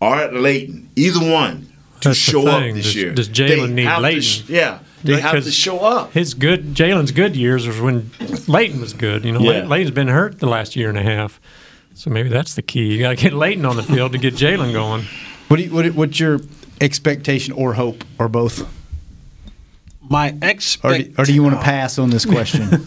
or 0.00 0.26
Leighton, 0.32 0.88
either 0.96 1.20
one, 1.20 1.68
to 2.00 2.08
That's 2.10 2.18
show 2.18 2.46
up 2.46 2.62
this 2.74 2.84
Does- 2.86 2.96
year. 2.96 3.14
does 3.14 3.28
They 3.28 3.34
Jaylon 3.34 3.70
need 3.72 3.84
have 3.84 3.96
to 3.96 4.02
Leighton? 4.02 4.22
sh- 4.22 4.42
yeah, 4.48 4.78
they 5.02 5.20
have 5.20 5.42
to 5.44 5.50
show 5.50 5.78
up. 5.78 6.12
His 6.12 6.34
good 6.34 6.74
Jaylon's 6.74 7.12
good 7.12 7.36
years 7.36 7.66
was 7.66 7.80
when 7.80 8.10
Leighton 8.46 8.80
was 8.80 8.92
good. 8.92 9.24
You 9.24 9.32
know, 9.32 9.40
Yeah. 9.40 9.48
Leighton 9.50 9.68
Leighton's 9.68 9.90
been 9.94 10.08
hurt 10.08 10.38
the 10.40 10.46
last 10.46 10.76
year 10.76 10.88
and 10.88 10.98
a 10.98 11.02
half. 11.02 11.40
So 11.94 12.10
maybe 12.10 12.28
that's 12.28 12.54
the 12.54 12.62
key. 12.62 12.92
You 12.92 12.98
got 12.98 13.10
to 13.10 13.16
get 13.16 13.32
Leighton 13.32 13.64
on 13.64 13.76
the 13.76 13.82
field 13.82 14.12
to 14.12 14.18
get 14.18 14.34
Jaylon 14.34 14.72
going. 14.72 15.04
What, 15.48 15.56
do 15.56 15.62
you, 15.62 15.72
what 15.72 15.86
what's 15.94 16.20
your 16.20 16.40
expectation 16.80 17.54
or 17.54 17.72
hope 17.74 18.04
or 18.18 18.28
both? 18.28 18.68
My 20.08 20.30
Or 20.42 20.48
expect. 20.48 21.14
do, 21.16 21.22
or 21.22 21.24
do 21.24 21.32
you 21.32 21.42
want 21.42 21.54
to 21.56 21.62
pass 21.62 21.98
on 21.98 22.10
this 22.10 22.24
question? 22.26 22.86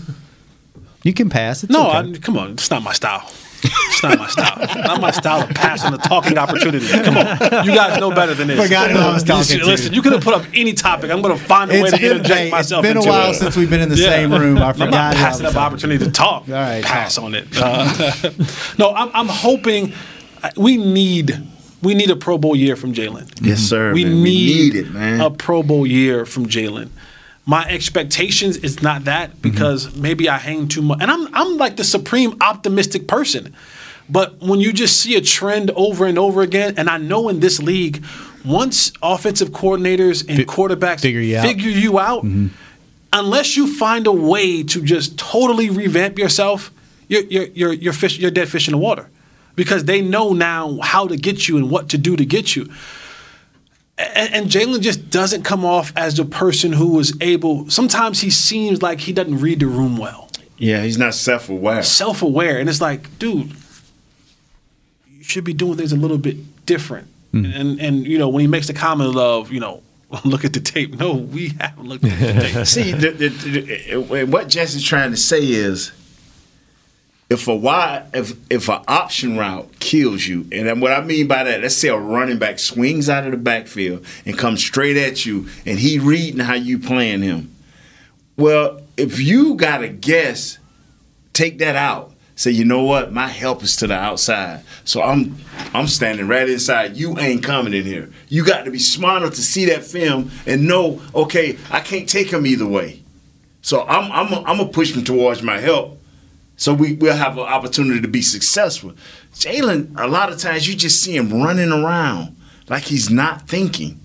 you 1.03 1.13
can 1.13 1.29
pass. 1.29 1.63
It's 1.63 1.71
no, 1.71 1.89
okay. 1.91 2.11
I, 2.13 2.17
come 2.19 2.37
on. 2.37 2.51
It's 2.51 2.69
not 2.69 2.83
my 2.83 2.93
style. 2.93 3.29
It's 3.63 4.03
not 4.03 4.17
my 4.17 4.27
style. 4.27 4.81
Not 4.83 5.01
my 5.01 5.11
style 5.11 5.45
to 5.47 5.53
pass 5.53 5.83
on 5.83 5.91
the 5.91 5.97
talking 5.97 6.37
opportunity. 6.37 6.87
Come 6.87 7.17
on. 7.17 7.25
You 7.65 7.73
guys 7.75 7.99
know 7.99 8.11
better 8.11 8.33
than 8.33 8.47
this. 8.47 8.61
Forgot 8.61 8.91
who 8.91 8.97
I 8.99 9.13
was 9.13 9.23
talking 9.23 9.39
listen, 9.39 9.59
to. 9.59 9.65
Listen, 9.65 9.93
you 9.93 10.01
could 10.01 10.13
have 10.13 10.23
put 10.23 10.33
up 10.33 10.43
any 10.53 10.73
topic. 10.73 11.11
I'm 11.11 11.21
going 11.21 11.37
to 11.37 11.43
find 11.43 11.69
a 11.69 11.73
way 11.73 11.79
It's 11.81 11.91
to 11.91 11.97
been- 11.97 12.11
interject 12.17 12.39
hey, 12.39 12.49
myself 12.49 12.85
It's 12.85 12.93
been 12.93 13.03
a 13.03 13.09
while 13.09 13.31
it. 13.31 13.35
since 13.35 13.55
we've 13.57 13.69
been 13.69 13.81
in 13.81 13.89
the 13.89 13.97
Yeah. 13.97 14.09
same 14.09 14.31
room. 14.31 14.57
I 14.59 14.69
I'm 14.69 14.73
forgot. 14.73 14.91
not 14.91 15.15
who 15.15 15.19
passing 15.23 15.45
up 15.45 15.55
opportunity 15.55 16.05
to 16.05 16.11
talk. 16.11 16.47
All 16.47 16.53
right, 16.53 16.83
pass 16.83 17.17
on 17.17 17.35
it. 17.35 17.47
Uh, 17.57 18.31
no, 18.77 18.93
I'm, 18.93 19.09
I'm 19.13 19.27
hoping 19.27 19.93
we 20.55 20.77
need 20.77 21.37
we 21.81 21.93
need 21.93 22.09
a 22.09 22.15
Pro 22.15 22.37
Bowl 22.37 22.55
year 22.55 22.75
from 22.77 22.93
Jaylon. 22.93 23.29
Yes, 23.41 23.59
sir. 23.59 23.93
We 23.93 24.03
man. 24.05 24.23
need, 24.23 24.23
we 24.23 24.69
need 24.71 24.75
it, 24.75 24.91
man. 24.91 25.21
a 25.21 25.29
Pro 25.31 25.63
Bowl 25.63 25.85
year 25.87 26.25
from 26.25 26.45
Jaylon. 26.47 26.89
My 27.49 27.65
expectations 27.67 28.57
is 28.57 28.83
not 28.83 29.05
that 29.05 29.31
mm-hmm. 29.31 29.41
because 29.41 29.95
maybe 29.95 30.29
I 30.29 30.37
hang 30.37 30.67
too 30.67 30.83
much, 30.83 30.99
and 31.01 31.09
I'm 31.09 31.27
I'm 31.33 31.57
like 31.57 31.77
the 31.77 31.83
supreme 31.83 32.37
optimistic 32.41 33.07
person. 33.07 33.55
But 34.07 34.39
when 34.39 34.59
you 34.59 34.71
just 34.71 34.99
see 35.01 35.15
a 35.15 35.21
trend 35.21 35.71
over 35.71 36.05
and 36.05 36.19
over 36.19 36.43
again, 36.43 36.75
and 36.77 36.87
I 36.91 36.97
know 36.97 37.27
in 37.27 37.39
this 37.39 37.59
league, 37.59 38.03
once 38.45 38.91
offensive 39.01 39.49
coordinators 39.49 40.29
and 40.29 40.47
quarterbacks 40.47 41.01
figure 41.01 41.21
you 41.21 41.37
out. 41.37 41.57
you 41.65 41.99
out, 41.99 42.23
mm-hmm. 42.23 42.47
unless 43.13 43.57
you 43.57 43.65
find 43.75 44.05
a 44.05 44.11
way 44.11 44.61
to 44.61 44.83
just 44.83 45.17
totally 45.17 45.71
revamp 45.71 46.19
yourself, 46.19 46.69
you're 47.07 47.23
you're 47.23 47.47
you're 47.55 47.73
you're, 47.73 47.93
fish, 47.93 48.19
you're 48.19 48.29
dead 48.29 48.47
fish 48.47 48.67
in 48.67 48.73
the 48.73 48.77
water, 48.77 49.09
because 49.55 49.85
they 49.85 50.01
know 50.01 50.33
now 50.33 50.77
how 50.83 51.07
to 51.07 51.17
get 51.17 51.47
you 51.47 51.57
and 51.57 51.71
what 51.71 51.89
to 51.89 51.97
do 51.97 52.15
to 52.15 52.25
get 52.25 52.55
you. 52.55 52.69
And, 53.99 54.33
and 54.33 54.47
Jaylon 54.47 54.79
just 54.79 55.09
doesn't 55.09 55.43
come 55.43 55.65
off 55.65 55.91
as 55.95 56.15
the 56.15 56.23
person 56.23 56.71
who 56.71 56.93
was 56.93 57.13
able. 57.21 57.69
Sometimes 57.69 58.21
he 58.21 58.29
seems 58.29 58.81
like 58.81 59.01
he 59.01 59.11
doesn't 59.11 59.39
read 59.39 59.59
the 59.59 59.67
room 59.67 59.97
well, 59.97 60.29
yeah, 60.57 60.83
he's 60.83 60.97
not 60.97 61.13
self-aware. 61.13 61.83
self-aware, 61.83 62.59
and 62.59 62.69
it's 62.69 62.81
like, 62.81 63.17
dude, 63.19 63.53
you 65.09 65.23
should 65.23 65.43
be 65.43 65.53
doing 65.53 65.77
things 65.77 65.91
a 65.91 65.97
little 65.97 66.17
bit 66.17 66.65
different. 66.65 67.07
Hmm. 67.31 67.45
And 67.45 67.79
and 67.79 68.07
you 68.07 68.17
know 68.17 68.29
when 68.29 68.41
he 68.41 68.47
makes 68.47 68.67
the 68.67 68.73
comment 68.73 69.15
of 69.15 69.51
you 69.51 69.59
know 69.59 69.83
look 70.25 70.43
at 70.43 70.53
the 70.53 70.59
tape. 70.59 70.95
No, 70.95 71.13
we 71.13 71.49
haven't 71.59 71.87
looked 71.87 72.03
at 72.05 72.19
the 72.19 72.41
tape. 72.53 72.67
See, 72.67 72.91
the, 72.91 73.11
the, 73.11 73.27
the, 73.29 74.23
what 74.25 74.47
Jesse's 74.49 74.83
trying 74.83 75.11
to 75.11 75.17
say 75.17 75.41
is, 75.41 75.91
if 77.29 77.47
a 77.47 77.55
wide, 77.55 78.07
if 78.13 78.33
if 78.49 78.69
an 78.69 78.81
option 78.87 79.37
route 79.37 79.79
kills 79.79 80.25
you, 80.25 80.47
and 80.51 80.81
what 80.81 80.91
I 80.91 81.01
mean 81.01 81.27
by 81.27 81.43
that, 81.43 81.61
let's 81.61 81.75
say 81.75 81.89
a 81.89 81.97
running 81.97 82.39
back 82.39 82.57
swings 82.57 83.07
out 83.07 83.25
of 83.25 83.31
the 83.31 83.37
backfield 83.37 84.05
and 84.25 84.37
comes 84.37 84.61
straight 84.61 84.97
at 84.97 85.25
you, 85.25 85.47
and 85.65 85.79
he 85.79 85.99
reading 85.99 86.39
how 86.39 86.55
you 86.55 86.79
playing 86.79 87.21
him. 87.21 87.53
Well, 88.35 88.81
if 88.97 89.19
you 89.19 89.55
got 89.55 89.83
a 89.83 89.89
guess, 89.89 90.57
take 91.33 91.59
that 91.59 91.75
out. 91.75 92.13
Say, 92.35 92.51
you 92.51 92.63
know 92.63 92.83
what? 92.83 93.11
My 93.11 93.27
help 93.27 93.63
is 93.63 93.75
to 93.77 93.87
the 93.87 93.95
outside, 93.95 94.63
so 94.85 95.01
I'm 95.03 95.35
I'm 95.73 95.87
standing 95.87 96.27
right 96.27 96.49
inside. 96.49 96.95
You 96.95 97.19
ain't 97.19 97.43
coming 97.43 97.73
in 97.73 97.83
here. 97.83 98.09
You 98.29 98.45
got 98.45 98.63
to 98.63 98.71
be 98.71 98.79
smart 98.79 99.21
enough 99.21 99.35
to 99.35 99.41
see 99.41 99.65
that 99.65 99.83
film 99.83 100.31
and 100.47 100.65
know, 100.65 101.01
okay, 101.13 101.57
I 101.69 101.81
can't 101.81 102.07
take 102.07 102.31
him 102.31 102.45
either 102.45 102.65
way. 102.65 103.03
So 103.61 103.85
I'm 103.85 104.09
I'm 104.11 104.33
I'm 104.45 104.57
gonna 104.57 104.69
push 104.69 104.95
him 104.95 105.03
towards 105.03 105.43
my 105.43 105.59
help, 105.59 105.98
so 106.59 106.73
we 106.73 106.93
we'll 106.93 107.15
have 107.15 107.37
an 107.37 107.45
opportunity 107.45 108.01
to 108.01 108.07
be 108.07 108.21
successful. 108.21 108.93
Jaylon, 109.33 109.97
a 109.97 110.07
lot 110.07 110.31
of 110.31 110.37
times 110.39 110.67
you 110.67 110.75
just 110.75 111.01
see 111.01 111.15
him 111.15 111.31
running 111.41 111.71
around 111.71 112.35
like 112.67 112.83
he's 112.83 113.09
not 113.09 113.47
thinking. 113.47 113.99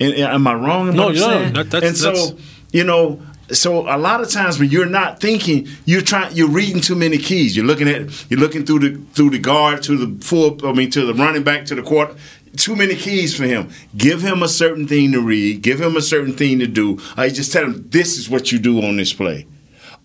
And, 0.00 0.12
and 0.12 0.22
am 0.24 0.46
I 0.46 0.54
wrong? 0.54 0.94
No, 0.94 1.04
what 1.06 1.08
I'm 1.10 1.14
you're 1.14 1.40
not. 1.44 1.54
That- 1.54 1.70
that's- 1.70 1.88
and 1.88 1.96
so 1.96 2.12
that's- 2.12 2.32
you 2.72 2.84
know, 2.84 3.22
so 3.52 3.88
a 3.88 3.96
lot 3.96 4.20
of 4.20 4.28
times 4.28 4.58
when 4.58 4.68
you're 4.70 4.86
not 4.86 5.20
thinking, 5.20 5.68
you're 5.86 6.02
trying, 6.02 6.34
you're 6.36 6.50
reading 6.50 6.80
too 6.82 6.94
many 6.94 7.16
keys. 7.16 7.56
You're 7.56 7.64
looking 7.64 7.88
at, 7.88 8.00
you're 8.30 8.40
looking 8.40 8.66
through 8.66 8.80
the 8.80 9.00
through 9.14 9.30
the 9.30 9.38
guard 9.38 9.82
to 9.84 9.96
the 9.96 10.24
full, 10.24 10.58
I 10.66 10.72
mean, 10.72 10.90
to 10.90 11.06
the 11.06 11.14
running 11.14 11.44
back 11.44 11.64
to 11.66 11.74
the 11.76 11.82
quarter. 11.82 12.14
Too 12.56 12.74
many 12.74 12.96
keys 12.96 13.36
for 13.36 13.44
him. 13.44 13.68
Give 13.96 14.20
him 14.20 14.42
a 14.42 14.48
certain 14.48 14.88
thing 14.88 15.12
to 15.12 15.20
read. 15.20 15.62
Give 15.62 15.80
him 15.80 15.96
a 15.96 16.02
certain 16.02 16.34
thing 16.34 16.58
to 16.58 16.66
do. 16.66 16.98
I 17.16 17.28
just 17.28 17.52
tell 17.52 17.64
him 17.64 17.86
this 17.88 18.18
is 18.18 18.28
what 18.28 18.50
you 18.50 18.58
do 18.58 18.82
on 18.82 18.96
this 18.96 19.12
play. 19.12 19.46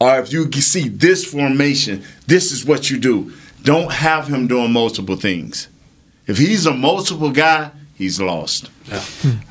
Or 0.04 0.20
if 0.20 0.34
you 0.34 0.52
see 0.52 0.90
this 0.90 1.24
formation, 1.24 2.04
this 2.28 2.52
is 2.52 2.66
what 2.66 2.90
you 2.90 3.00
do. 3.00 3.32
Don't 3.64 3.90
have 3.90 4.28
him 4.28 4.48
doing 4.48 4.74
multiple 4.74 5.16
things. 5.16 5.70
If 6.28 6.38
he's 6.38 6.66
a 6.66 6.74
multiple 6.74 7.32
guy, 7.32 7.72
he's 7.96 8.20
lost. 8.20 8.70
All 8.92 9.00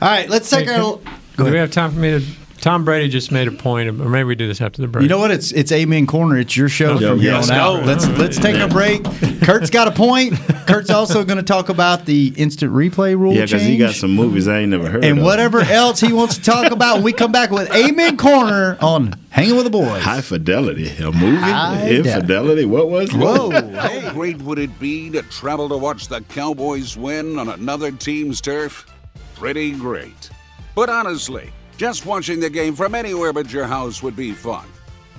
right, 0.02 0.28
let's 0.28 0.50
take 0.50 0.68
Hey, 0.68 0.74
our. 0.74 1.00
Do 1.38 1.44
we 1.44 1.56
have 1.56 1.70
time 1.70 1.90
for 1.92 1.98
me 1.98 2.10
to 2.10 2.26
Tom 2.62 2.84
Brady 2.84 3.08
just 3.08 3.32
made 3.32 3.48
a 3.48 3.50
point, 3.50 3.88
of, 3.88 4.00
or 4.00 4.08
maybe 4.08 4.22
we 4.22 4.34
do 4.36 4.46
this 4.46 4.60
after 4.60 4.80
the 4.82 4.86
break. 4.86 5.02
You 5.02 5.08
know 5.08 5.18
what? 5.18 5.32
It's 5.32 5.50
it's 5.50 5.72
Amen 5.72 6.06
Corner. 6.06 6.38
It's 6.38 6.56
your 6.56 6.68
show 6.68 6.96
from 6.96 7.18
here 7.18 7.34
on 7.34 7.50
out. 7.50 7.84
Let's 7.84 8.06
let's 8.10 8.38
take 8.38 8.54
a 8.56 8.68
break. 8.68 9.02
Kurt's 9.42 9.68
got 9.68 9.88
a 9.88 9.90
point. 9.90 10.34
Kurt's 10.68 10.88
also 10.88 11.24
going 11.24 11.38
to 11.38 11.42
talk 11.42 11.70
about 11.70 12.06
the 12.06 12.32
instant 12.36 12.72
replay 12.72 13.18
rule 13.18 13.34
Yeah, 13.34 13.46
because 13.46 13.62
he 13.62 13.76
got 13.76 13.94
some 13.94 14.12
movies 14.14 14.46
I 14.46 14.60
ain't 14.60 14.70
never 14.70 14.88
heard 14.88 15.04
and 15.04 15.18
of. 15.18 15.24
whatever 15.24 15.60
else 15.60 15.98
he 15.98 16.12
wants 16.12 16.36
to 16.36 16.42
talk 16.42 16.70
about. 16.70 16.94
When 16.94 17.02
we 17.02 17.12
come 17.12 17.32
back 17.32 17.50
with 17.50 17.68
Amen 17.74 18.16
Corner 18.16 18.78
on 18.80 19.16
Hanging 19.30 19.56
with 19.56 19.64
the 19.64 19.70
Boys. 19.70 20.00
High 20.00 20.20
Fidelity, 20.20 20.88
a 21.02 21.10
movie? 21.10 21.38
High 21.38 21.90
Infidelity? 21.90 22.64
What 22.64 22.88
was 22.90 23.12
it? 23.12 23.16
Whoa! 23.16 23.50
How 23.72 24.12
great 24.12 24.40
would 24.40 24.60
it 24.60 24.78
be 24.78 25.10
to 25.10 25.22
travel 25.22 25.68
to 25.68 25.76
watch 25.76 26.06
the 26.06 26.20
Cowboys 26.20 26.96
win 26.96 27.40
on 27.40 27.48
another 27.48 27.90
team's 27.90 28.40
turf? 28.40 28.86
Pretty 29.34 29.72
great. 29.72 30.30
But 30.76 30.88
honestly, 30.88 31.50
just 31.76 32.06
watching 32.06 32.40
the 32.40 32.50
game 32.50 32.74
from 32.74 32.94
anywhere 32.94 33.32
but 33.32 33.52
your 33.52 33.66
house 33.66 34.02
would 34.02 34.16
be 34.16 34.32
fun. 34.32 34.66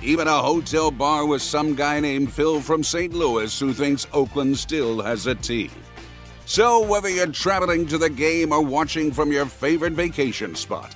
Even 0.01 0.27
a 0.27 0.41
hotel 0.41 0.91
bar 0.91 1.25
with 1.25 1.41
some 1.41 1.75
guy 1.75 1.99
named 1.99 2.31
Phil 2.31 2.59
from 2.59 2.83
St. 2.83 3.13
Louis 3.13 3.57
who 3.59 3.73
thinks 3.73 4.07
Oakland 4.11 4.57
still 4.57 5.01
has 5.01 5.27
a 5.27 5.35
team. 5.35 5.71
So, 6.45 6.85
whether 6.85 7.09
you're 7.09 7.27
traveling 7.27 7.87
to 7.87 7.97
the 7.97 8.09
game 8.09 8.51
or 8.51 8.61
watching 8.61 9.11
from 9.13 9.31
your 9.31 9.45
favorite 9.45 9.93
vacation 9.93 10.55
spot, 10.55 10.93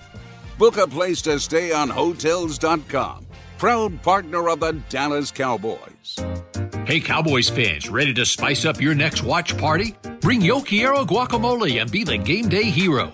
book 0.58 0.78
a 0.78 0.88
place 0.88 1.22
to 1.22 1.40
stay 1.40 1.72
on 1.72 1.90
Hotels.com, 1.90 3.26
proud 3.58 4.02
partner 4.04 4.50
of 4.50 4.60
the 4.60 4.74
Dallas 4.90 5.32
Cowboys. 5.32 6.18
Hey, 6.86 7.00
Cowboys 7.00 7.50
fans, 7.50 7.90
ready 7.90 8.14
to 8.14 8.26
spice 8.26 8.66
up 8.66 8.82
your 8.82 8.96
next 8.96 9.24
watch 9.24 9.58
party? 9.58 9.96
Bring 10.22 10.42
Yo 10.42 10.60
guacamole 10.60 11.82
and 11.82 11.92
be 11.92 12.04
the 12.04 12.18
game 12.18 12.50
day 12.50 12.64
hero. 12.64 13.14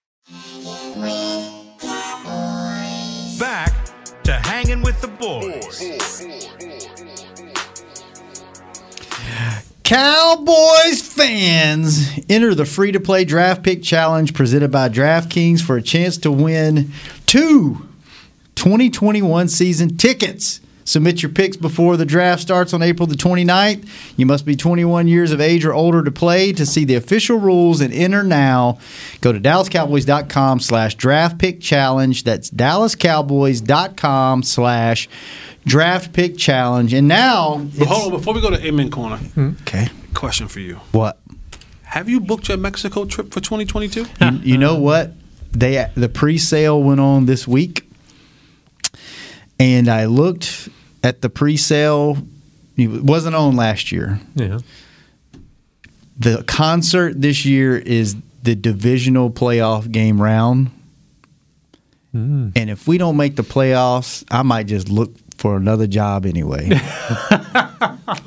Back 3.39 3.73
to 4.23 4.33
hanging 4.33 4.81
with 4.81 5.01
the 5.01 5.07
boys. 5.07 5.81
Cowboys 9.83 11.01
fans 11.01 12.19
enter 12.29 12.55
the 12.55 12.65
free 12.65 12.91
to 12.91 12.99
play 12.99 13.25
draft 13.25 13.63
pick 13.63 13.83
challenge 13.83 14.33
presented 14.33 14.71
by 14.71 14.87
DraftKings 14.89 15.61
for 15.61 15.75
a 15.75 15.81
chance 15.81 16.17
to 16.19 16.31
win 16.31 16.91
two 17.25 17.89
2021 18.55 19.47
season 19.49 19.97
tickets. 19.97 20.61
Submit 20.83 21.21
your 21.21 21.31
picks 21.31 21.57
before 21.57 21.97
the 21.97 22.05
draft 22.05 22.41
starts 22.41 22.73
on 22.73 22.81
April 22.81 23.07
the 23.07 23.15
29th. 23.15 23.87
You 24.17 24.25
must 24.25 24.45
be 24.45 24.55
21 24.55 25.07
years 25.07 25.31
of 25.31 25.39
age 25.41 25.65
or 25.65 25.73
older 25.73 26.03
to 26.03 26.11
play. 26.11 26.51
To 26.53 26.65
see 26.65 26.85
the 26.85 26.95
official 26.95 27.37
rules 27.37 27.81
and 27.81 27.93
enter 27.93 28.23
now, 28.23 28.79
go 29.21 29.31
to 29.31 29.39
dallascowboys.com 29.39 30.59
slash 30.59 30.95
draft 30.95 31.37
pick 31.39 31.61
challenge. 31.61 32.23
That's 32.23 32.49
dallascowboys.com 32.49 34.43
slash 34.43 35.09
draft 35.65 36.13
pick 36.13 36.37
challenge. 36.37 36.93
And 36.93 37.07
now, 37.07 37.57
But 37.77 37.87
hold 37.87 38.13
on, 38.13 38.19
before 38.19 38.33
we 38.33 38.41
go 38.41 38.49
to 38.49 38.65
Amen 38.65 38.89
Corner, 38.89 39.17
hmm. 39.17 39.51
okay, 39.61 39.89
question 40.13 40.47
for 40.47 40.59
you. 40.59 40.75
what? 40.91 41.19
Have 41.83 42.07
you 42.07 42.21
booked 42.21 42.47
your 42.47 42.57
Mexico 42.57 43.03
trip 43.03 43.33
for 43.33 43.41
2022? 43.41 44.05
you, 44.21 44.31
you 44.43 44.57
know 44.57 44.79
what? 44.79 45.11
They 45.51 45.85
the 45.95 46.07
pre-sale 46.07 46.81
went 46.81 47.01
on 47.01 47.25
this 47.25 47.45
week, 47.45 47.85
and 49.61 49.87
I 49.87 50.05
looked 50.05 50.69
at 51.03 51.21
the 51.21 51.29
pre-sale. 51.29 52.17
It 52.77 52.87
wasn't 53.03 53.35
on 53.35 53.55
last 53.55 53.91
year. 53.91 54.19
Yeah. 54.35 54.59
The 56.17 56.43
concert 56.47 57.21
this 57.21 57.45
year 57.45 57.77
is 57.77 58.15
the 58.43 58.55
divisional 58.55 59.29
playoff 59.29 59.89
game 59.91 60.21
round, 60.21 60.71
Mm. 62.13 62.51
and 62.57 62.69
if 62.69 62.87
we 62.89 62.97
don't 62.97 63.15
make 63.15 63.37
the 63.37 63.43
playoffs, 63.43 64.25
I 64.29 64.41
might 64.41 64.67
just 64.67 64.89
look 64.89 65.13
for 65.41 65.57
another 65.57 65.87
job 65.87 66.25
anyway. 66.27 66.69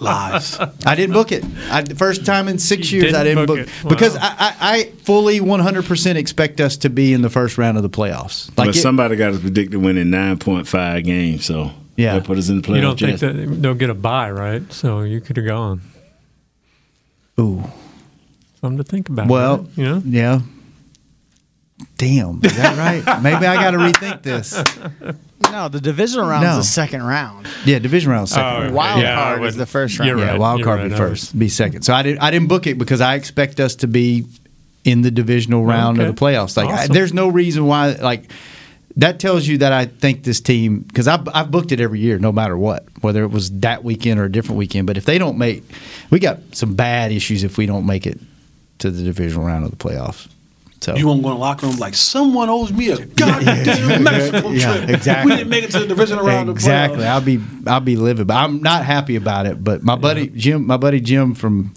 Lies. 0.00 0.58
I 0.84 0.94
didn't 0.96 1.12
book 1.12 1.30
it. 1.30 1.44
I, 1.70 1.82
the 1.82 1.94
first 1.94 2.26
time 2.26 2.48
in 2.48 2.58
six 2.58 2.90
years 2.90 3.04
didn't 3.04 3.20
I 3.20 3.24
didn't 3.24 3.46
book 3.46 3.58
book, 3.58 3.68
it. 3.68 3.84
Wow. 3.84 3.88
because 3.90 4.16
I, 4.16 4.26
I, 4.26 4.54
I 4.60 4.84
fully 5.04 5.38
100% 5.40 6.16
expect 6.16 6.60
us 6.60 6.76
to 6.78 6.90
be 6.90 7.12
in 7.12 7.22
the 7.22 7.30
first 7.30 7.56
round 7.56 7.76
of 7.76 7.84
the 7.84 7.90
playoffs. 7.90 8.52
but 8.56 8.68
it- 8.68 8.74
somebody 8.74 9.14
got 9.16 9.32
us 9.34 9.40
predicted 9.40 9.80
winning 9.80 10.06
9.5 10.08 11.04
games, 11.04 11.44
so 11.44 11.70
Yeah. 11.96 12.14
that 12.14 12.24
put 12.24 12.36
us 12.36 12.48
in 12.48 12.60
the 12.60 12.66
playoffs. 12.66 12.74
You 12.76 12.80
don't 12.82 12.98
think 12.98 13.20
that 13.20 13.62
they'll 13.62 13.74
get 13.74 13.90
a 13.90 13.94
buy, 13.94 14.30
right? 14.32 14.70
So 14.72 15.02
you 15.02 15.20
could 15.20 15.36
have 15.36 15.46
gone. 15.46 15.80
Ooh. 17.38 17.62
Something 18.60 18.78
to 18.78 18.84
think 18.84 19.08
about. 19.08 19.28
Well, 19.28 19.58
right? 19.58 19.68
you 19.76 19.84
know. 19.84 20.02
yeah. 20.04 20.40
Damn, 21.98 22.40
is 22.42 22.56
that 22.56 22.76
right? 22.76 23.22
Maybe 23.22 23.46
I 23.46 23.54
got 23.56 23.70
to 23.72 23.78
rethink 23.78 24.22
this. 24.22 24.52
No, 25.50 25.68
the 25.68 25.80
divisional 25.80 26.26
round 26.26 26.44
No. 26.44 26.50
is 26.58 26.66
the 26.66 26.72
second 26.72 27.02
round. 27.02 27.46
Yeah, 27.64 27.78
division 27.78 28.10
round 28.10 28.28
second. 28.28 28.44
Oh, 28.44 28.60
round. 28.62 28.74
Wild 28.74 29.00
Yeah, 29.02 29.12
I 29.12 29.22
card 29.22 29.34
is 29.34 29.40
wouldn't- 29.40 29.58
the 29.58 29.66
first 29.66 29.98
you're 29.98 30.06
round. 30.08 30.18
yeah, 30.20 30.26
right, 30.32 30.40
wild 30.40 30.58
you're 30.60 30.66
card 30.66 30.80
right, 30.80 30.88
be 30.88 30.94
I 30.94 30.98
first, 30.98 31.38
be 31.38 31.48
second. 31.48 31.82
So 31.82 31.92
I 31.94 32.02
didn't 32.02 32.20
I 32.20 32.30
didn't 32.30 32.48
book 32.48 32.66
it 32.66 32.78
because 32.78 33.00
I 33.00 33.14
expect 33.14 33.60
us 33.60 33.76
to 33.76 33.86
be 33.86 34.26
in 34.84 35.02
the 35.02 35.10
divisional 35.10 35.64
round 35.64 36.00
of 36.00 36.06
the 36.14 36.20
playoffs. 36.20 36.56
Like 36.56 36.68
I, 36.68 36.82
Awesome. 36.82 36.92
there's 36.94 37.12
no 37.14 37.28
reason 37.28 37.66
why 37.66 37.92
like 37.92 38.30
that 38.96 39.18
tells 39.18 39.46
you 39.46 39.58
that 39.58 39.72
I 39.72 39.86
think 39.86 40.22
this 40.24 40.40
team 40.40 40.80
because 40.80 41.08
I've, 41.08 41.26
I've 41.34 41.50
booked 41.50 41.72
it 41.72 41.80
every 41.80 42.00
year, 42.00 42.18
no 42.18 42.32
matter 42.32 42.56
what, 42.56 42.84
whether 43.00 43.22
it 43.24 43.30
was 43.30 43.50
that 43.60 43.82
weekend 43.84 44.20
or 44.20 44.24
a 44.24 44.30
different 44.32 44.58
weekend. 44.58 44.86
But 44.86 44.96
if 44.96 45.04
they 45.04 45.18
don't 45.18 45.36
make, 45.38 45.64
we 46.10 46.18
got 46.20 46.38
some 46.52 46.74
bad 46.74 47.10
issues 47.12 47.42
if 47.44 47.58
we 47.58 47.66
don't 47.66 47.86
make 47.86 48.06
it 48.06 48.18
to 48.78 48.90
the 48.90 49.02
divisional 49.02 49.44
round 49.46 49.64
of 49.64 49.70
the 49.70 49.76
playoffs. 49.76 50.28
So 50.84 50.94
You 50.96 51.06
won't 51.06 51.22
go 51.22 51.30
in 51.30 51.34
the 51.36 51.40
locker 51.40 51.66
room 51.66 51.76
like 51.76 51.94
someone 51.94 52.50
owes 52.50 52.70
me 52.70 52.90
a 52.90 52.98
goddamn 53.20 54.02
Mexico 54.02 54.50
Yeah, 54.50 54.76
trip. 54.76 54.90
exactly. 54.90 55.30
We 55.32 55.36
didn't 55.38 55.48
make 55.50 55.64
it 55.64 55.70
to 55.70 55.78
the 55.80 55.86
divisional 55.86 56.26
round 56.26 56.50
exactly. 56.50 57.06
I'll 57.06 57.22
be 57.22 57.40
I'll 57.66 57.80
be 57.80 57.96
livid, 57.96 58.26
but 58.26 58.34
I'm 58.36 58.60
not 58.60 58.84
happy 58.84 59.16
about 59.16 59.46
it. 59.46 59.64
But 59.64 59.82
my 59.82 59.96
buddy 59.96 60.26
Jim, 60.28 60.66
my 60.66 60.76
buddy 60.76 61.00
Jim 61.00 61.32
from 61.34 61.72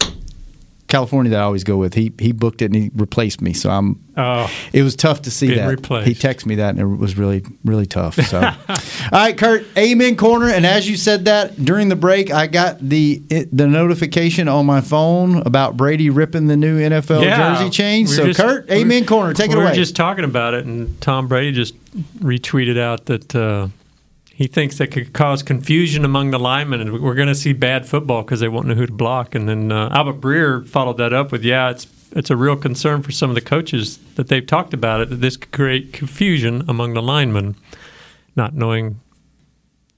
California 0.88 1.30
that 1.30 1.38
I 1.40 1.42
always 1.44 1.64
go 1.64 1.76
with, 1.76 1.94
he 1.94 2.12
he 2.18 2.32
booked 2.32 2.62
it 2.62 2.66
and 2.66 2.74
he 2.74 2.90
replaced 2.94 3.40
me. 3.40 3.52
So 3.52 3.70
I'm. 3.70 4.02
Oh, 4.16 4.50
It 4.72 4.82
was 4.82 4.96
tough 4.96 5.22
to 5.22 5.30
see 5.30 5.54
that. 5.54 5.68
replaced. 5.68 6.08
He 6.08 6.14
texted 6.14 6.46
me 6.46 6.56
that, 6.56 6.70
and 6.70 6.80
it 6.80 6.86
was 6.86 7.16
really, 7.16 7.44
really 7.64 7.86
tough. 7.86 8.16
So, 8.16 8.40
all 8.72 8.76
right, 9.12 9.38
Kurt, 9.38 9.64
Amen 9.78 10.16
corner. 10.16 10.48
And 10.48 10.66
as 10.66 10.88
you 10.90 10.96
said 10.96 11.26
that 11.26 11.62
during 11.64 11.88
the 11.88 11.94
break, 11.94 12.32
I 12.32 12.48
got 12.48 12.80
the 12.80 13.22
it, 13.30 13.56
the 13.56 13.68
notification 13.68 14.48
on 14.48 14.66
my 14.66 14.80
phone 14.80 15.36
about 15.46 15.76
Brady 15.76 16.10
ripping 16.10 16.48
the 16.48 16.56
new 16.56 16.80
NFL 16.80 17.22
yeah. 17.22 17.54
jersey 17.54 17.70
change. 17.70 18.08
We 18.08 18.14
so, 18.16 18.26
just- 18.26 18.40
Kurt, 18.40 18.68
Amen 18.72 19.04
corner, 19.06 19.34
take 19.34 19.50
we 19.50 19.54
it 19.54 19.58
were 19.58 19.64
away. 19.66 19.74
just 19.76 19.94
talking 19.94 20.24
about 20.24 20.54
it, 20.54 20.64
and 20.66 21.00
Tom 21.00 21.28
Brady 21.28 21.52
just 21.52 21.74
retweeted 22.18 22.76
out 22.78 23.04
that 23.06 23.36
uh, 23.36 23.68
he 24.38 24.46
thinks 24.46 24.78
that 24.78 24.92
could 24.92 25.12
cause 25.12 25.42
confusion 25.42 26.04
among 26.04 26.30
the 26.30 26.38
linemen, 26.38 26.80
and 26.80 27.02
we're 27.02 27.16
going 27.16 27.26
to 27.26 27.34
see 27.34 27.52
bad 27.52 27.86
football 27.86 28.22
because 28.22 28.38
they 28.38 28.46
won't 28.46 28.68
know 28.68 28.74
who 28.76 28.86
to 28.86 28.92
block. 28.92 29.34
And 29.34 29.48
then 29.48 29.72
uh, 29.72 29.88
Albert 29.92 30.20
Breer 30.20 30.64
followed 30.68 30.96
that 30.98 31.12
up 31.12 31.32
with, 31.32 31.42
"Yeah, 31.42 31.70
it's 31.70 31.88
it's 32.12 32.30
a 32.30 32.36
real 32.36 32.54
concern 32.54 33.02
for 33.02 33.10
some 33.10 33.30
of 33.30 33.34
the 33.34 33.40
coaches 33.40 33.98
that 34.14 34.28
they've 34.28 34.46
talked 34.46 34.72
about 34.72 35.00
it 35.00 35.10
that 35.10 35.16
this 35.16 35.36
could 35.36 35.50
create 35.50 35.92
confusion 35.92 36.62
among 36.68 36.94
the 36.94 37.02
linemen, 37.02 37.56
not 38.36 38.54
knowing." 38.54 39.00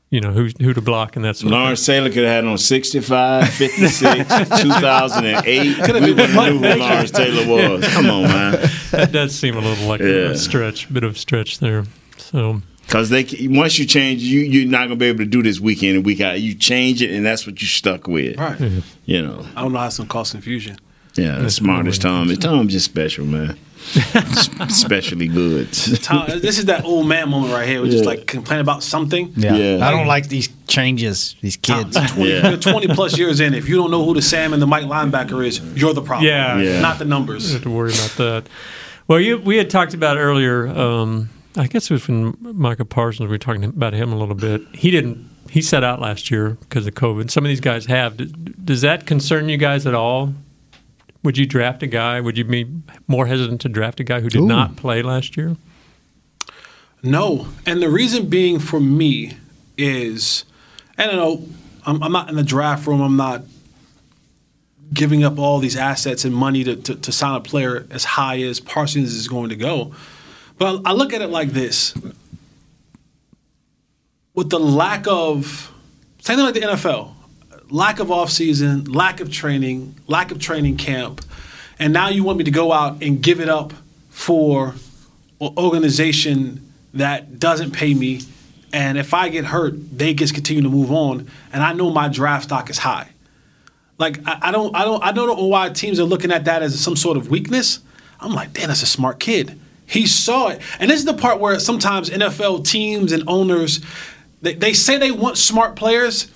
You 0.09 0.23
know 0.23 0.33
who 0.33 0.49
who 0.59 0.73
to 0.73 0.81
block 0.81 1.17
and 1.17 1.25
that 1.27 1.37
sort 1.37 1.53
Lawrence 1.53 1.85
Taylor 1.85 2.09
could 2.09 2.25
have 2.25 2.43
had 2.43 2.45
on 2.47 2.57
65, 2.59 3.49
56, 3.51 4.29
2008. 4.63 5.77
We 5.77 5.81
wouldn't 5.83 6.19
have 6.19 6.35
knew 6.35 6.59
who 6.59 6.79
Lawrence 6.81 7.11
Taylor 7.11 7.47
was. 7.47 7.87
Come 7.89 8.09
on, 8.11 8.23
man. 8.23 8.53
that 8.91 9.11
does 9.13 9.35
seem 9.39 9.57
a 9.57 9.61
little 9.61 9.87
like 9.87 10.01
Yeah. 10.01 10.31
a 10.31 10.37
stretch, 10.37 10.93
bit 10.93 11.05
of 11.05 11.17
stretch 11.19 11.59
there. 11.61 11.85
So 12.17 12.61
Because 12.91 13.09
they 13.09 13.25
once 13.43 13.79
you 13.79 13.87
change, 13.87 14.21
you 14.21 14.41
you're 14.41 14.69
not 14.69 14.89
gonna 14.89 14.97
be 14.97 15.07
able 15.07 15.21
to 15.21 15.25
do 15.25 15.45
this 15.45 15.61
week 15.61 15.85
in 15.85 15.95
and 15.95 16.05
week 16.05 16.21
out. 16.21 16.41
You 16.41 16.57
change 16.57 17.01
it, 17.03 17.13
and 17.13 17.25
that's 17.25 17.47
what 17.47 17.61
you 17.61 17.69
stuck 17.69 18.09
with. 18.09 18.37
Right. 18.37 18.83
You 19.05 19.23
know. 19.23 19.47
I 19.55 19.63
don't 19.63 19.73
know 19.73 19.79
how 19.79 19.87
it's 19.87 19.99
gonna 19.99 20.09
cause 20.09 20.33
confusion. 20.33 20.77
Yeah, 21.15 21.39
the 21.39 21.51
smartest 21.51 22.03
Tom. 22.03 22.35
Tom's 22.35 22.73
just 22.73 22.87
special, 22.87 23.27
man. 23.27 23.57
Especially 24.61 25.29
good. 25.29 25.73
Tom, 26.03 26.27
this 26.41 26.59
is 26.59 26.65
that 26.65 26.85
old 26.85 27.07
man 27.07 27.29
moment 27.29 27.53
right 27.53 27.69
here. 27.69 27.81
We 27.81 27.91
just 27.91 28.05
like 28.05 28.27
complain 28.27 28.59
about 28.59 28.83
something. 28.83 29.35
Yeah. 29.37 29.87
I 29.87 29.93
don't 29.93 30.09
like 30.09 30.29
these 30.29 30.49
changes, 30.67 31.37
these 31.41 31.57
kids. 31.57 31.97
20, 32.13 32.29
You're 32.29 32.57
20 32.57 32.89
plus 32.89 33.17
years 33.17 33.39
in. 33.39 33.55
If 33.55 33.69
you 33.69 33.77
don't 33.77 33.93
know 33.93 34.05
who 34.05 34.15
the 34.15 34.23
Sam 34.23 34.53
and 34.53 34.61
the 34.61 34.67
Mike 34.67 34.85
linebacker 34.85 35.47
is, 35.47 35.61
you're 35.77 35.95
the 35.95 36.03
problem. 36.03 36.27
Yeah. 36.27 36.59
Yeah. 36.59 36.81
Not 36.81 36.99
the 36.99 37.05
numbers. 37.05 37.45
don't 37.45 37.53
have 37.55 37.63
to 37.63 37.71
worry 37.71 37.93
about 37.93 38.11
that. 38.17 38.49
Well, 39.07 39.21
you, 39.21 39.39
we 39.39 39.57
had 39.57 39.71
talked 39.71 39.95
about 39.95 40.19
earlier. 40.19 40.67
Um, 40.69 41.31
I 41.57 41.67
guess 41.67 41.91
it 41.91 41.95
was 41.95 42.07
when 42.07 42.37
Micah 42.41 42.85
Parsons. 42.85 43.29
We 43.29 43.35
were 43.35 43.39
talking 43.39 43.65
about 43.65 43.93
him 43.93 44.13
a 44.13 44.17
little 44.17 44.35
bit. 44.35 44.63
He 44.73 44.91
didn't. 44.91 45.29
He 45.51 45.63
set 45.63 45.83
out 45.83 46.01
last 46.01 46.31
year 46.31 46.51
because 46.61 46.87
of 46.87 46.95
COVID. 46.95 47.31
Some 47.31 47.45
of 47.45 47.49
these 47.49 47.61
guys 47.61 47.87
have. 47.87 48.17
Does 48.65 48.83
that 48.83 49.07
concern 49.07 49.49
you 49.49 49.57
guys 49.57 49.87
at 49.87 49.95
all? 49.95 50.33
Would 51.23 51.37
you 51.37 51.47
draft 51.47 51.83
a 51.83 51.87
guy? 51.87 52.21
Would 52.21 52.39
you 52.39 52.45
be 52.45 52.67
more 53.09 53.27
hesitant 53.27 53.61
to 53.63 53.69
draft 53.69 54.01
a 54.01 54.05
guy 54.05 54.21
who 54.21 54.29
did 54.29 54.41
Ooh. 54.41 54.47
not 54.47 54.77
play 54.77 55.03
last 55.03 55.37
year? 55.37 55.57
No, 57.03 57.49
and 57.67 57.83
the 57.83 57.91
reason 57.91 58.29
being 58.29 58.59
for 58.59 58.79
me 58.79 59.37
is, 59.77 60.45
I 60.99 61.07
don't 61.07 61.17
know, 61.17 61.49
I'm, 61.87 62.03
I'm 62.03 62.13
not 62.13 62.29
in 62.29 62.37
the 62.37 62.43
draft 62.43 62.87
room. 62.87 63.01
I'm 63.01 63.17
not 63.17 63.43
giving 64.93 65.25
up 65.25 65.39
all 65.39 65.59
these 65.59 65.77
assets 65.77 66.25
and 66.25 66.35
money 66.35 66.65
to, 66.65 66.77
to, 66.77 66.95
to 66.97 67.13
sign 67.13 67.35
a 67.35 67.41
player 67.41 67.87
as 67.91 68.05
high 68.05 68.41
as 68.43 68.61
Parsons 68.61 69.15
is 69.15 69.29
going 69.29 69.49
to 69.51 69.57
go. 69.57 69.95
But 70.61 70.83
I 70.85 70.93
look 70.93 71.15
at 71.15 71.23
it 71.23 71.29
like 71.29 71.49
this: 71.49 71.95
with 74.35 74.51
the 74.51 74.61
lack 74.61 75.07
of, 75.09 75.73
same 76.19 76.37
thing 76.37 76.45
like 76.45 76.53
the 76.53 76.61
NFL, 76.61 77.13
lack 77.71 77.99
of 77.99 78.09
offseason, 78.09 78.95
lack 78.95 79.21
of 79.21 79.33
training, 79.33 79.95
lack 80.07 80.31
of 80.31 80.39
training 80.39 80.77
camp, 80.77 81.25
and 81.79 81.95
now 81.95 82.11
you 82.11 82.25
want 82.25 82.37
me 82.37 82.45
to 82.45 82.51
go 82.51 82.73
out 82.73 83.03
and 83.03 83.23
give 83.23 83.41
it 83.41 83.49
up 83.49 83.73
for 84.11 84.75
an 85.41 85.55
organization 85.57 86.71
that 86.93 87.39
doesn't 87.39 87.71
pay 87.71 87.95
me, 87.95 88.21
and 88.71 88.99
if 88.99 89.15
I 89.15 89.31
get 89.31 89.47
hurt, 89.47 89.73
they 89.97 90.13
just 90.13 90.35
continue 90.35 90.63
to 90.63 90.69
move 90.69 90.93
on, 90.93 91.27
and 91.55 91.63
I 91.63 91.73
know 91.73 91.89
my 91.89 92.09
draft 92.09 92.45
stock 92.45 92.69
is 92.69 92.77
high. 92.77 93.09
Like 93.97 94.19
I, 94.27 94.39
I 94.43 94.51
don't, 94.51 94.77
I 94.77 94.85
don't, 94.85 95.03
I 95.03 95.13
don't 95.13 95.27
know 95.27 95.47
why 95.47 95.71
teams 95.71 95.99
are 95.99 96.05
looking 96.05 96.31
at 96.31 96.45
that 96.45 96.63
as 96.63 96.79
some 96.79 96.97
sort 96.97 97.17
of 97.17 97.31
weakness. 97.31 97.79
I'm 98.21 98.33
like, 98.35 98.53
damn, 98.53 98.69
that's 98.69 98.83
a 98.83 98.87
smart 98.87 99.21
kid. 99.21 99.59
He 99.91 100.07
saw 100.07 100.49
it, 100.49 100.61
and 100.79 100.89
this 100.91 101.01
is 101.01 101.05
the 101.05 101.15
part 101.15 101.41
where 101.41 101.59
sometimes 101.59 102.11
NFL 102.11 102.65
teams 102.65 103.11
and 103.13 103.25
owners, 103.27 103.81
they, 104.41 104.55
they 104.55 104.73
say 104.73 104.99
they 104.99 105.11
want 105.11 105.37
smart 105.37 105.75
players. 105.75 106.31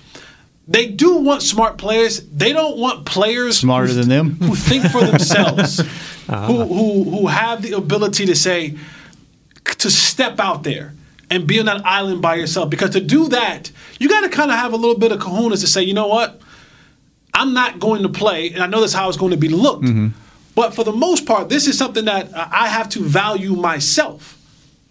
They 0.67 0.87
do 0.87 1.17
want 1.17 1.41
smart 1.41 1.77
players. 1.77 2.21
They 2.27 2.51
don't 2.51 2.77
want 2.77 3.05
players 3.05 3.59
Smarter 3.59 3.87
who, 3.87 3.93
than 3.93 4.09
them? 4.09 4.31
who 4.31 4.55
think 4.55 4.83
for 4.85 5.01
themselves, 5.01 5.81
Ah. 6.27 6.47
who, 6.47 6.65
who 6.65 7.03
who 7.03 7.27
have 7.27 7.61
the 7.61 7.73
ability 7.73 8.25
to 8.25 8.35
say 8.35 8.75
to 9.63 9.89
step 9.91 10.39
out 10.39 10.63
there 10.63 10.93
and 11.29 11.47
be 11.47 11.59
on 11.59 11.65
that 11.67 11.85
island 11.85 12.21
by 12.21 12.35
yourself. 12.35 12.69
Because 12.69 12.89
to 12.91 12.99
do 13.01 13.27
that, 13.29 13.71
you 13.99 14.09
got 14.09 14.21
to 14.21 14.29
kind 14.29 14.51
of 14.51 14.57
have 14.57 14.73
a 14.73 14.75
little 14.75 14.97
bit 14.97 15.11
of 15.11 15.19
kahunas 15.19 15.61
to 15.61 15.67
say, 15.67 15.81
you 15.83 15.93
know 15.93 16.07
what, 16.07 16.39
I'm 17.33 17.53
not 17.53 17.79
going 17.79 18.03
to 18.03 18.09
play, 18.09 18.51
and 18.51 18.61
I 18.63 18.67
know 18.67 18.81
that's 18.81 18.93
how 18.93 19.07
it's 19.07 19.17
going 19.17 19.31
to 19.31 19.37
be 19.37 19.49
looked. 19.49 19.85
But 20.55 20.73
for 20.73 20.83
the 20.83 20.93
most 20.93 21.25
part, 21.25 21.49
this 21.49 21.67
is 21.67 21.77
something 21.77 22.05
that 22.05 22.33
uh, 22.33 22.47
I 22.51 22.69
have 22.69 22.89
to 22.89 22.99
value 23.01 23.53
myself. 23.53 24.41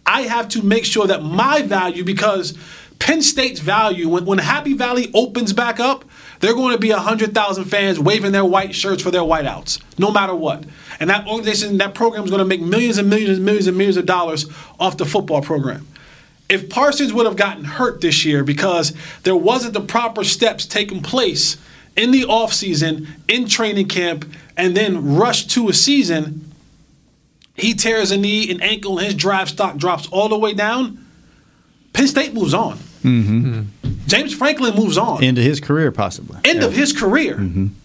I 0.07 0.23
have 0.23 0.49
to 0.51 0.62
make 0.62 0.85
sure 0.85 1.07
that 1.07 1.23
my 1.23 1.62
value, 1.62 2.05
because 2.05 2.57
Penn 2.99 3.23
State's 3.23 3.61
value, 3.61 4.09
when, 4.09 4.27
when 4.27 4.39
Happy 4.39 4.75
Valley 4.75 5.11
opens 5.15 5.55
back 5.55 5.81
up, 5.81 6.05
they're 6.41 6.55
going 6.55 6.75
to 6.75 6.79
be 6.79 6.91
100,000 6.91 7.65
fans 7.65 7.99
waving 7.99 8.33
their 8.33 8.45
white 8.45 8.75
shirts 8.75 9.03
for 9.03 9.11
their 9.11 9.23
whiteouts, 9.23 9.83
no 9.99 10.11
matter 10.11 10.35
what. 10.35 10.65
And 11.01 11.09
that 11.09 11.27
organization, 11.27 11.79
that 11.79 11.95
program 11.95 12.25
is 12.25 12.31
going 12.31 12.41
to 12.41 12.45
make 12.45 12.61
millions 12.61 12.99
and 12.99 13.09
millions 13.09 13.39
and 13.39 13.45
millions 13.45 13.67
and 13.67 13.77
millions 13.77 13.97
of 13.97 14.05
dollars 14.05 14.47
off 14.79 14.99
the 14.99 15.07
football 15.07 15.41
program. 15.41 15.89
If 16.51 16.69
Parsons 16.69 17.12
would 17.15 17.25
have 17.25 17.37
gotten 17.37 17.65
hurt 17.65 18.03
this 18.03 18.25
year 18.27 18.45
because 18.45 18.93
there 19.23 19.35
wasn't 19.35 19.73
the 19.73 19.81
proper 19.81 20.23
steps 20.25 20.67
taking 20.67 21.03
place 21.03 21.57
in 21.97 22.11
the 22.11 22.22
offseason, 22.22 23.07
in 23.28 23.49
training 23.49 23.88
camp, 23.88 24.24
and 24.57 24.76
then 24.76 25.16
rushed 25.16 25.51
to 25.53 25.68
a 25.68 25.72
season, 25.72 26.53
he 27.55 27.74
tears 27.74 28.11
a 28.11 28.16
knee 28.16 28.51
and 28.51 28.62
ankle 28.62 28.99
and 28.99 29.07
his 29.07 29.14
draft 29.14 29.53
stock 29.53 29.76
drops 29.76 30.09
all 30.09 30.28
the 30.28 30.38
way 30.38 30.55
down. 30.55 31.05
Penn 31.92 32.09
State 32.09 32.34
moves 32.34 32.55
on. 32.55 32.78
Mm-hmm. 33.03 33.62
James 34.07 34.34
Franklin 34.34 34.74
moves 34.74 34.99
on. 34.99 35.22
End 35.22 35.38
of 35.38 35.45
his 35.45 35.61
career, 35.61 35.92
possibly. 35.92 36.38
End 36.45 36.62
of 36.62 36.72
his 36.72 36.92
career. 36.92 37.38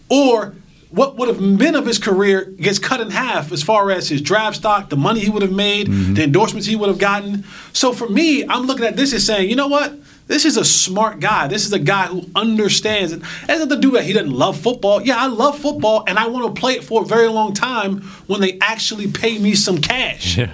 Or 0.08 0.54
what 0.90 1.16
would 1.16 1.28
have 1.28 1.38
been 1.58 1.76
of 1.76 1.86
his 1.86 1.98
career 1.98 2.46
gets 2.46 2.80
cut 2.80 3.00
in 3.00 3.10
half 3.10 3.52
as 3.52 3.62
far 3.62 3.92
as 3.92 4.08
his 4.08 4.20
draft 4.20 4.56
stock, 4.56 4.90
the 4.90 4.96
money 4.96 5.20
he 5.20 5.30
would 5.30 5.42
have 5.42 5.52
made, 5.52 5.86
the 5.86 6.24
endorsements 6.24 6.66
he 6.66 6.74
would 6.74 6.88
have 6.88 6.98
gotten. 6.98 7.44
So 7.72 7.92
for 7.92 8.08
me, 8.08 8.44
I'm 8.46 8.66
looking 8.66 8.84
at 8.84 8.96
this 8.96 9.12
as 9.12 9.24
saying, 9.24 9.48
you 9.48 9.56
know 9.56 9.68
what? 9.68 9.94
This 10.30 10.44
is 10.44 10.56
a 10.56 10.64
smart 10.64 11.18
guy. 11.18 11.48
This 11.48 11.66
is 11.66 11.72
a 11.72 11.78
guy 11.80 12.06
who 12.06 12.24
understands 12.36 13.10
has 13.12 13.48
nothing 13.48 13.68
to 13.70 13.76
do 13.76 13.90
with 13.90 14.04
he 14.04 14.12
doesn't 14.12 14.30
love 14.30 14.56
football. 14.56 15.02
Yeah, 15.02 15.16
I 15.16 15.26
love 15.26 15.58
football 15.58 16.04
and 16.06 16.20
I 16.20 16.28
want 16.28 16.54
to 16.54 16.60
play 16.60 16.74
it 16.74 16.84
for 16.84 17.02
a 17.02 17.04
very 17.04 17.26
long 17.26 17.52
time 17.52 18.02
when 18.28 18.40
they 18.40 18.56
actually 18.60 19.10
pay 19.10 19.40
me 19.40 19.56
some 19.56 19.78
cash. 19.78 20.38
Yeah. 20.38 20.52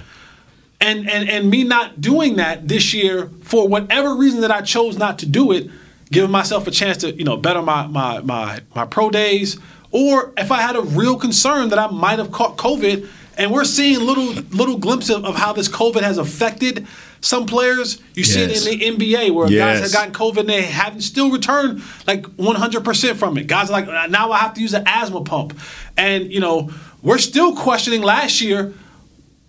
And, 0.81 1.07
and 1.07 1.29
and 1.29 1.51
me 1.51 1.63
not 1.63 2.01
doing 2.01 2.37
that 2.37 2.67
this 2.67 2.91
year 2.91 3.29
for 3.43 3.67
whatever 3.67 4.15
reason 4.15 4.41
that 4.41 4.49
I 4.49 4.61
chose 4.61 4.97
not 4.97 5.19
to 5.19 5.27
do 5.27 5.51
it, 5.51 5.69
giving 6.11 6.31
myself 6.31 6.65
a 6.65 6.71
chance 6.71 6.97
to 6.97 7.13
you 7.13 7.23
know 7.23 7.37
better 7.37 7.61
my 7.61 7.85
my 7.85 8.21
my 8.21 8.61
my 8.73 8.85
pro 8.85 9.11
days, 9.11 9.59
or 9.91 10.33
if 10.37 10.51
I 10.51 10.59
had 10.61 10.75
a 10.75 10.81
real 10.81 11.17
concern 11.17 11.69
that 11.69 11.77
I 11.77 11.85
might 11.91 12.17
have 12.17 12.31
caught 12.31 12.57
COVID, 12.57 13.07
and 13.37 13.51
we're 13.51 13.63
seeing 13.63 13.99
little 13.99 14.33
little 14.49 14.79
glimpses 14.79 15.11
of, 15.11 15.23
of 15.23 15.35
how 15.35 15.53
this 15.53 15.69
COVID 15.69 16.01
has 16.01 16.17
affected 16.17 16.87
some 17.21 17.45
players. 17.45 18.01
You 18.13 18.23
see 18.23 18.41
it 18.41 18.67
in 18.81 18.97
the 18.97 19.05
NBA 19.07 19.31
where 19.31 19.47
guys 19.47 19.81
have 19.81 19.93
gotten 19.93 20.13
COVID 20.13 20.41
and 20.41 20.49
they 20.49 20.63
haven't 20.63 21.01
still 21.01 21.31
returned 21.31 21.81
like 22.05 22.23
100% 22.23 23.15
from 23.15 23.37
it. 23.37 23.47
Guys 23.47 23.69
are 23.69 23.73
like, 23.73 24.09
now 24.09 24.31
I 24.31 24.37
have 24.39 24.53
to 24.55 24.61
use 24.61 24.73
an 24.73 24.83
asthma 24.85 25.23
pump. 25.23 25.59
And, 25.97 26.31
you 26.31 26.39
know, 26.39 26.71
we're 27.01 27.17
still 27.17 27.55
questioning 27.55 28.01
last 28.01 28.41
year 28.41 28.73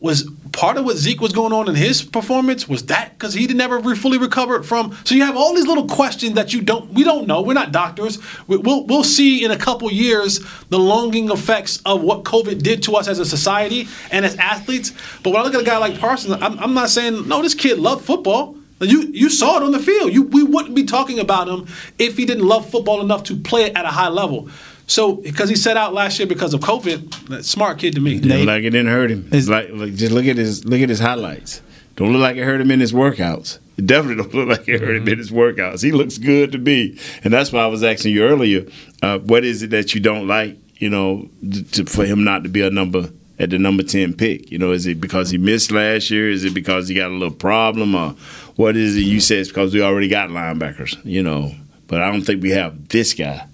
was 0.01 0.31
part 0.53 0.77
of 0.77 0.85
what 0.85 0.97
Zeke 0.97 1.21
was 1.21 1.33
going 1.33 1.53
on 1.53 1.69
in 1.69 1.75
his 1.75 2.03
performance 2.03 2.69
was 2.69 2.87
that 2.87 3.13
because 3.15 3.35
he 3.35 3.47
didn't 3.47 3.61
ever 3.61 3.97
fully 3.97 4.19
recover 4.19 4.63
from. 4.63 4.97
So 5.05 5.15
you 5.15 5.25
have 5.25 5.37
all 5.37 5.55
these 5.55 5.67
little 5.67 5.89
questions 5.89 6.35
that 6.35 6.53
you 6.53 6.63
don't. 6.63 6.93
We 6.93 7.03
don't 7.03 7.27
know. 7.27 7.43
We're 7.43 7.55
not 7.55 7.73
doctors. 7.73 8.19
We, 8.47 8.59
we'll 8.59 8.87
we'll 8.87 9.05
see 9.05 9.45
in 9.45 9.51
a 9.51 9.57
couple 9.57 9.91
years 9.91 10.41
the 10.69 10.79
longing 10.79 11.31
effects 11.31 11.81
of 11.85 12.03
what 12.03 12.23
COVID 12.23 12.63
did 12.63 12.83
to 12.85 12.95
us 12.95 13.09
as 13.09 13.19
a 13.19 13.25
society 13.25 13.89
and 14.13 14.25
as 14.25 14.37
athletes. 14.37 14.93
But 15.23 15.31
when 15.31 15.41
I 15.41 15.45
look 15.45 15.55
at 15.55 15.63
a 15.63 15.65
guy 15.65 15.79
like 15.79 15.99
Parsons, 15.99 16.35
I'm, 16.41 16.59
I'm 16.61 16.75
not 16.75 16.91
saying 16.91 17.27
no. 17.27 17.43
This 17.43 17.55
kid 17.55 17.79
loved 17.79 18.05
football. 18.05 18.57
You 18.81 19.03
you 19.03 19.29
saw 19.31 19.57
it 19.57 19.65
on 19.65 19.73
the 19.73 19.81
field. 19.81 20.13
You 20.13 20.23
we 20.23 20.45
wouldn't 20.45 20.77
be 20.77 20.85
talking 20.85 21.19
about 21.19 21.49
him 21.49 21.67
if 21.99 22.17
he 22.17 22.25
didn't 22.25 22.47
love 22.47 22.71
football 22.71 23.01
enough 23.01 23.25
to 23.25 23.37
play 23.37 23.65
it 23.65 23.77
at 23.77 23.85
a 23.85 23.89
high 23.89 24.09
level. 24.09 24.49
So 24.89 25.17
because 25.17 25.51
he 25.51 25.55
set 25.55 25.77
out 25.77 25.93
last 25.93 26.19
year 26.19 26.27
because 26.27 26.55
of 26.55 26.61
COVID, 26.61 27.45
smart 27.45 27.79
kid 27.79 27.95
to 27.95 28.01
me. 28.01 28.19
Look 28.19 28.47
like 28.47 28.65
it 28.65 28.71
didn't 28.71 28.89
hurt 28.89 29.11
him. 29.11 29.29
It's 29.31 29.47
like, 29.47 29.69
like 29.71 29.95
just 29.95 30.13
look 30.13 30.25
at 30.25 30.39
his 30.39 30.65
look 30.65 30.81
at 30.81 30.89
his 30.89 30.99
highlights. 30.99 31.61
Don't 31.97 32.13
look 32.13 32.23
like 32.23 32.37
it 32.37 32.45
hurt 32.45 32.61
him 32.61 32.71
in 32.71 32.81
his 32.81 32.93
workouts. 32.93 33.59
It 33.77 33.87
definitely 33.87 34.23
don't 34.25 34.35
look 34.35 34.59
like 34.59 34.67
it 34.67 34.81
hurt 34.81 34.97
him 34.97 35.09
in 35.09 35.19
his 35.19 35.31
workouts. 35.31 35.83
He 35.83 35.93
looks 35.93 36.17
good 36.17 36.53
to 36.53 36.59
me, 36.59 36.99
and 37.23 37.33
that's 37.33 37.53
why 37.53 37.61
I 37.61 37.67
was 37.67 37.85
asking 37.85 38.15
you 38.15 38.25
earlier. 38.25 38.65
Uh, 39.03 39.19
what 39.19 39.45
is 39.45 39.63
it 39.63 39.71
that 39.71 39.95
you 39.95 40.01
don't 40.01 40.27
like? 40.27 40.57
You 40.77 40.89
know, 40.89 41.29
to, 41.73 41.85
for 41.85 42.07
him 42.07 42.25
not 42.25 42.45
to 42.45 42.49
be 42.49 42.63
a 42.63 42.71
number 42.71 43.11
at 43.39 43.51
the 43.51 43.59
number 43.59 43.83
ten 43.83 44.15
pick. 44.15 44.51
You 44.51 44.59
know, 44.59 44.73
is 44.73 44.87
it 44.87 45.03
because 45.03 45.29
he 45.29 45.37
missed 45.37 45.71
last 45.71 46.11
year? 46.11 46.31
Is 46.31 46.45
it 46.45 46.55
because 46.55 46.89
he 46.89 46.95
got 46.95 47.11
a 47.11 47.15
little 47.15 47.35
problem, 47.35 47.95
or 47.95 48.13
what 48.57 48.75
is 48.75 48.97
it? 48.97 49.01
You 49.01 49.21
said 49.21 49.41
it's 49.41 49.51
because 49.51 49.75
we 49.75 49.83
already 49.83 50.09
got 50.09 50.31
linebackers. 50.31 50.99
You 51.05 51.23
know, 51.23 51.53
but 51.89 52.01
I 52.01 52.11
don't 52.11 52.23
think 52.23 52.43
we 52.43 52.51
have 52.51 52.89
this 52.89 53.13
guy. 53.13 53.45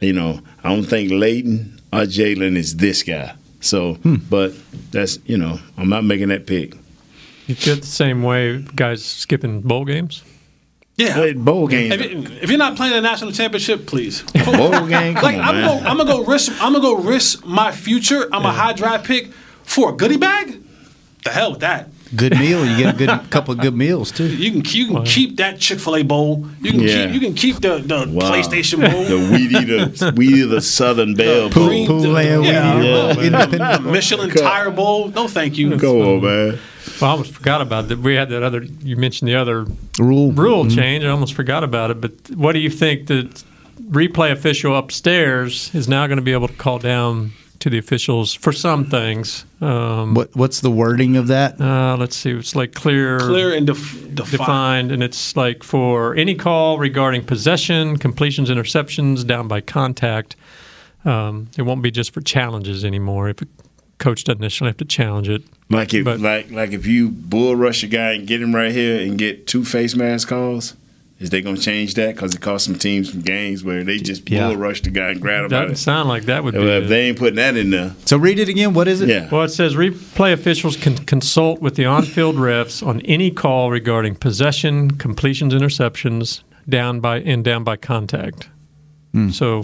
You 0.00 0.12
know, 0.12 0.40
I 0.62 0.68
don't 0.74 0.84
think 0.84 1.10
Leighton 1.10 1.80
or 1.92 2.00
Jaylon 2.00 2.56
is 2.56 2.76
this 2.76 3.02
guy. 3.02 3.34
So, 3.60 3.94
hmm. 3.94 4.16
but 4.30 4.52
that's 4.92 5.18
you 5.26 5.36
know, 5.36 5.58
I'm 5.76 5.88
not 5.88 6.04
making 6.04 6.28
that 6.28 6.46
pick. 6.46 6.74
You 7.46 7.54
feel 7.54 7.76
the 7.76 7.86
same 7.86 8.22
way, 8.22 8.58
guys 8.76 9.04
skipping 9.04 9.62
bowl 9.62 9.84
games. 9.84 10.22
Yeah, 10.96 11.14
Play 11.14 11.32
bowl 11.32 11.68
games. 11.68 11.94
If, 11.94 12.00
you- 12.12 12.38
if 12.42 12.50
you're 12.50 12.58
not 12.58 12.76
playing 12.76 12.92
the 12.92 13.00
national 13.00 13.30
championship, 13.32 13.86
please. 13.86 14.22
bowl 14.44 14.70
game. 14.86 15.14
Come 15.14 15.22
like 15.22 15.36
on, 15.36 15.40
I'm 15.40 15.64
gonna, 15.64 15.88
I'm 15.88 15.96
gonna 15.96 16.04
go 16.04 16.24
risk. 16.24 16.52
I'm 16.60 16.72
gonna 16.72 16.80
go 16.80 16.96
risk 16.96 17.44
my 17.44 17.70
future. 17.72 18.28
I'm 18.32 18.44
a 18.44 18.52
high 18.52 18.72
draft 18.72 19.06
pick 19.06 19.32
for 19.62 19.90
a 19.90 19.96
goodie 19.96 20.16
bag. 20.16 20.60
The 21.24 21.30
hell 21.30 21.52
with 21.52 21.60
that. 21.60 21.88
Good 22.16 22.38
meal. 22.38 22.64
You 22.64 22.76
get 22.76 22.94
a 22.94 22.98
good 22.98 23.30
couple 23.30 23.52
of 23.52 23.60
good 23.60 23.74
meals 23.74 24.10
too. 24.10 24.26
You 24.28 24.50
can 24.50 24.62
you 24.72 24.86
can 24.88 25.04
keep 25.04 25.36
that 25.36 25.58
Chick 25.58 25.78
Fil 25.78 25.96
A 25.96 26.02
bowl. 26.02 26.46
You 26.62 26.70
can 26.72 26.80
Yeah. 26.80 27.06
keep 27.06 27.14
you 27.14 27.20
can 27.20 27.34
keep 27.34 27.56
the 27.60 27.78
the 27.78 28.08
Wow. 28.10 28.30
PlayStation 28.30 28.80
bowl. 28.90 29.04
The 29.04 29.30
Weedy 29.30 29.64
the 29.64 30.12
Weedy 30.16 30.42
the 30.42 30.60
Southern 30.60 31.14
Belle 31.14 31.50
Bowl. 31.50 31.66
Green- 31.68 31.86
the- 31.86 32.08
Land, 32.08 32.44
yeah, 32.44 32.76
Weedy, 32.76 33.14
the- 33.14 33.26
Independent. 33.26 33.82
the 33.84 33.90
Michelin 33.92 34.30
Tire 34.30 34.70
Bowl. 34.70 35.08
No, 35.08 35.28
thank 35.28 35.58
you. 35.58 35.76
Go 35.76 36.16
on, 36.16 36.22
man. 36.24 36.58
Well, 37.00 37.10
I 37.10 37.12
almost 37.12 37.32
forgot 37.32 37.60
about 37.60 37.88
that. 37.88 37.98
We 37.98 38.14
had 38.14 38.30
that 38.30 38.42
other. 38.42 38.64
You 38.82 38.96
mentioned 38.96 39.28
the 39.28 39.34
other 39.36 39.66
Rule. 39.98 40.32
rule 40.32 40.64
Mhm. 40.64 40.74
change. 40.74 41.04
I 41.04 41.08
almost 41.08 41.34
forgot 41.34 41.62
about 41.62 41.90
it. 41.90 42.00
But 42.00 42.12
what 42.34 42.52
do 42.54 42.58
you 42.60 42.70
think 42.70 43.06
the 43.06 43.28
replay 43.90 44.32
official 44.32 44.74
upstairs 44.76 45.70
is 45.74 45.88
now 45.88 46.06
going 46.06 46.16
to 46.16 46.22
be 46.22 46.32
able 46.32 46.48
to 46.48 46.54
call 46.54 46.78
down 46.78 47.32
to 47.60 47.70
the 47.70 47.78
officials 47.78 48.34
for 48.34 48.52
some 48.52 48.84
things? 48.86 49.44
Um, 49.60 50.14
What 50.14 50.34
What's 50.36 50.60
the 50.60 50.70
wording 50.70 51.16
of 51.16 51.26
that? 51.28 51.60
Uh, 51.60 51.96
let's 51.98 52.16
see. 52.16 52.30
It's 52.30 52.54
like 52.54 52.74
clear, 52.74 53.18
Clear 53.18 53.54
and 53.54 53.66
def- 53.66 53.92
defined. 54.14 54.30
defined, 54.30 54.92
and 54.92 55.02
it's 55.02 55.36
like 55.36 55.62
for 55.62 56.14
any 56.14 56.34
call 56.34 56.78
regarding 56.78 57.24
possession, 57.24 57.96
completions, 57.98 58.50
interceptions, 58.50 59.26
down 59.26 59.48
by 59.48 59.60
contact. 59.60 60.36
Um, 61.04 61.48
it 61.56 61.62
won't 61.62 61.82
be 61.82 61.90
just 61.90 62.12
for 62.12 62.20
challenges 62.20 62.84
anymore. 62.84 63.28
If 63.28 63.42
a 63.42 63.46
coach 63.98 64.24
doesn't 64.24 64.40
necessarily 64.40 64.70
have 64.70 64.76
to 64.78 64.84
challenge 64.84 65.28
it, 65.28 65.42
Like 65.70 65.92
if 65.94 66.04
But- 66.04 66.20
like 66.20 66.50
like 66.50 66.72
if 66.72 66.86
you 66.86 67.08
bull 67.08 67.54
rush 67.56 67.82
a 67.82 67.88
guy 67.88 68.12
and 68.12 68.26
get 68.26 68.40
him 68.40 68.54
right 68.54 68.72
here 68.72 69.00
and 69.00 69.18
get 69.18 69.46
two 69.46 69.64
face 69.64 69.94
mask 69.96 70.28
calls, 70.28 70.74
is 71.20 71.30
they 71.30 71.42
gonna 71.42 71.58
change 71.58 71.94
that? 71.94 72.14
Because 72.14 72.34
it 72.34 72.40
cost 72.40 72.64
some 72.66 72.76
teams 72.78 73.10
some 73.10 73.22
games 73.22 73.64
where 73.64 73.82
they 73.82 73.98
just 73.98 74.24
bull 74.24 74.36
Yeah. 74.36 74.54
rush 74.56 74.82
the 74.82 74.90
guy 74.90 75.10
and 75.10 75.20
grab 75.20 75.44
him. 75.44 75.50
doesn't 75.50 75.76
sound 75.76 76.08
like 76.08 76.24
that 76.26 76.44
would 76.44 76.54
be. 76.54 76.60
Well, 76.60 76.68
it. 76.68 76.82
if 76.84 76.88
they 76.88 77.08
ain't 77.08 77.18
putting 77.18 77.36
that 77.36 77.56
in 77.56 77.70
there, 77.70 77.94
So 78.04 78.16
read 78.16 78.38
it 78.38 78.48
again. 78.48 78.72
What 78.72 78.86
is 78.88 79.00
it? 79.00 79.08
yeah. 79.08 79.28
Well, 79.30 79.42
it 79.42 79.48
says 79.48 79.74
replay 79.74 80.32
officials 80.32 80.76
can 80.76 80.96
consult 80.96 81.60
with 81.60 81.74
the 81.74 81.84
on-field 81.86 82.36
refs 82.36 82.86
on 82.86 83.00
any 83.02 83.30
call 83.30 83.70
regarding 83.70 84.14
possession, 84.14 84.92
completions, 84.92 85.52
interceptions, 85.54 86.42
down 86.68 87.00
by 87.00 87.20
and 87.20 87.42
down 87.44 87.64
by 87.64 87.76
contact. 87.76 88.48
Hmm. 89.12 89.30
So 89.30 89.62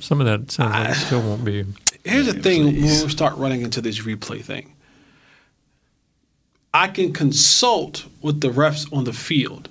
some 0.00 0.20
of 0.20 0.26
that 0.26 0.50
sounds 0.52 0.72
like 0.72 0.90
it 0.90 0.94
still 0.94 1.22
won't 1.22 1.44
be. 1.44 1.64
Here's 2.04 2.26
the 2.26 2.34
thing 2.34 2.64
when 2.66 2.74
we 2.82 2.88
start 2.88 3.36
running 3.36 3.62
into 3.62 3.80
this 3.80 4.00
replay 4.00 4.42
thing. 4.42 4.72
I 6.74 6.88
can 6.88 7.12
consult 7.12 8.06
with 8.22 8.40
the 8.40 8.48
refs 8.50 8.90
on 8.92 9.04
the 9.04 9.12
field. 9.12 9.68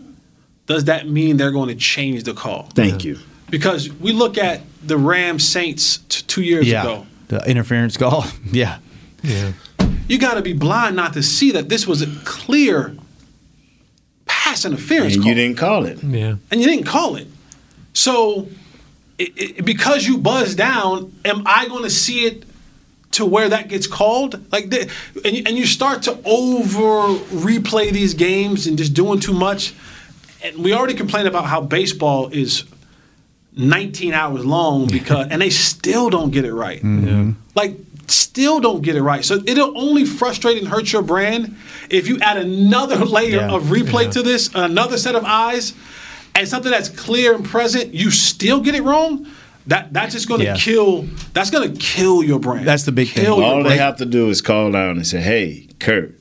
Does 0.67 0.85
that 0.85 1.07
mean 1.09 1.37
they're 1.37 1.51
going 1.51 1.69
to 1.69 1.75
change 1.75 2.23
the 2.23 2.33
call? 2.33 2.69
Thank 2.73 3.03
you. 3.03 3.17
Because 3.49 3.91
we 3.91 4.13
look 4.13 4.37
at 4.37 4.61
the 4.83 4.97
Rams 4.97 5.47
Saints 5.47 5.97
t- 6.09 6.23
two 6.27 6.41
years 6.41 6.67
Yeah. 6.67 6.81
ago. 6.83 7.05
The 7.27 7.47
interference 7.49 7.97
call. 7.97 8.25
Yeah. 8.51 8.77
Yeah. 9.23 9.53
You 10.07 10.17
got 10.17 10.35
to 10.35 10.41
be 10.41 10.53
blind 10.53 10.95
not 10.95 11.13
to 11.13 11.23
see 11.23 11.51
that 11.51 11.69
this 11.69 11.85
was 11.87 12.01
a 12.01 12.07
clear 12.25 12.95
pass 14.25 14.65
interference 14.65 15.13
And 15.15 15.23
call. 15.23 15.29
you 15.29 15.35
didn't 15.35 15.57
call 15.57 15.85
it. 15.85 16.03
Yeah. 16.03 16.35
and 16.49 16.59
you 16.61 16.67
didn't 16.67 16.85
call 16.85 17.15
it. 17.15 17.27
So, 17.93 18.47
it, 19.17 19.31
it, 19.59 19.65
because 19.65 20.07
you 20.07 20.17
buzzed 20.17 20.57
down, 20.57 21.13
am 21.25 21.43
I 21.45 21.67
going 21.67 21.83
to 21.83 21.89
see 21.89 22.25
it 22.25 22.43
to 23.11 23.25
where 23.25 23.49
that 23.49 23.67
gets 23.67 23.87
called? 23.87 24.51
Like, 24.51 24.69
the, 24.69 24.89
and, 25.25 25.47
and 25.47 25.57
you 25.57 25.65
start 25.65 26.03
to 26.03 26.13
over 26.25 27.19
replay 27.35 27.91
these 27.91 28.13
games 28.13 28.67
and 28.67 28.77
just 28.77 28.93
doing 28.93 29.19
too 29.19 29.33
much. 29.33 29.73
And 30.43 30.63
we 30.63 30.73
already 30.73 30.93
complain 30.95 31.27
about 31.27 31.45
how 31.45 31.61
baseball 31.61 32.29
is 32.29 32.63
19 33.55 34.13
hours 34.13 34.45
long 34.45 34.87
because, 34.87 35.27
and 35.29 35.41
they 35.41 35.49
still 35.49 36.09
don't 36.09 36.31
get 36.31 36.45
it 36.45 36.53
right. 36.53 36.81
Mm-hmm. 36.81 37.31
Like, 37.53 37.77
still 38.07 38.59
don't 38.59 38.81
get 38.81 38.95
it 38.95 39.01
right. 39.03 39.23
So 39.23 39.41
it'll 39.45 39.77
only 39.77 40.05
frustrate 40.05 40.57
and 40.57 40.67
hurt 40.67 40.91
your 40.91 41.01
brand 41.01 41.55
if 41.89 42.07
you 42.07 42.17
add 42.21 42.37
another 42.37 42.97
layer 43.05 43.37
Yeah. 43.41 43.51
of 43.51 43.63
replay 43.65 44.11
to 44.11 44.23
this, 44.23 44.49
another 44.55 44.97
set 44.97 45.15
of 45.15 45.23
eyes, 45.25 45.73
and 46.33 46.47
something 46.47 46.71
that's 46.71 46.89
clear 46.89 47.35
and 47.35 47.43
present. 47.45 47.93
You 47.93 48.09
still 48.11 48.61
get 48.61 48.73
it 48.75 48.83
wrong. 48.83 49.27
That 49.67 49.93
that's 49.93 50.13
just 50.13 50.27
going 50.27 50.39
to 50.39 50.45
Yeah. 50.47 50.55
kill. 50.57 51.03
That's 51.33 51.51
going 51.51 51.71
to 51.71 51.77
kill 51.79 52.23
your 52.23 52.39
brand. 52.39 52.67
That's 52.67 52.83
the 52.83 52.91
big 52.91 53.09
thing. 53.09 53.25
Kill 53.25 53.37
your 53.37 53.45
All 53.45 53.63
they 53.63 53.77
have 53.77 53.97
to 53.97 54.05
do 54.05 54.29
is 54.29 54.41
call 54.41 54.71
down 54.71 54.97
and 54.97 55.05
say, 55.05 55.21
"Hey, 55.21 55.67
Kurt, 55.79 56.17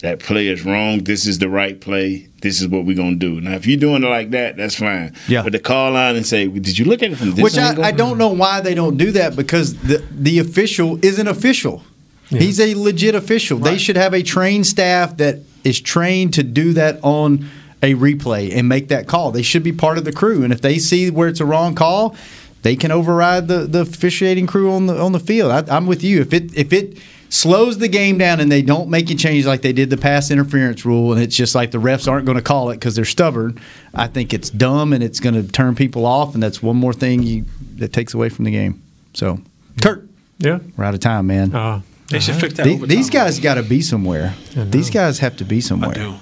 that 0.00 0.18
play 0.18 0.48
is 0.48 0.64
wrong. 0.64 1.04
This 1.04 1.26
is 1.26 1.38
the 1.38 1.48
right 1.48 1.80
play. 1.80 2.28
This 2.40 2.60
is 2.60 2.68
what 2.68 2.84
we're 2.84 2.96
gonna 2.96 3.16
do." 3.16 3.40
Now, 3.40 3.52
if 3.52 3.66
you're 3.66 3.80
doing 3.80 4.02
it 4.02 4.08
like 4.08 4.30
that, 4.30 4.56
that's 4.56 4.76
fine. 4.76 5.12
Yeah. 5.28 5.42
But 5.42 5.52
to 5.52 5.58
call 5.58 5.96
out 5.96 6.16
and 6.16 6.26
say, 6.26 6.46
"Did 6.46 6.78
you 6.78 6.84
look 6.84 7.02
at 7.02 7.12
it 7.12 7.16
from 7.16 7.32
this 7.32 7.42
Which 7.42 7.56
angle?" 7.56 7.84
I, 7.84 7.88
I 7.88 7.92
don't 7.92 8.18
know 8.18 8.28
why 8.28 8.60
they 8.60 8.74
don't 8.74 8.96
do 8.96 9.12
that 9.12 9.36
because 9.36 9.74
the 9.76 10.02
the 10.10 10.38
official 10.38 10.98
isn't 11.04 11.28
official. 11.28 11.82
He's 12.30 12.58
a 12.58 12.74
legit 12.74 13.14
official. 13.14 13.58
They 13.58 13.78
should 13.78 13.96
have 13.96 14.12
a 14.12 14.22
trained 14.22 14.66
staff 14.66 15.18
that 15.18 15.40
is 15.62 15.80
trained 15.80 16.34
to 16.34 16.42
do 16.42 16.72
that 16.72 16.98
on 17.02 17.48
a 17.82 17.94
replay 17.94 18.54
and 18.54 18.68
make 18.68 18.88
that 18.88 19.06
call. 19.06 19.30
They 19.30 19.42
should 19.42 19.62
be 19.62 19.72
part 19.72 19.98
of 19.98 20.04
the 20.04 20.12
crew. 20.12 20.42
And 20.42 20.52
if 20.52 20.60
they 20.60 20.78
see 20.78 21.10
where 21.10 21.28
it's 21.28 21.40
a 21.40 21.44
wrong 21.44 21.74
call, 21.74 22.16
they 22.62 22.76
can 22.76 22.90
override 22.90 23.46
the, 23.46 23.66
the 23.66 23.80
officiating 23.82 24.46
crew 24.46 24.72
on 24.72 24.86
the 24.86 24.98
on 24.98 25.12
the 25.12 25.20
field. 25.20 25.52
I, 25.52 25.76
I'm 25.76 25.86
with 25.86 26.02
you. 26.02 26.20
If 26.20 26.32
it 26.32 26.56
if 26.56 26.72
it 26.72 26.98
slows 27.28 27.78
the 27.78 27.88
game 27.88 28.18
down 28.18 28.40
and 28.40 28.50
they 28.50 28.62
don't 28.62 28.88
make 28.90 29.10
a 29.10 29.14
change 29.14 29.46
like 29.46 29.62
they 29.62 29.72
did 29.72 29.90
the 29.90 29.96
pass 29.96 30.30
interference 30.30 30.84
rule, 30.84 31.12
and 31.12 31.22
it's 31.22 31.36
just 31.36 31.54
like 31.54 31.70
the 31.70 31.78
refs 31.78 32.10
aren't 32.10 32.26
going 32.26 32.36
to 32.38 32.42
call 32.42 32.70
it 32.70 32.74
because 32.76 32.94
they're 32.94 33.04
stubborn. 33.04 33.60
I 33.94 34.06
think 34.06 34.32
it's 34.32 34.50
dumb 34.50 34.92
and 34.92 35.02
it's 35.02 35.20
going 35.20 35.34
to 35.34 35.42
turn 35.50 35.74
people 35.74 36.06
off, 36.06 36.34
and 36.34 36.42
that's 36.42 36.62
one 36.62 36.76
more 36.76 36.92
thing 36.92 37.22
you 37.22 37.44
that 37.76 37.92
takes 37.92 38.14
away 38.14 38.28
from 38.28 38.44
the 38.44 38.50
game. 38.50 38.80
So, 39.14 39.40
Kurt, 39.82 40.08
Yeah. 40.38 40.58
we're 40.76 40.84
out 40.84 40.94
of 40.94 41.00
time, 41.00 41.26
man. 41.26 41.54
Uh, 41.54 41.80
They 42.10 42.20
should 42.20 42.36
fix 42.36 42.54
that. 42.54 42.64
The- 42.64 42.86
these 42.86 43.10
guys 43.10 43.40
got 43.40 43.54
to 43.54 43.62
be 43.62 43.80
somewhere. 43.80 44.34
These 44.54 44.90
guys 44.90 45.18
have 45.20 45.36
to 45.38 45.44
be 45.44 45.60
somewhere. 45.60 45.90
I 45.90 45.94
do. 45.94 46.14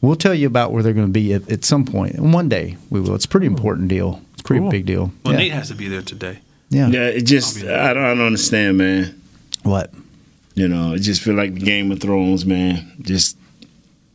We'll 0.00 0.16
tell 0.16 0.34
you 0.34 0.48
about 0.48 0.72
where 0.72 0.82
they're 0.82 0.92
going 0.92 1.06
to 1.06 1.12
be 1.12 1.32
at, 1.32 1.48
at 1.50 1.64
some 1.64 1.84
point. 1.84 2.14
And 2.16 2.34
one 2.34 2.48
day 2.48 2.76
we 2.90 3.00
will. 3.00 3.14
It's 3.14 3.24
a 3.24 3.28
pretty 3.28 3.46
important 3.46 3.86
deal. 3.88 4.20
It's 4.32 4.40
a 4.42 4.44
pretty 4.44 4.60
Cool. 4.60 4.70
big 4.70 4.84
deal. 4.84 5.12
Well, 5.24 5.34
yeah. 5.34 5.38
Nate 5.40 5.52
has 5.52 5.68
to 5.68 5.74
be 5.76 5.86
there 5.88 6.02
today. 6.02 6.40
yeah. 6.70 6.88
Yeah, 6.88 7.06
it 7.06 7.22
just 7.22 7.58
I 7.62 7.94
don't, 7.94 8.02
I 8.04 8.08
don't 8.14 8.20
understand, 8.26 8.78
man. 8.78 9.14
What? 9.62 9.94
You 10.54 10.68
know, 10.68 10.92
it 10.94 11.00
just 11.00 11.22
feel 11.22 11.34
like 11.34 11.54
the 11.54 11.60
Game 11.60 11.90
of 11.90 12.00
Thrones, 12.00 12.44
man. 12.44 12.92
Just 13.00 13.36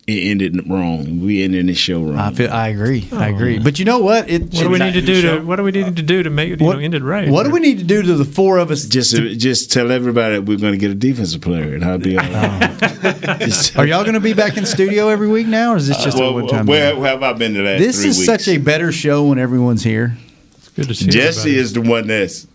it 0.08 0.24
ended 0.32 0.70
wrong. 0.70 1.20
We 1.20 1.44
ended 1.44 1.68
the 1.68 1.74
show 1.74 2.02
wrong. 2.02 2.18
I 2.18 2.32
feel. 2.32 2.50
I 2.50 2.70
agree. 2.70 3.10
I 3.12 3.30
oh, 3.30 3.36
agree. 3.36 3.60
But 3.60 3.78
you 3.78 3.84
know 3.84 4.00
what? 4.00 4.30
It. 4.30 4.44
what 4.44 4.52
do 4.64 4.70
we 4.70 4.80
need 4.80 4.94
to 4.94 5.02
do 5.02 5.22
to 5.24 5.40
What 5.42 5.58
do 5.58 5.64
we 5.64 5.72
need 5.72 5.98
to 5.98 6.02
do 6.02 6.24
to 6.24 6.30
make 6.30 6.50
it 6.50 6.62
you 6.62 6.66
What, 6.66 6.78
know, 6.78 6.80
end 6.80 6.96
it 6.96 7.04
right? 7.04 7.30
what 7.30 7.44
do 7.44 7.52
we 7.52 7.60
need 7.60 7.80
to 7.80 7.84
do 7.84 8.02
to 8.02 8.14
the 8.16 8.24
four 8.24 8.58
of 8.58 8.72
us? 8.72 8.86
just 8.86 9.14
just 9.38 9.70
tell 9.70 9.92
everybody 9.92 10.36
that 10.36 10.44
we're 10.44 10.58
going 10.58 10.72
to 10.72 10.78
get 10.78 10.92
a 10.92 10.96
defensive 10.96 11.42
player, 11.42 11.76
and 11.76 11.84
I'll 11.84 11.98
be 11.98 12.18
all 12.18 12.24
right. 12.24 13.78
Are 13.78 13.86
y'all 13.86 14.04
going 14.04 14.14
to 14.14 14.22
be 14.22 14.34
back 14.34 14.56
in 14.56 14.66
studio 14.66 15.10
every 15.10 15.28
week 15.28 15.46
now, 15.48 15.74
or 15.74 15.78
is 15.78 15.90
this 15.90 16.02
just 16.02 16.18
a 16.18 16.22
uh, 16.22 16.32
well, 16.32 16.34
one 16.36 16.48
time? 16.48 16.66
where, 16.68 16.96
where 16.96 17.12
have 17.12 17.22
I 17.22 17.34
been 17.34 17.54
the 17.54 17.64
last 17.64 17.80
This 17.80 18.00
three 18.00 18.10
is 18.12 18.18
weeks? 18.20 18.26
such 18.28 18.48
a 18.48 18.60
better 18.60 18.94
show 18.94 19.26
when 19.26 19.40
everyone's 19.40 19.84
here. 19.84 20.16
It's 20.56 20.70
good 20.70 20.88
to 20.88 20.96
see 20.96 21.08
Jesse 21.08 21.40
everybody. 21.40 21.58
is 21.58 21.74
the 21.74 21.82
one 21.82 22.08
that's 22.08 22.48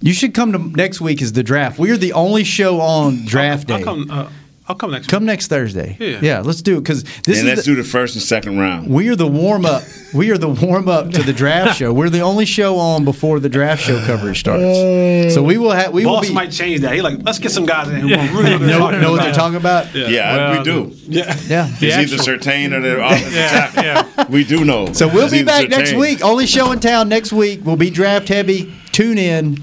You 0.00 0.12
should 0.12 0.32
come 0.34 0.52
to 0.52 0.58
next 0.58 1.00
week 1.00 1.20
is 1.22 1.32
the 1.32 1.42
draft. 1.42 1.78
We 1.78 1.90
are 1.90 1.96
the 1.96 2.12
only 2.12 2.44
show 2.44 2.80
on 2.80 3.24
draft 3.26 3.66
day. 3.66 3.74
I'll 3.74 3.84
come. 3.84 4.10
Uh, 4.10 4.30
I'll 4.68 4.76
come 4.76 4.90
next. 4.90 5.06
Come 5.08 5.24
next 5.24 5.46
Thursday. 5.46 5.96
Yeah. 5.98 6.18
yeah 6.20 6.40
let's 6.40 6.60
do 6.60 6.76
it 6.76 6.80
because 6.82 7.02
this 7.02 7.38
and 7.40 7.48
is 7.48 7.56
let's 7.56 7.60
the, 7.64 7.74
do 7.74 7.74
the 7.76 7.88
first 7.88 8.14
and 8.16 8.22
second 8.22 8.58
round. 8.58 8.86
we 8.90 9.08
are 9.08 9.16
the 9.16 9.26
warm 9.26 9.64
up. 9.64 9.82
We 10.12 10.30
are 10.30 10.36
the 10.36 10.50
warm 10.50 10.88
up 10.90 11.10
to 11.12 11.22
the 11.22 11.32
draft 11.32 11.78
show. 11.78 11.90
We're 11.90 12.10
the 12.10 12.20
only 12.20 12.44
show 12.44 12.76
on 12.76 13.04
before 13.06 13.40
the 13.40 13.48
draft 13.48 13.82
show 13.82 13.98
coverage 14.04 14.40
starts. 14.40 15.32
So 15.34 15.42
we 15.42 15.56
will 15.56 15.70
have 15.70 15.92
we 15.94 16.04
will 16.04 16.16
Boss 16.16 16.28
be. 16.28 16.34
might 16.34 16.52
change 16.52 16.82
that. 16.82 16.92
He 16.92 17.00
like, 17.00 17.18
let's 17.22 17.38
get 17.38 17.50
some 17.50 17.64
guys 17.64 17.88
in 17.88 17.94
here 17.96 18.02
who 18.02 18.08
yeah. 18.10 18.36
really 18.38 18.58
know, 18.66 18.90
know, 18.90 19.12
what 19.12 19.22
they're 19.22 19.32
talking 19.32 19.52
they're 19.54 19.60
about. 19.60 19.86
talking 19.86 19.92
about. 19.92 19.94
Yeah. 19.94 20.08
Yeah, 20.08 20.36
Well, 20.36 20.58
we 20.58 20.64
do. 20.64 20.96
Yeah. 21.08 21.36
Yeah. 21.46 21.68
It's 21.80 21.82
either 21.82 22.22
actual- 22.22 22.36
Surtain 22.36 22.72
or 22.74 22.80
the 22.82 23.02
offensive 23.04 23.32
Yeah, 23.34 23.48
tackle. 23.48 23.84
yeah. 23.84 24.26
We 24.28 24.44
do 24.44 24.66
know. 24.66 24.92
So 24.92 25.08
we'll 25.08 25.24
It's 25.24 25.32
be 25.32 25.38
either 25.38 25.46
back 25.46 25.70
next 25.70 25.94
week. 25.94 26.22
Only 26.22 26.46
show 26.46 26.72
in 26.72 26.80
town 26.80 27.08
next 27.08 27.32
week. 27.32 27.60
We'll 27.64 27.76
be 27.76 27.88
draft 27.88 28.28
heavy. 28.28 28.74
Tune 28.92 29.16
in. 29.16 29.56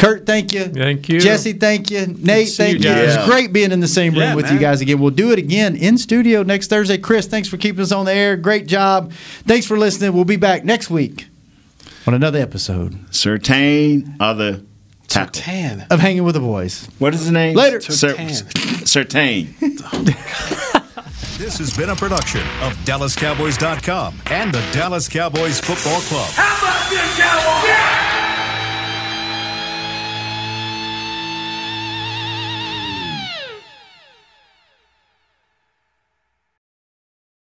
Kurt, 0.00 0.24
thank 0.26 0.52
you. 0.54 0.64
Thank 0.64 1.08
you. 1.08 1.20
Jesse, 1.20 1.52
thank 1.52 1.90
you. 1.90 2.06
Nate, 2.06 2.48
thank 2.48 2.82
you 2.82 2.90
you. 2.90 2.96
It 2.96 3.06
was 3.18 3.26
great 3.28 3.52
being 3.52 3.70
in 3.70 3.80
the 3.80 3.88
same 3.88 4.14
room 4.14 4.22
Yeah, 4.22 4.34
with 4.34 4.50
you 4.50 4.58
guys 4.58 4.80
again. 4.80 4.98
We'll 4.98 5.10
do 5.10 5.30
it 5.30 5.38
again 5.38 5.76
in 5.76 5.98
studio 5.98 6.42
next 6.42 6.68
Thursday. 6.68 6.96
Chris, 6.96 7.26
thanks 7.26 7.48
for 7.48 7.58
keeping 7.58 7.82
us 7.82 7.92
on 7.92 8.06
the 8.06 8.12
air. 8.12 8.36
Great 8.36 8.66
job. 8.66 9.12
Thanks 9.46 9.66
for 9.66 9.78
listening. 9.78 10.12
We'll 10.14 10.24
be 10.24 10.36
back 10.36 10.64
next 10.64 10.88
week 10.90 11.26
on 12.06 12.14
another 12.14 12.38
episode 12.38 12.94
Surtain 13.10 14.16
other 14.18 14.62
tackle. 15.08 15.32
Tan. 15.42 15.86
of 15.90 16.00
Hanging 16.00 16.24
with 16.24 16.34
the 16.34 16.40
Boys. 16.40 16.86
What 16.98 17.12
is 17.12 17.20
his 17.20 17.30
name? 17.30 17.54
Later. 17.54 17.80
Ser- 17.80 18.14
Surtain. 18.14 19.46
This 21.40 21.56
has 21.56 21.74
been 21.74 21.88
a 21.88 21.96
production 21.96 22.42
of 22.60 22.74
DallasCowboys.com 22.84 24.20
and 24.26 24.52
the 24.52 24.60
Dallas 24.72 25.08
Cowboys 25.08 25.58
Football 25.58 26.00
Club. 26.02 26.28
How 26.32 26.58
about 26.58 26.90
this, 26.90 27.18
Cowboys? 27.18 27.64
Yeah! 27.66 27.99